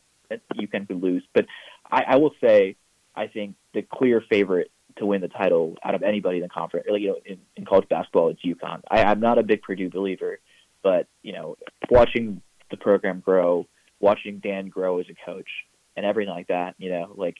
[0.54, 1.46] You can lose, but
[1.90, 2.76] I, I will say,
[3.16, 6.86] I think the clear favorite to win the title out of anybody in the conference,
[6.88, 8.82] like you know, in, in college basketball, it's UConn.
[8.90, 10.38] I, I'm not a big Purdue believer,
[10.82, 11.56] but you know,
[11.90, 13.66] watching the program grow
[14.00, 15.48] watching Dan grow as a coach
[15.96, 17.36] and everything like that, you know, like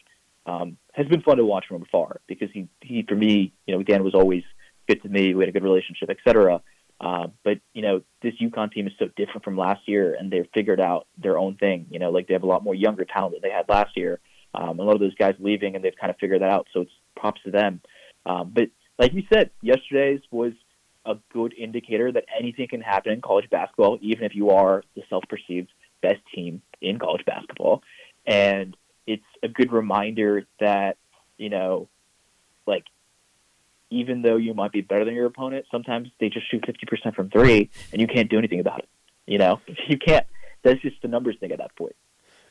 [0.46, 3.82] um, has been fun to watch from afar because he, he for me, you know,
[3.82, 4.42] Dan was always
[4.88, 5.34] good to me.
[5.34, 6.62] We had a good relationship, etc.
[7.00, 10.48] Uh, but you know, this UConn team is so different from last year, and they've
[10.52, 11.86] figured out their own thing.
[11.90, 14.18] You know, like they have a lot more younger talent than they had last year.
[14.54, 16.66] Um, a lot of those guys leaving, and they've kind of figured that out.
[16.72, 17.80] So it's props to them.
[18.26, 18.68] Um, but
[18.98, 20.52] like you said, yesterday's was
[21.04, 25.02] a good indicator that anything can happen in college basketball, even if you are the
[25.08, 25.70] self-perceived
[26.02, 27.82] best team in college basketball.
[28.26, 28.76] And
[29.06, 30.96] it's a good reminder that,
[31.36, 31.88] you know,
[32.66, 32.84] like,
[33.90, 37.30] even though you might be better than your opponent, sometimes they just shoot 50% from
[37.30, 38.88] three and you can't do anything about it.
[39.26, 40.26] You know, you can't,
[40.62, 41.96] that's just the numbers thing at that point.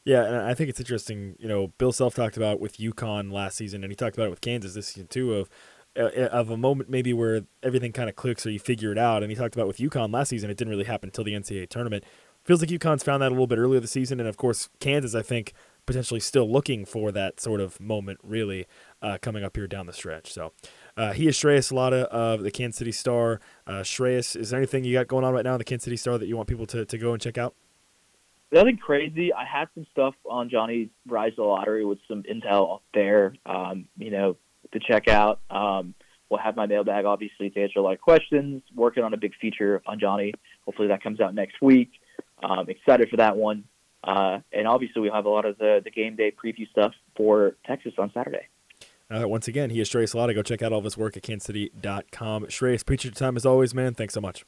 [0.03, 1.35] Yeah, and I think it's interesting.
[1.37, 4.29] You know, Bill Self talked about with UConn last season, and he talked about it
[4.29, 5.33] with Kansas this season too.
[5.33, 5.49] Of
[5.97, 9.23] uh, of a moment maybe where everything kind of clicks or you figure it out.
[9.23, 11.69] And he talked about with UConn last season, it didn't really happen until the NCAA
[11.69, 12.03] tournament.
[12.47, 15.13] Feels like UConn's found that a little bit earlier this season, and of course Kansas,
[15.13, 15.51] I think,
[15.85, 18.67] potentially still looking for that sort of moment, really
[19.01, 20.31] uh, coming up here down the stretch.
[20.31, 20.53] So
[20.95, 23.41] uh, he is Shreyas Laddha of the Kansas City Star.
[23.67, 25.97] Uh, Shreyas, is there anything you got going on right now in the Kansas City
[25.97, 27.53] Star that you want people to, to go and check out?
[28.53, 29.33] Nothing crazy.
[29.33, 34.09] I had some stuff on Johnny's Rise the Lottery with some intel there, um, you
[34.09, 34.37] know,
[34.71, 35.41] to check out.
[35.49, 35.93] Um,
[36.29, 38.61] we'll have my mailbag, obviously, to answer a lot of questions.
[38.73, 40.33] Working on a big feature on Johnny.
[40.63, 41.91] Hopefully that comes out next week.
[42.41, 43.63] Um, excited for that one.
[44.03, 47.55] Uh, and obviously, we'll have a lot of the, the game day preview stuff for
[47.65, 48.47] Texas on Saturday.
[49.09, 50.35] Uh, once again, he is Shreyas Laddha.
[50.35, 52.45] Go check out all of his work at kansascity.com.
[52.45, 53.93] Shreyas, appreciate your time as always, man.
[53.93, 54.45] Thanks so much.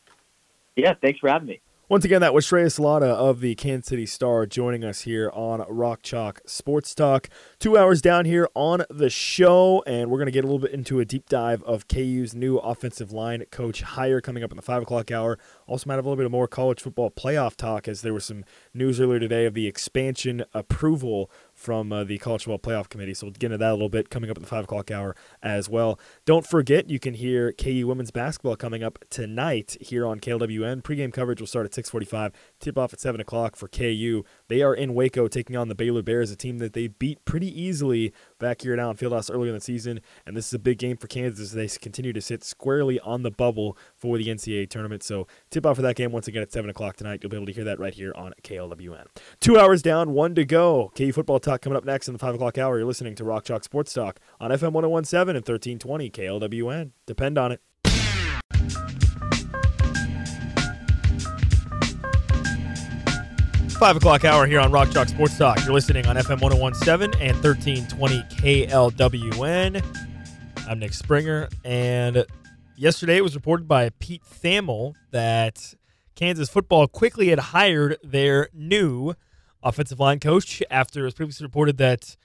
[0.75, 1.61] Yeah, thanks for having me.
[1.89, 5.65] Once again, that was Shreyas Laddha of the Kansas City Star joining us here on
[5.67, 7.27] Rock Chalk Sports Talk.
[7.57, 10.69] Two hours down here on the show, and we're going to get a little bit
[10.69, 14.61] into a deep dive of KU's new offensive line coach hire coming up in the
[14.61, 15.39] 5 o'clock hour.
[15.65, 18.25] Also, might have a little bit of more college football playoff talk as there was
[18.25, 23.13] some news earlier today of the expansion approval from uh, the College Football Playoff Committee.
[23.13, 25.15] So we'll get into that a little bit coming up at the 5 o'clock hour
[25.43, 25.99] as well.
[26.25, 30.81] Don't forget, you can hear KU women's basketball coming up tonight here on KLWN.
[30.81, 32.31] Pregame coverage will start at 645.
[32.59, 34.23] Tip off at 7 o'clock for KU.
[34.47, 37.47] They are in Waco taking on the Baylor Bears, a team that they beat pretty
[37.59, 40.01] easily back here at Allen Fieldhouse earlier in the season.
[40.25, 43.23] And this is a big game for Kansas as they continue to sit squarely on
[43.23, 45.03] the bubble for the NCAA tournament.
[45.03, 47.19] So tip off for that game once again at 7 o'clock tonight.
[47.21, 49.05] You'll be able to hear that right here on KLWN.
[49.39, 50.91] Two hours down, one to go.
[50.95, 52.77] KU football talk coming up next in the 5 o'clock hour.
[52.77, 56.91] You're listening to Rock Chalk Sports Talk on FM 1017 and 1320 KLWN.
[57.05, 57.61] Depend on it.
[63.79, 65.63] Five o'clock hour here on Rock Chalk Sports Talk.
[65.63, 68.23] You're listening on FM 1017 and 1320
[68.67, 69.81] KLWN.
[70.67, 72.25] I'm Nick Springer, and
[72.75, 75.75] yesterday it was reported by Pete Thamel that
[76.15, 79.13] Kansas football quickly had hired their new
[79.63, 82.17] offensive line coach after it was previously reported that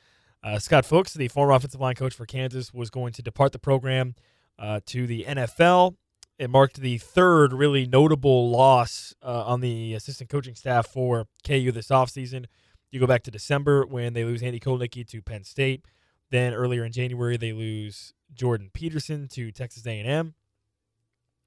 [0.43, 3.61] uh, Scott Fuchs, the former offensive line coach for Kansas, was going to depart the
[3.61, 4.17] program
[4.59, 5.95] uh, to the NFL
[6.39, 11.71] it marked the third really notable loss uh, on the assistant coaching staff for KU
[11.73, 12.47] this offseason.
[12.91, 15.85] You go back to December when they lose Andy Kotelnicki to Penn State.
[16.31, 20.35] Then earlier in January they lose Jordan Peterson to Texas A&M.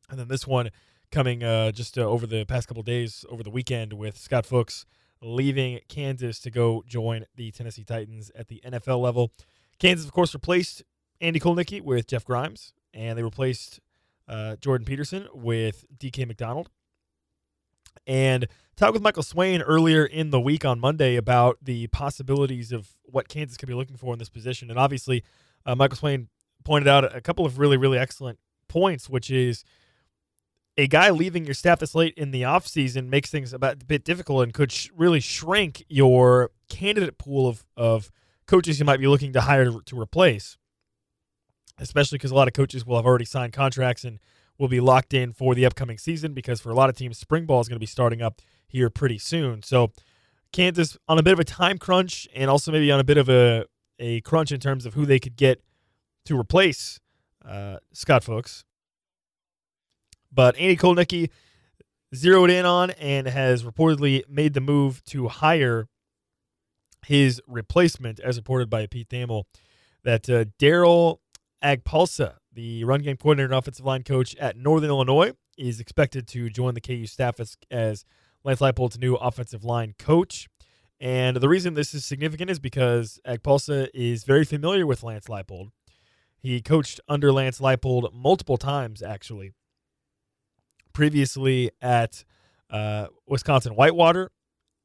[0.10, 0.70] And then this one
[1.12, 4.86] coming uh, just uh, over the past couple days over the weekend with Scott Fuchs
[5.22, 9.32] leaving Kansas to go join the Tennessee Titans at the NFL level.
[9.80, 10.84] Kansas, of course, replaced
[11.22, 13.80] Andy Kotelnicki with Jeff Grimes, and they replaced
[14.28, 16.70] uh, Jordan Peterson with DK McDonald.
[18.06, 22.90] And talked with Michael Swain earlier in the week on Monday about the possibilities of
[23.04, 24.70] what Kansas could be looking for in this position.
[24.70, 25.24] And obviously,
[25.66, 26.30] uh, Michael Swain
[26.64, 29.64] pointed out a couple of really, really excellent points, which is
[30.78, 34.04] a guy leaving your staff this late in the offseason makes things about a bit
[34.04, 38.12] difficult and could sh- really shrink your candidate pool of, of
[38.46, 40.58] coaches you might be looking to hire to, to replace
[41.80, 44.20] especially because a lot of coaches will have already signed contracts and
[44.58, 47.46] will be locked in for the upcoming season because for a lot of teams, spring
[47.46, 49.62] ball is going to be starting up here pretty soon.
[49.62, 49.92] So
[50.52, 53.30] Kansas on a bit of a time crunch and also maybe on a bit of
[53.30, 53.66] a,
[54.00, 55.62] a crunch in terms of who they could get
[56.26, 57.00] to replace
[57.46, 58.64] uh, Scott Fuchs.
[60.32, 61.30] But Andy Kotelnicki
[62.14, 65.88] zeroed in on and has reportedly made the move to hire
[67.06, 69.44] his replacement, as reported by Pete Thamel,
[70.04, 71.20] that uh, Daryl
[71.64, 76.50] Agpulsa, the run game coordinator and offensive line coach at Northern Illinois, is expected to
[76.50, 78.06] join the KU staff as, as
[78.44, 80.48] Lance Leipold's new offensive line coach.
[81.00, 85.70] And the reason this is significant is because Agpulsa is very familiar with Lance Leipold.
[86.40, 89.52] He coached under Lance Leipold multiple times, actually.
[90.94, 92.24] Previously at
[92.70, 94.32] uh, Wisconsin Whitewater,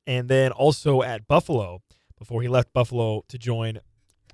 [0.06, 1.82] and then also at Buffalo
[2.18, 3.80] before he left Buffalo to join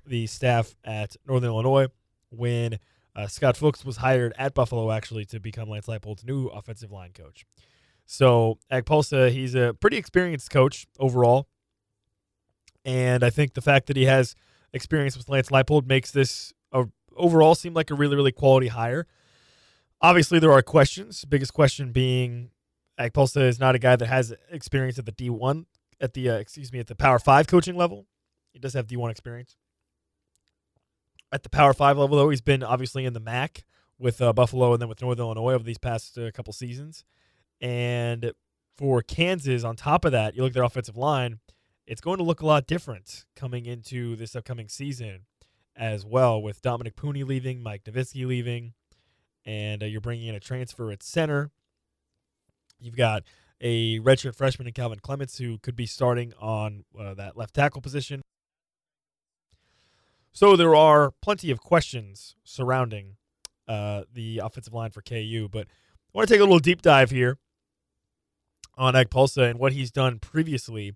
[0.05, 1.87] the staff at Northern Illinois
[2.29, 2.79] when
[3.15, 7.11] uh, Scott Fuchs was hired at Buffalo actually to become Lance Leipold's new offensive line
[7.11, 7.45] coach.
[8.05, 11.47] So Agpulsa, he's a pretty experienced coach overall,
[12.83, 14.35] and I think the fact that he has
[14.73, 16.85] experience with Lance Leipold makes this a,
[17.15, 19.05] overall seem like a really really quality hire.
[20.01, 21.25] Obviously, there are questions.
[21.25, 22.51] Biggest question being
[22.99, 25.65] Agpulsa is not a guy that has experience at the D one
[26.01, 28.07] at the uh, excuse me at the Power Five coaching level.
[28.53, 29.55] He does have D one experience
[31.31, 33.63] at the Power Five level, though, he's been obviously in the MAC
[33.97, 37.03] with uh, Buffalo and then with Northern Illinois over these past uh, couple seasons.
[37.61, 38.31] And
[38.77, 41.39] for Kansas, on top of that, you look at their offensive line,
[41.85, 45.25] it's going to look a lot different coming into this upcoming season
[45.75, 48.73] as well, with Dominick Puni leaving, Mike Novitsky leaving,
[49.45, 51.51] and uh, you're bringing in a transfer at center.
[52.79, 53.23] You've got
[53.61, 57.81] a redshirt freshman in Calvin Clements who could be starting on uh, that left tackle
[57.81, 58.21] position.
[60.31, 63.15] So there are plenty of questions surrounding
[63.67, 67.11] uh, the offensive line for KU, but I want to take a little deep dive
[67.11, 67.37] here
[68.77, 70.95] on Agpulsa and what he's done previously.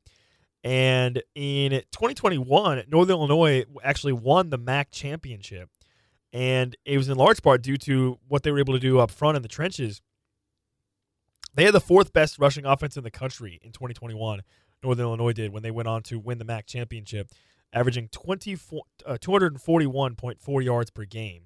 [0.64, 5.69] And in 2021, Northern Illinois actually won the MAC championship.
[6.31, 9.11] And it was in large part due to what they were able to do up
[9.11, 10.01] front in the trenches.
[11.53, 14.41] They had the fourth best rushing offense in the country in 2021.
[14.81, 17.30] Northern Illinois did when they went on to win the MAC championship
[17.74, 21.44] averaging 24, uh, 241.4 yards per game.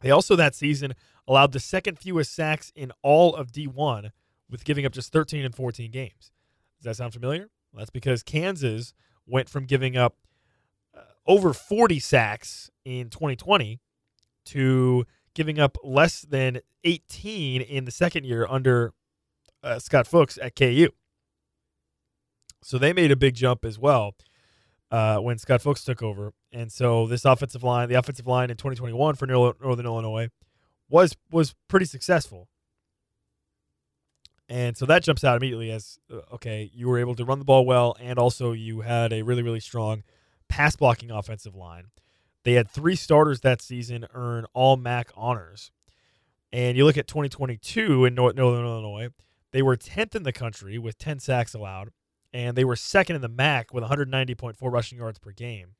[0.00, 0.94] They also that season
[1.28, 4.10] allowed the second fewest sacks in all of D1
[4.50, 6.32] with giving up just 13 and 14 games.
[6.78, 7.48] Does that sound familiar?
[7.72, 8.94] Well, that's because Kansas
[9.26, 10.16] went from giving up
[10.96, 13.80] uh, over 40 sacks in 2020
[14.46, 18.92] to giving up less than 18 in the second year under
[19.62, 20.88] uh, Scott Fuchs at KU.
[22.62, 24.14] So they made a big jump as well
[24.94, 26.32] uh, when Scott Fuchs took over.
[26.52, 30.28] And so this offensive line, the offensive line in 2021 for Northern Illinois,
[30.88, 32.48] was was pretty successful.
[34.48, 37.44] And so that jumps out immediately as uh, okay, you were able to run the
[37.44, 40.04] ball well, and also you had a really, really strong
[40.48, 41.86] pass blocking offensive line.
[42.44, 45.72] They had three starters that season earn all MAC honors.
[46.52, 49.08] And you look at 2022 in Northern Illinois,
[49.50, 51.88] they were 10th in the country with 10 sacks allowed,
[52.34, 55.76] and they were second in the MAC with 190.4 rushing yards per game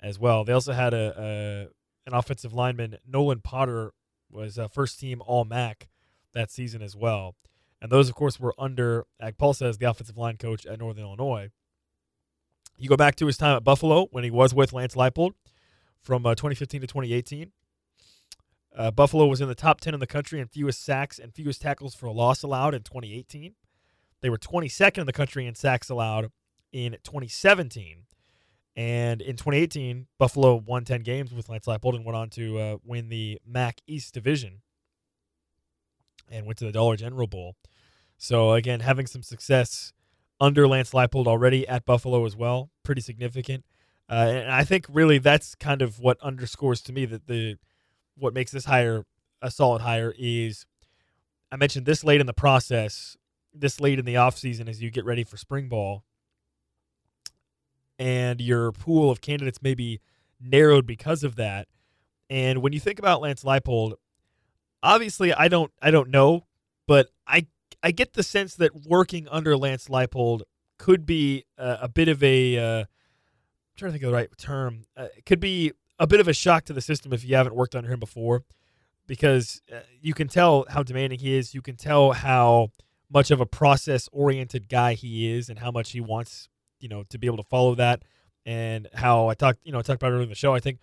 [0.00, 0.44] as well.
[0.44, 3.92] They also had a, a an offensive lineman, Nolan Potter,
[4.30, 5.88] was a first team All MAC
[6.32, 7.34] that season as well.
[7.82, 11.50] And those, of course, were under Agpalsa as the offensive line coach at Northern Illinois.
[12.78, 15.32] You go back to his time at Buffalo when he was with Lance Leipold
[16.00, 17.50] from uh, 2015 to 2018.
[18.76, 21.62] Uh, Buffalo was in the top 10 in the country in fewest sacks and fewest
[21.62, 23.54] tackles for a loss allowed in 2018.
[24.20, 26.30] They were 22nd in the country in sacks allowed
[26.72, 28.04] in 2017.
[28.74, 32.76] And in 2018, Buffalo won 10 games with Lance Leipold and went on to uh,
[32.84, 34.60] win the MAC East Division
[36.30, 37.56] and went to the Dollar General Bowl.
[38.18, 39.92] So, again, having some success
[40.40, 43.64] under Lance Leipold already at Buffalo as well, pretty significant.
[44.08, 47.56] Uh, and I think really that's kind of what underscores to me that the
[48.16, 49.04] what makes this hire
[49.42, 50.64] a solid hire is
[51.50, 53.16] I mentioned this late in the process,
[53.58, 56.04] this late in the offseason as you get ready for spring ball,
[57.98, 60.00] and your pool of candidates may be
[60.40, 61.68] narrowed because of that.
[62.28, 63.94] And when you think about Lance Leipold,
[64.82, 66.46] obviously I don't I don't know,
[66.86, 67.46] but I
[67.82, 70.42] I get the sense that working under Lance Leipold
[70.78, 72.86] could be a, a bit of a uh, I'm
[73.76, 74.82] trying to think of the right term.
[74.96, 77.54] Uh, it could be a bit of a shock to the system if you haven't
[77.54, 78.44] worked under him before,
[79.06, 81.54] because uh, you can tell how demanding he is.
[81.54, 82.70] You can tell how
[83.10, 86.48] much of a process oriented guy he is, and how much he wants
[86.80, 88.02] you know to be able to follow that.
[88.44, 90.54] And how I talked, you know, I talked about earlier in the show.
[90.54, 90.78] I think,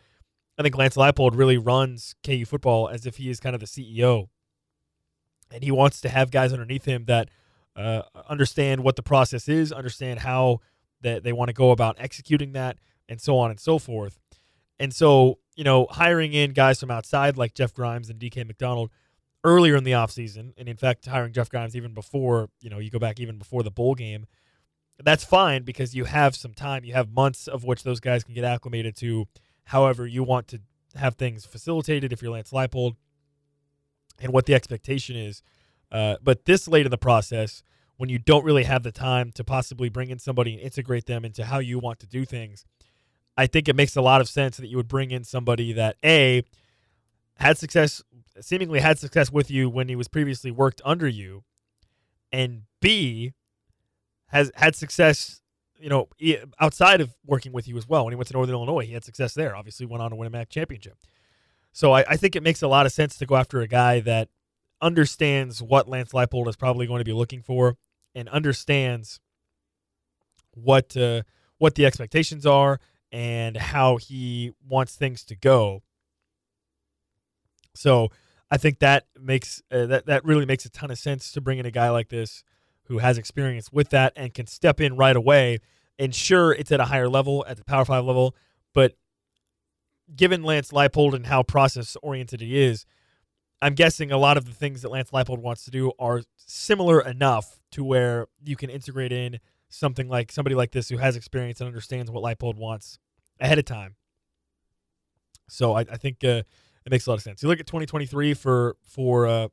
[0.59, 3.67] I think Lance Leipold really runs KU football as if he is kind of the
[3.67, 4.27] CEO,
[5.49, 7.29] and he wants to have guys underneath him that
[7.75, 10.59] uh, understand what the process is, understand how
[11.01, 12.77] that they want to go about executing that,
[13.07, 14.19] and so on and so forth.
[14.79, 18.89] And so, you know, hiring in guys from outside like Jeff Grimes and DK McDonald
[19.43, 22.89] earlier in the offseason, and in fact, hiring Jeff Grimes even before, you know, you
[22.89, 24.25] go back even before the bowl game,
[25.03, 26.85] that's fine because you have some time.
[26.85, 29.25] You have months of which those guys can get acclimated to
[29.65, 30.61] however you want to
[30.95, 32.95] have things facilitated if you're Lance Leipold
[34.19, 35.41] and what the expectation is.
[35.91, 37.63] Uh, but this late in the process,
[37.97, 41.25] when you don't really have the time to possibly bring in somebody and integrate them
[41.25, 42.65] into how you want to do things,
[43.35, 45.97] I think it makes a lot of sense that you would bring in somebody that
[46.03, 46.43] A
[47.37, 48.01] had success
[48.41, 51.43] seemingly had success with you when he was previously worked under you
[52.33, 53.33] and B
[54.27, 55.41] has had success,
[55.79, 56.09] you know,
[56.59, 58.03] outside of working with you as well.
[58.03, 59.55] When he went to Northern Illinois, he had success there.
[59.55, 60.97] Obviously, went on to win a MAC championship.
[61.71, 63.99] So I, I think it makes a lot of sense to go after a guy
[64.01, 64.29] that
[64.81, 67.77] understands what Lance Leipold is probably going to be looking for
[68.15, 69.19] and understands
[70.55, 71.21] what uh,
[71.59, 72.79] what the expectations are
[73.11, 75.83] and how he wants things to go.
[77.73, 78.09] So
[78.51, 81.59] I think that makes uh, that that really makes a ton of sense to bring
[81.59, 82.43] in a guy like this
[82.85, 85.59] who has experience with that and can step in right away.
[85.97, 88.35] And sure, it's at a higher level, at the Power Five level,
[88.73, 88.93] but
[90.15, 92.85] given Lance Leipold and how process oriented he is,
[93.61, 96.99] I'm guessing a lot of the things that Lance Leipold wants to do are similar
[96.99, 99.39] enough to where you can integrate in
[99.69, 102.99] something like somebody like this who has experience and understands what Leipold wants
[103.39, 103.95] ahead of time.
[105.47, 106.43] So I, I think uh,
[106.85, 107.41] it makes a lot of sense.
[107.41, 109.47] You look at 2023 for for uh,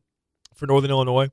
[0.55, 1.29] for Northern Illinois.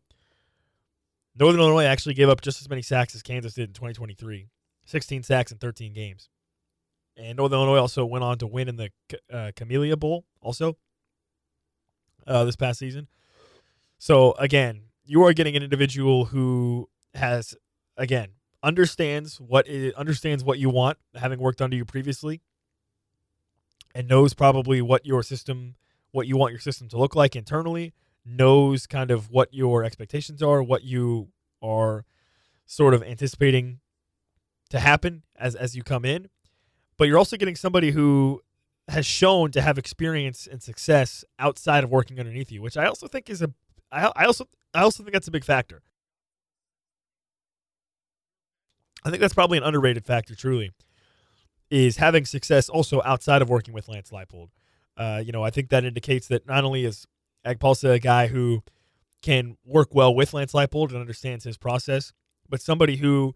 [1.39, 4.47] Northern Illinois actually gave up just as many sacks as Kansas did in 2023
[4.85, 6.29] 16 sacks in 13 games.
[7.15, 8.89] And Northern Illinois also went on to win in the
[9.31, 10.77] uh, Camellia Bowl also
[12.25, 13.07] uh, this past season.
[13.97, 17.55] So, again, you are getting an individual who has,
[17.97, 18.29] again,
[18.61, 22.41] understands what it understands what you want, having worked under you previously,
[23.95, 25.75] and knows probably what your system,
[26.11, 27.93] what you want your system to look like internally,
[28.25, 31.29] knows kind of what your expectations are, what you
[31.61, 32.05] are
[32.65, 33.79] sort of anticipating
[34.69, 36.29] to happen as as you come in.
[36.97, 38.41] But you're also getting somebody who
[38.87, 43.07] has shown to have experience and success outside of working underneath you, which I also
[43.07, 43.53] think is a
[43.91, 45.81] I, I also I also think that's a big factor.
[49.03, 50.71] I think that's probably an underrated factor, truly,
[51.69, 54.49] is having success also outside of working with Lance Leipold.
[54.97, 57.05] Uh, you know, I think that indicates that not only is
[57.45, 58.63] Agpalsa, a guy who
[59.21, 62.13] can work well with Lance Leipold and understands his process,
[62.49, 63.35] but somebody who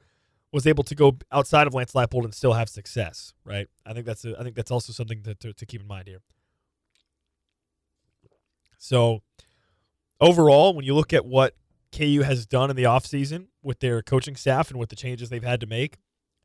[0.52, 3.68] was able to go outside of Lance Leipold and still have success, right?
[3.86, 6.08] I think that's a, I think that's also something to, to, to keep in mind
[6.08, 6.22] here.
[8.78, 9.22] So
[10.20, 11.56] overall, when you look at what
[11.96, 15.44] KU has done in the offseason with their coaching staff and with the changes they've
[15.44, 15.98] had to make,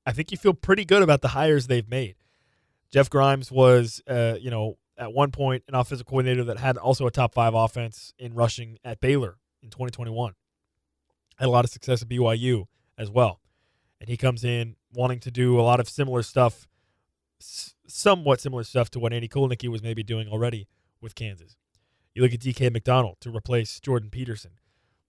[0.05, 2.17] I think you feel pretty good about the hires they've made.
[2.93, 7.07] Jeff Grimes was, uh, you know, at one point an offensive coordinator that had also
[7.07, 10.35] a top five offense in rushing at Baylor in 2021.
[11.37, 12.67] Had a lot of success at BYU
[12.97, 13.41] as well.
[14.01, 16.67] And he comes in wanting to do a lot of similar stuff,
[17.39, 20.69] somewhat similar stuff to what Andy Kotelnicki was maybe doing already
[21.01, 21.57] with Kansas.
[22.15, 24.53] You look at DK McDonald to replace Jordan Peterson.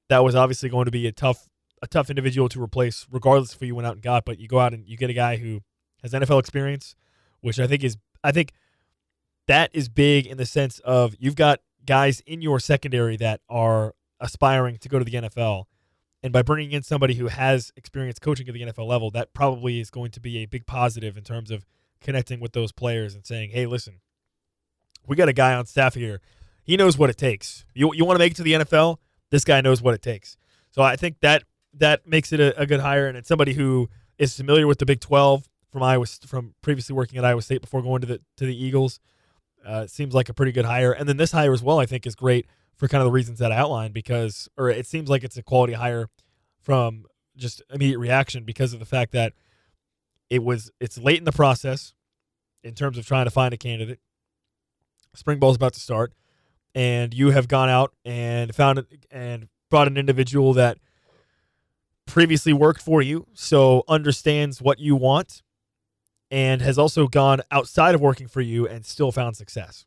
[0.10, 1.50] That was obviously going to be a tough
[1.82, 4.26] a tough individual to replace, regardless of who you went out and got.
[4.26, 5.62] But you go out and you get a guy who
[6.02, 6.96] has NFL experience,
[7.42, 8.52] which I think is I think
[9.48, 13.96] that is big in the sense of you've got guys in your secondary that are
[14.20, 15.64] aspiring to go to the NFL.
[16.24, 19.80] And by bringing in somebody who has experience coaching at the NFL level, that probably
[19.80, 21.66] is going to be a big positive in terms of
[22.02, 24.02] connecting with those players and saying, hey, listen,
[25.06, 26.22] we got a guy on staff here.
[26.64, 27.66] He knows what it takes.
[27.74, 28.98] You, you want to make it to the NFL?
[29.30, 30.38] This guy knows what it takes.
[30.72, 31.44] So I think that
[31.74, 33.08] that makes it a, a good hire.
[33.08, 37.18] And it's somebody who is familiar with the Big 12 from Iowa, from previously working
[37.18, 39.00] at Iowa State before going to the to the Eagles.
[39.66, 40.92] Uh, seems like a pretty good hire.
[40.92, 43.40] And then this hire as well, I think, is great for kind of the reasons
[43.40, 46.10] that I outlined because, or it seems like it's a quality hire
[46.62, 47.06] from
[47.36, 49.34] just immediate reaction because of the fact that
[50.30, 51.94] it was it's late in the process
[52.64, 54.00] in terms of trying to find a candidate.
[55.14, 56.14] Spring ball's about to start,
[56.76, 60.78] and you have gone out and found and brought an individual that
[62.06, 65.42] previously worked for you, so understands what you want,
[66.30, 69.86] and has also gone outside of working for you and still found success.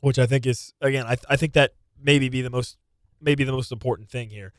[0.00, 2.76] Which I think is again, I, I think that maybe be the most
[3.20, 4.52] maybe the most important thing here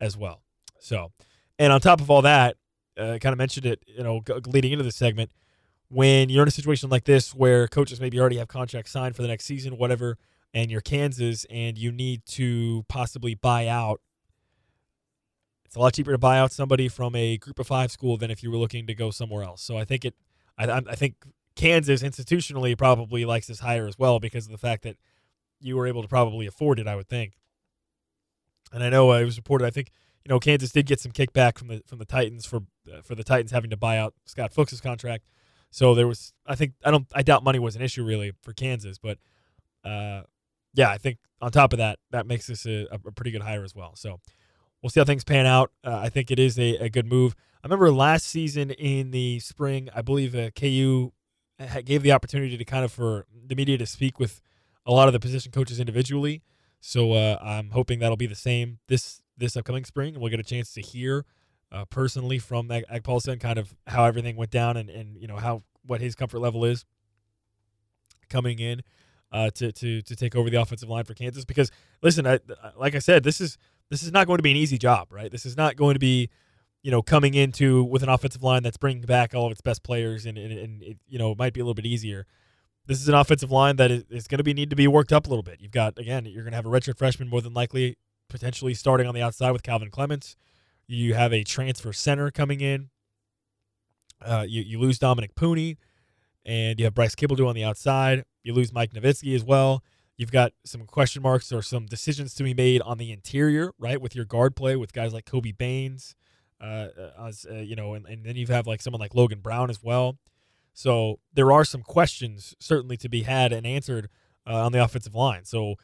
[0.00, 0.42] as well.
[0.78, 1.12] So,
[1.58, 2.56] and on top of all that,
[2.96, 5.30] uh, kind of mentioned it, you know, g- leading into this segment,
[5.88, 9.22] when you're in a situation like this where coaches maybe already have contracts signed for
[9.22, 10.18] the next season, whatever,
[10.52, 14.00] and you're Kansas and you need to possibly buy out,
[15.74, 18.30] it's a lot cheaper to buy out somebody from a group of five school than
[18.30, 19.60] if you were looking to go somewhere else.
[19.60, 20.14] So I think it,
[20.56, 21.16] I, I think
[21.56, 24.96] Kansas institutionally probably likes this hire as well because of the fact that
[25.58, 27.32] you were able to probably afford it, I would think.
[28.72, 29.66] And I know uh, it was reported.
[29.66, 29.90] I think
[30.24, 33.16] you know Kansas did get some kickback from the from the Titans for uh, for
[33.16, 35.24] the Titans having to buy out Scott Fuchs's contract.
[35.72, 38.52] So there was, I think, I don't, I doubt money was an issue really for
[38.52, 39.18] Kansas, but
[39.84, 40.22] uh,
[40.72, 43.64] yeah, I think on top of that, that makes this a, a pretty good hire
[43.64, 43.96] as well.
[43.96, 44.20] So
[44.84, 45.72] we'll see how things pan out.
[45.82, 47.34] Uh, I think it is a, a good move.
[47.62, 51.10] I remember last season in the spring, I believe uh, KU
[51.86, 54.42] gave the opportunity to kind of for the media to speak with
[54.84, 56.42] a lot of the position coaches individually.
[56.80, 60.44] So uh, I'm hoping that'll be the same this this upcoming spring, we'll get a
[60.44, 61.24] chance to hear
[61.72, 65.38] uh, personally from Ag, Agpalsa kind of how everything went down and, and you know
[65.38, 66.84] how what his comfort level is
[68.28, 68.82] coming in
[69.32, 71.46] uh, to to to take over the offensive line for Kansas.
[71.46, 71.70] Because
[72.02, 72.38] listen, I,
[72.76, 73.56] like I said, this is
[73.90, 75.30] this is not going to be an easy job, right?
[75.30, 76.30] This is not going to be
[76.82, 79.82] you know coming into with an offensive line that's bringing back all of its best
[79.82, 82.26] players and and, and it, you know it might be a little bit easier.
[82.86, 85.10] This is an offensive line that is, is going to be need to be worked
[85.12, 85.60] up a little bit.
[85.60, 87.96] You've got again, you're going to have a redshirt freshman more than likely
[88.28, 90.36] potentially starting on the outside with Calvin Clements.
[90.86, 92.90] You have a transfer center coming in.
[94.20, 95.76] Uh, you, you lose Dominick Puni,
[96.44, 98.24] and you have Bryce Kibble on the outside.
[98.42, 99.82] You lose Mike Novitsky as well.
[100.16, 104.00] You've got some question marks or some decisions to be made on the interior, right,
[104.00, 106.14] with your guard play with guys like Kobe Baynes,
[106.60, 106.88] uh,
[107.20, 109.82] as uh, you know, and, and then you have like someone like Logan Brown as
[109.82, 110.18] well.
[110.72, 114.08] So there are some questions certainly to be had and answered
[114.46, 115.44] uh, on the offensive line.
[115.44, 115.76] So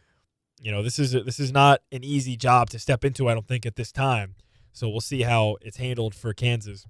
[0.61, 3.29] you know, this is this is not an easy job to step into.
[3.29, 4.37] I don't think at this time.
[4.73, 6.87] So we'll see how it's handled for Kansas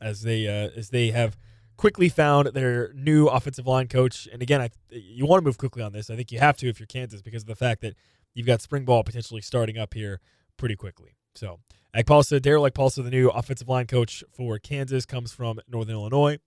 [0.00, 1.36] as they uh, as they have
[1.76, 4.28] quickly found their new offensive line coach.
[4.32, 6.10] And again, I, you want to move quickly on this.
[6.10, 7.94] I think you have to if you're Kansas because of the fact that
[8.34, 10.20] you've got spring ball potentially starting up here
[10.56, 11.16] pretty quickly.
[11.34, 11.60] So
[11.94, 16.38] Agpalsa, Daryl Agpalsa, the new offensive line coach for Kansas, comes from Northern Illinois,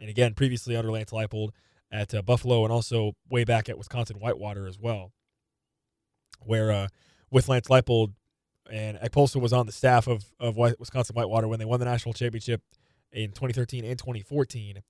[0.00, 1.50] and again previously under Lance Leipold
[1.90, 5.12] at uh, Buffalo and also way back at Wisconsin Whitewater as well,
[6.40, 6.88] where uh,
[7.30, 8.12] with Lance Leipold
[8.70, 12.12] and Agpalsa was on the staff of, of Wisconsin Whitewater when they won the national
[12.12, 12.62] championship
[13.14, 14.82] in 2013 and 2014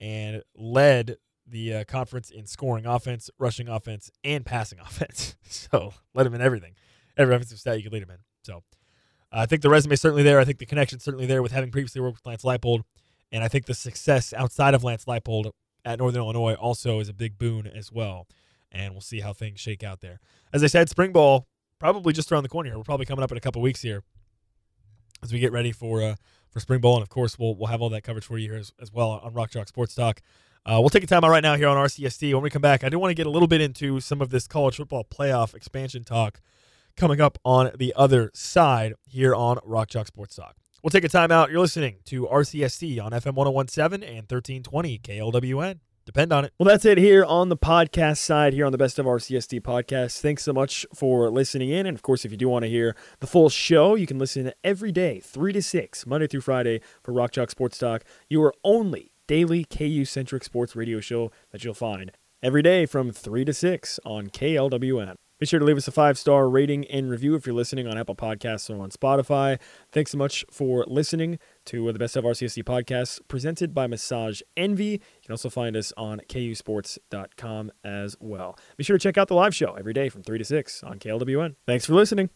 [0.00, 5.36] and led the uh, conference in scoring offense, rushing offense, and passing offense.
[5.48, 6.74] so led him in everything,
[7.16, 8.18] every offensive stat you could lead him in.
[8.42, 8.62] So
[9.32, 10.38] uh, I think the resume is certainly there.
[10.38, 12.82] I think the connection certainly there with having previously worked with Lance Leipold.
[13.30, 15.52] And I think the success outside of Lance Leipold
[15.84, 18.26] at Northern Illinois also is a big boon as well.
[18.72, 20.20] And we'll see how things shake out there.
[20.52, 21.46] As I said, spring ball
[21.78, 22.76] probably just around the corner.
[22.76, 24.02] We're probably coming up in a couple weeks here
[25.22, 26.14] as we get ready for uh,
[26.58, 28.58] for spring ball, and of course we'll we'll have all that coverage for you here
[28.58, 30.20] as, as well on Rock Chalk Sports Talk.
[30.66, 32.34] Uh, we'll take a time out right now here on RCST.
[32.34, 34.30] When we come back, I do want to get a little bit into some of
[34.30, 36.40] this college football playoff expansion talk
[36.96, 40.56] coming up on the other side here on Rock Chalk Sports Talk.
[40.82, 41.50] We'll take a timeout.
[41.50, 45.78] You're listening to RCST on FM 1017 and 1320 KLWN.
[46.08, 46.54] Depend on it.
[46.58, 50.22] Well, that's it here on the podcast side, here on the Best of RCST podcast.
[50.22, 51.84] Thanks so much for listening in.
[51.84, 54.50] And of course, if you do want to hear the full show, you can listen
[54.64, 59.12] every day, 3 to 6, Monday through Friday, for Rock Chalk Sports Talk, your only
[59.26, 62.10] daily KU centric sports radio show that you'll find
[62.42, 65.16] every day from 3 to 6 on KLWN.
[65.38, 67.96] Be sure to leave us a five star rating and review if you're listening on
[67.96, 69.60] Apple Podcasts or on Spotify.
[69.92, 71.38] Thanks so much for listening
[71.68, 74.84] to the Best of RCST podcast presented by Massage Envy.
[74.86, 78.58] You can also find us on kusports.com as well.
[78.78, 80.98] Be sure to check out the live show every day from 3 to 6 on
[80.98, 81.56] KLWN.
[81.66, 82.30] Thanks for listening.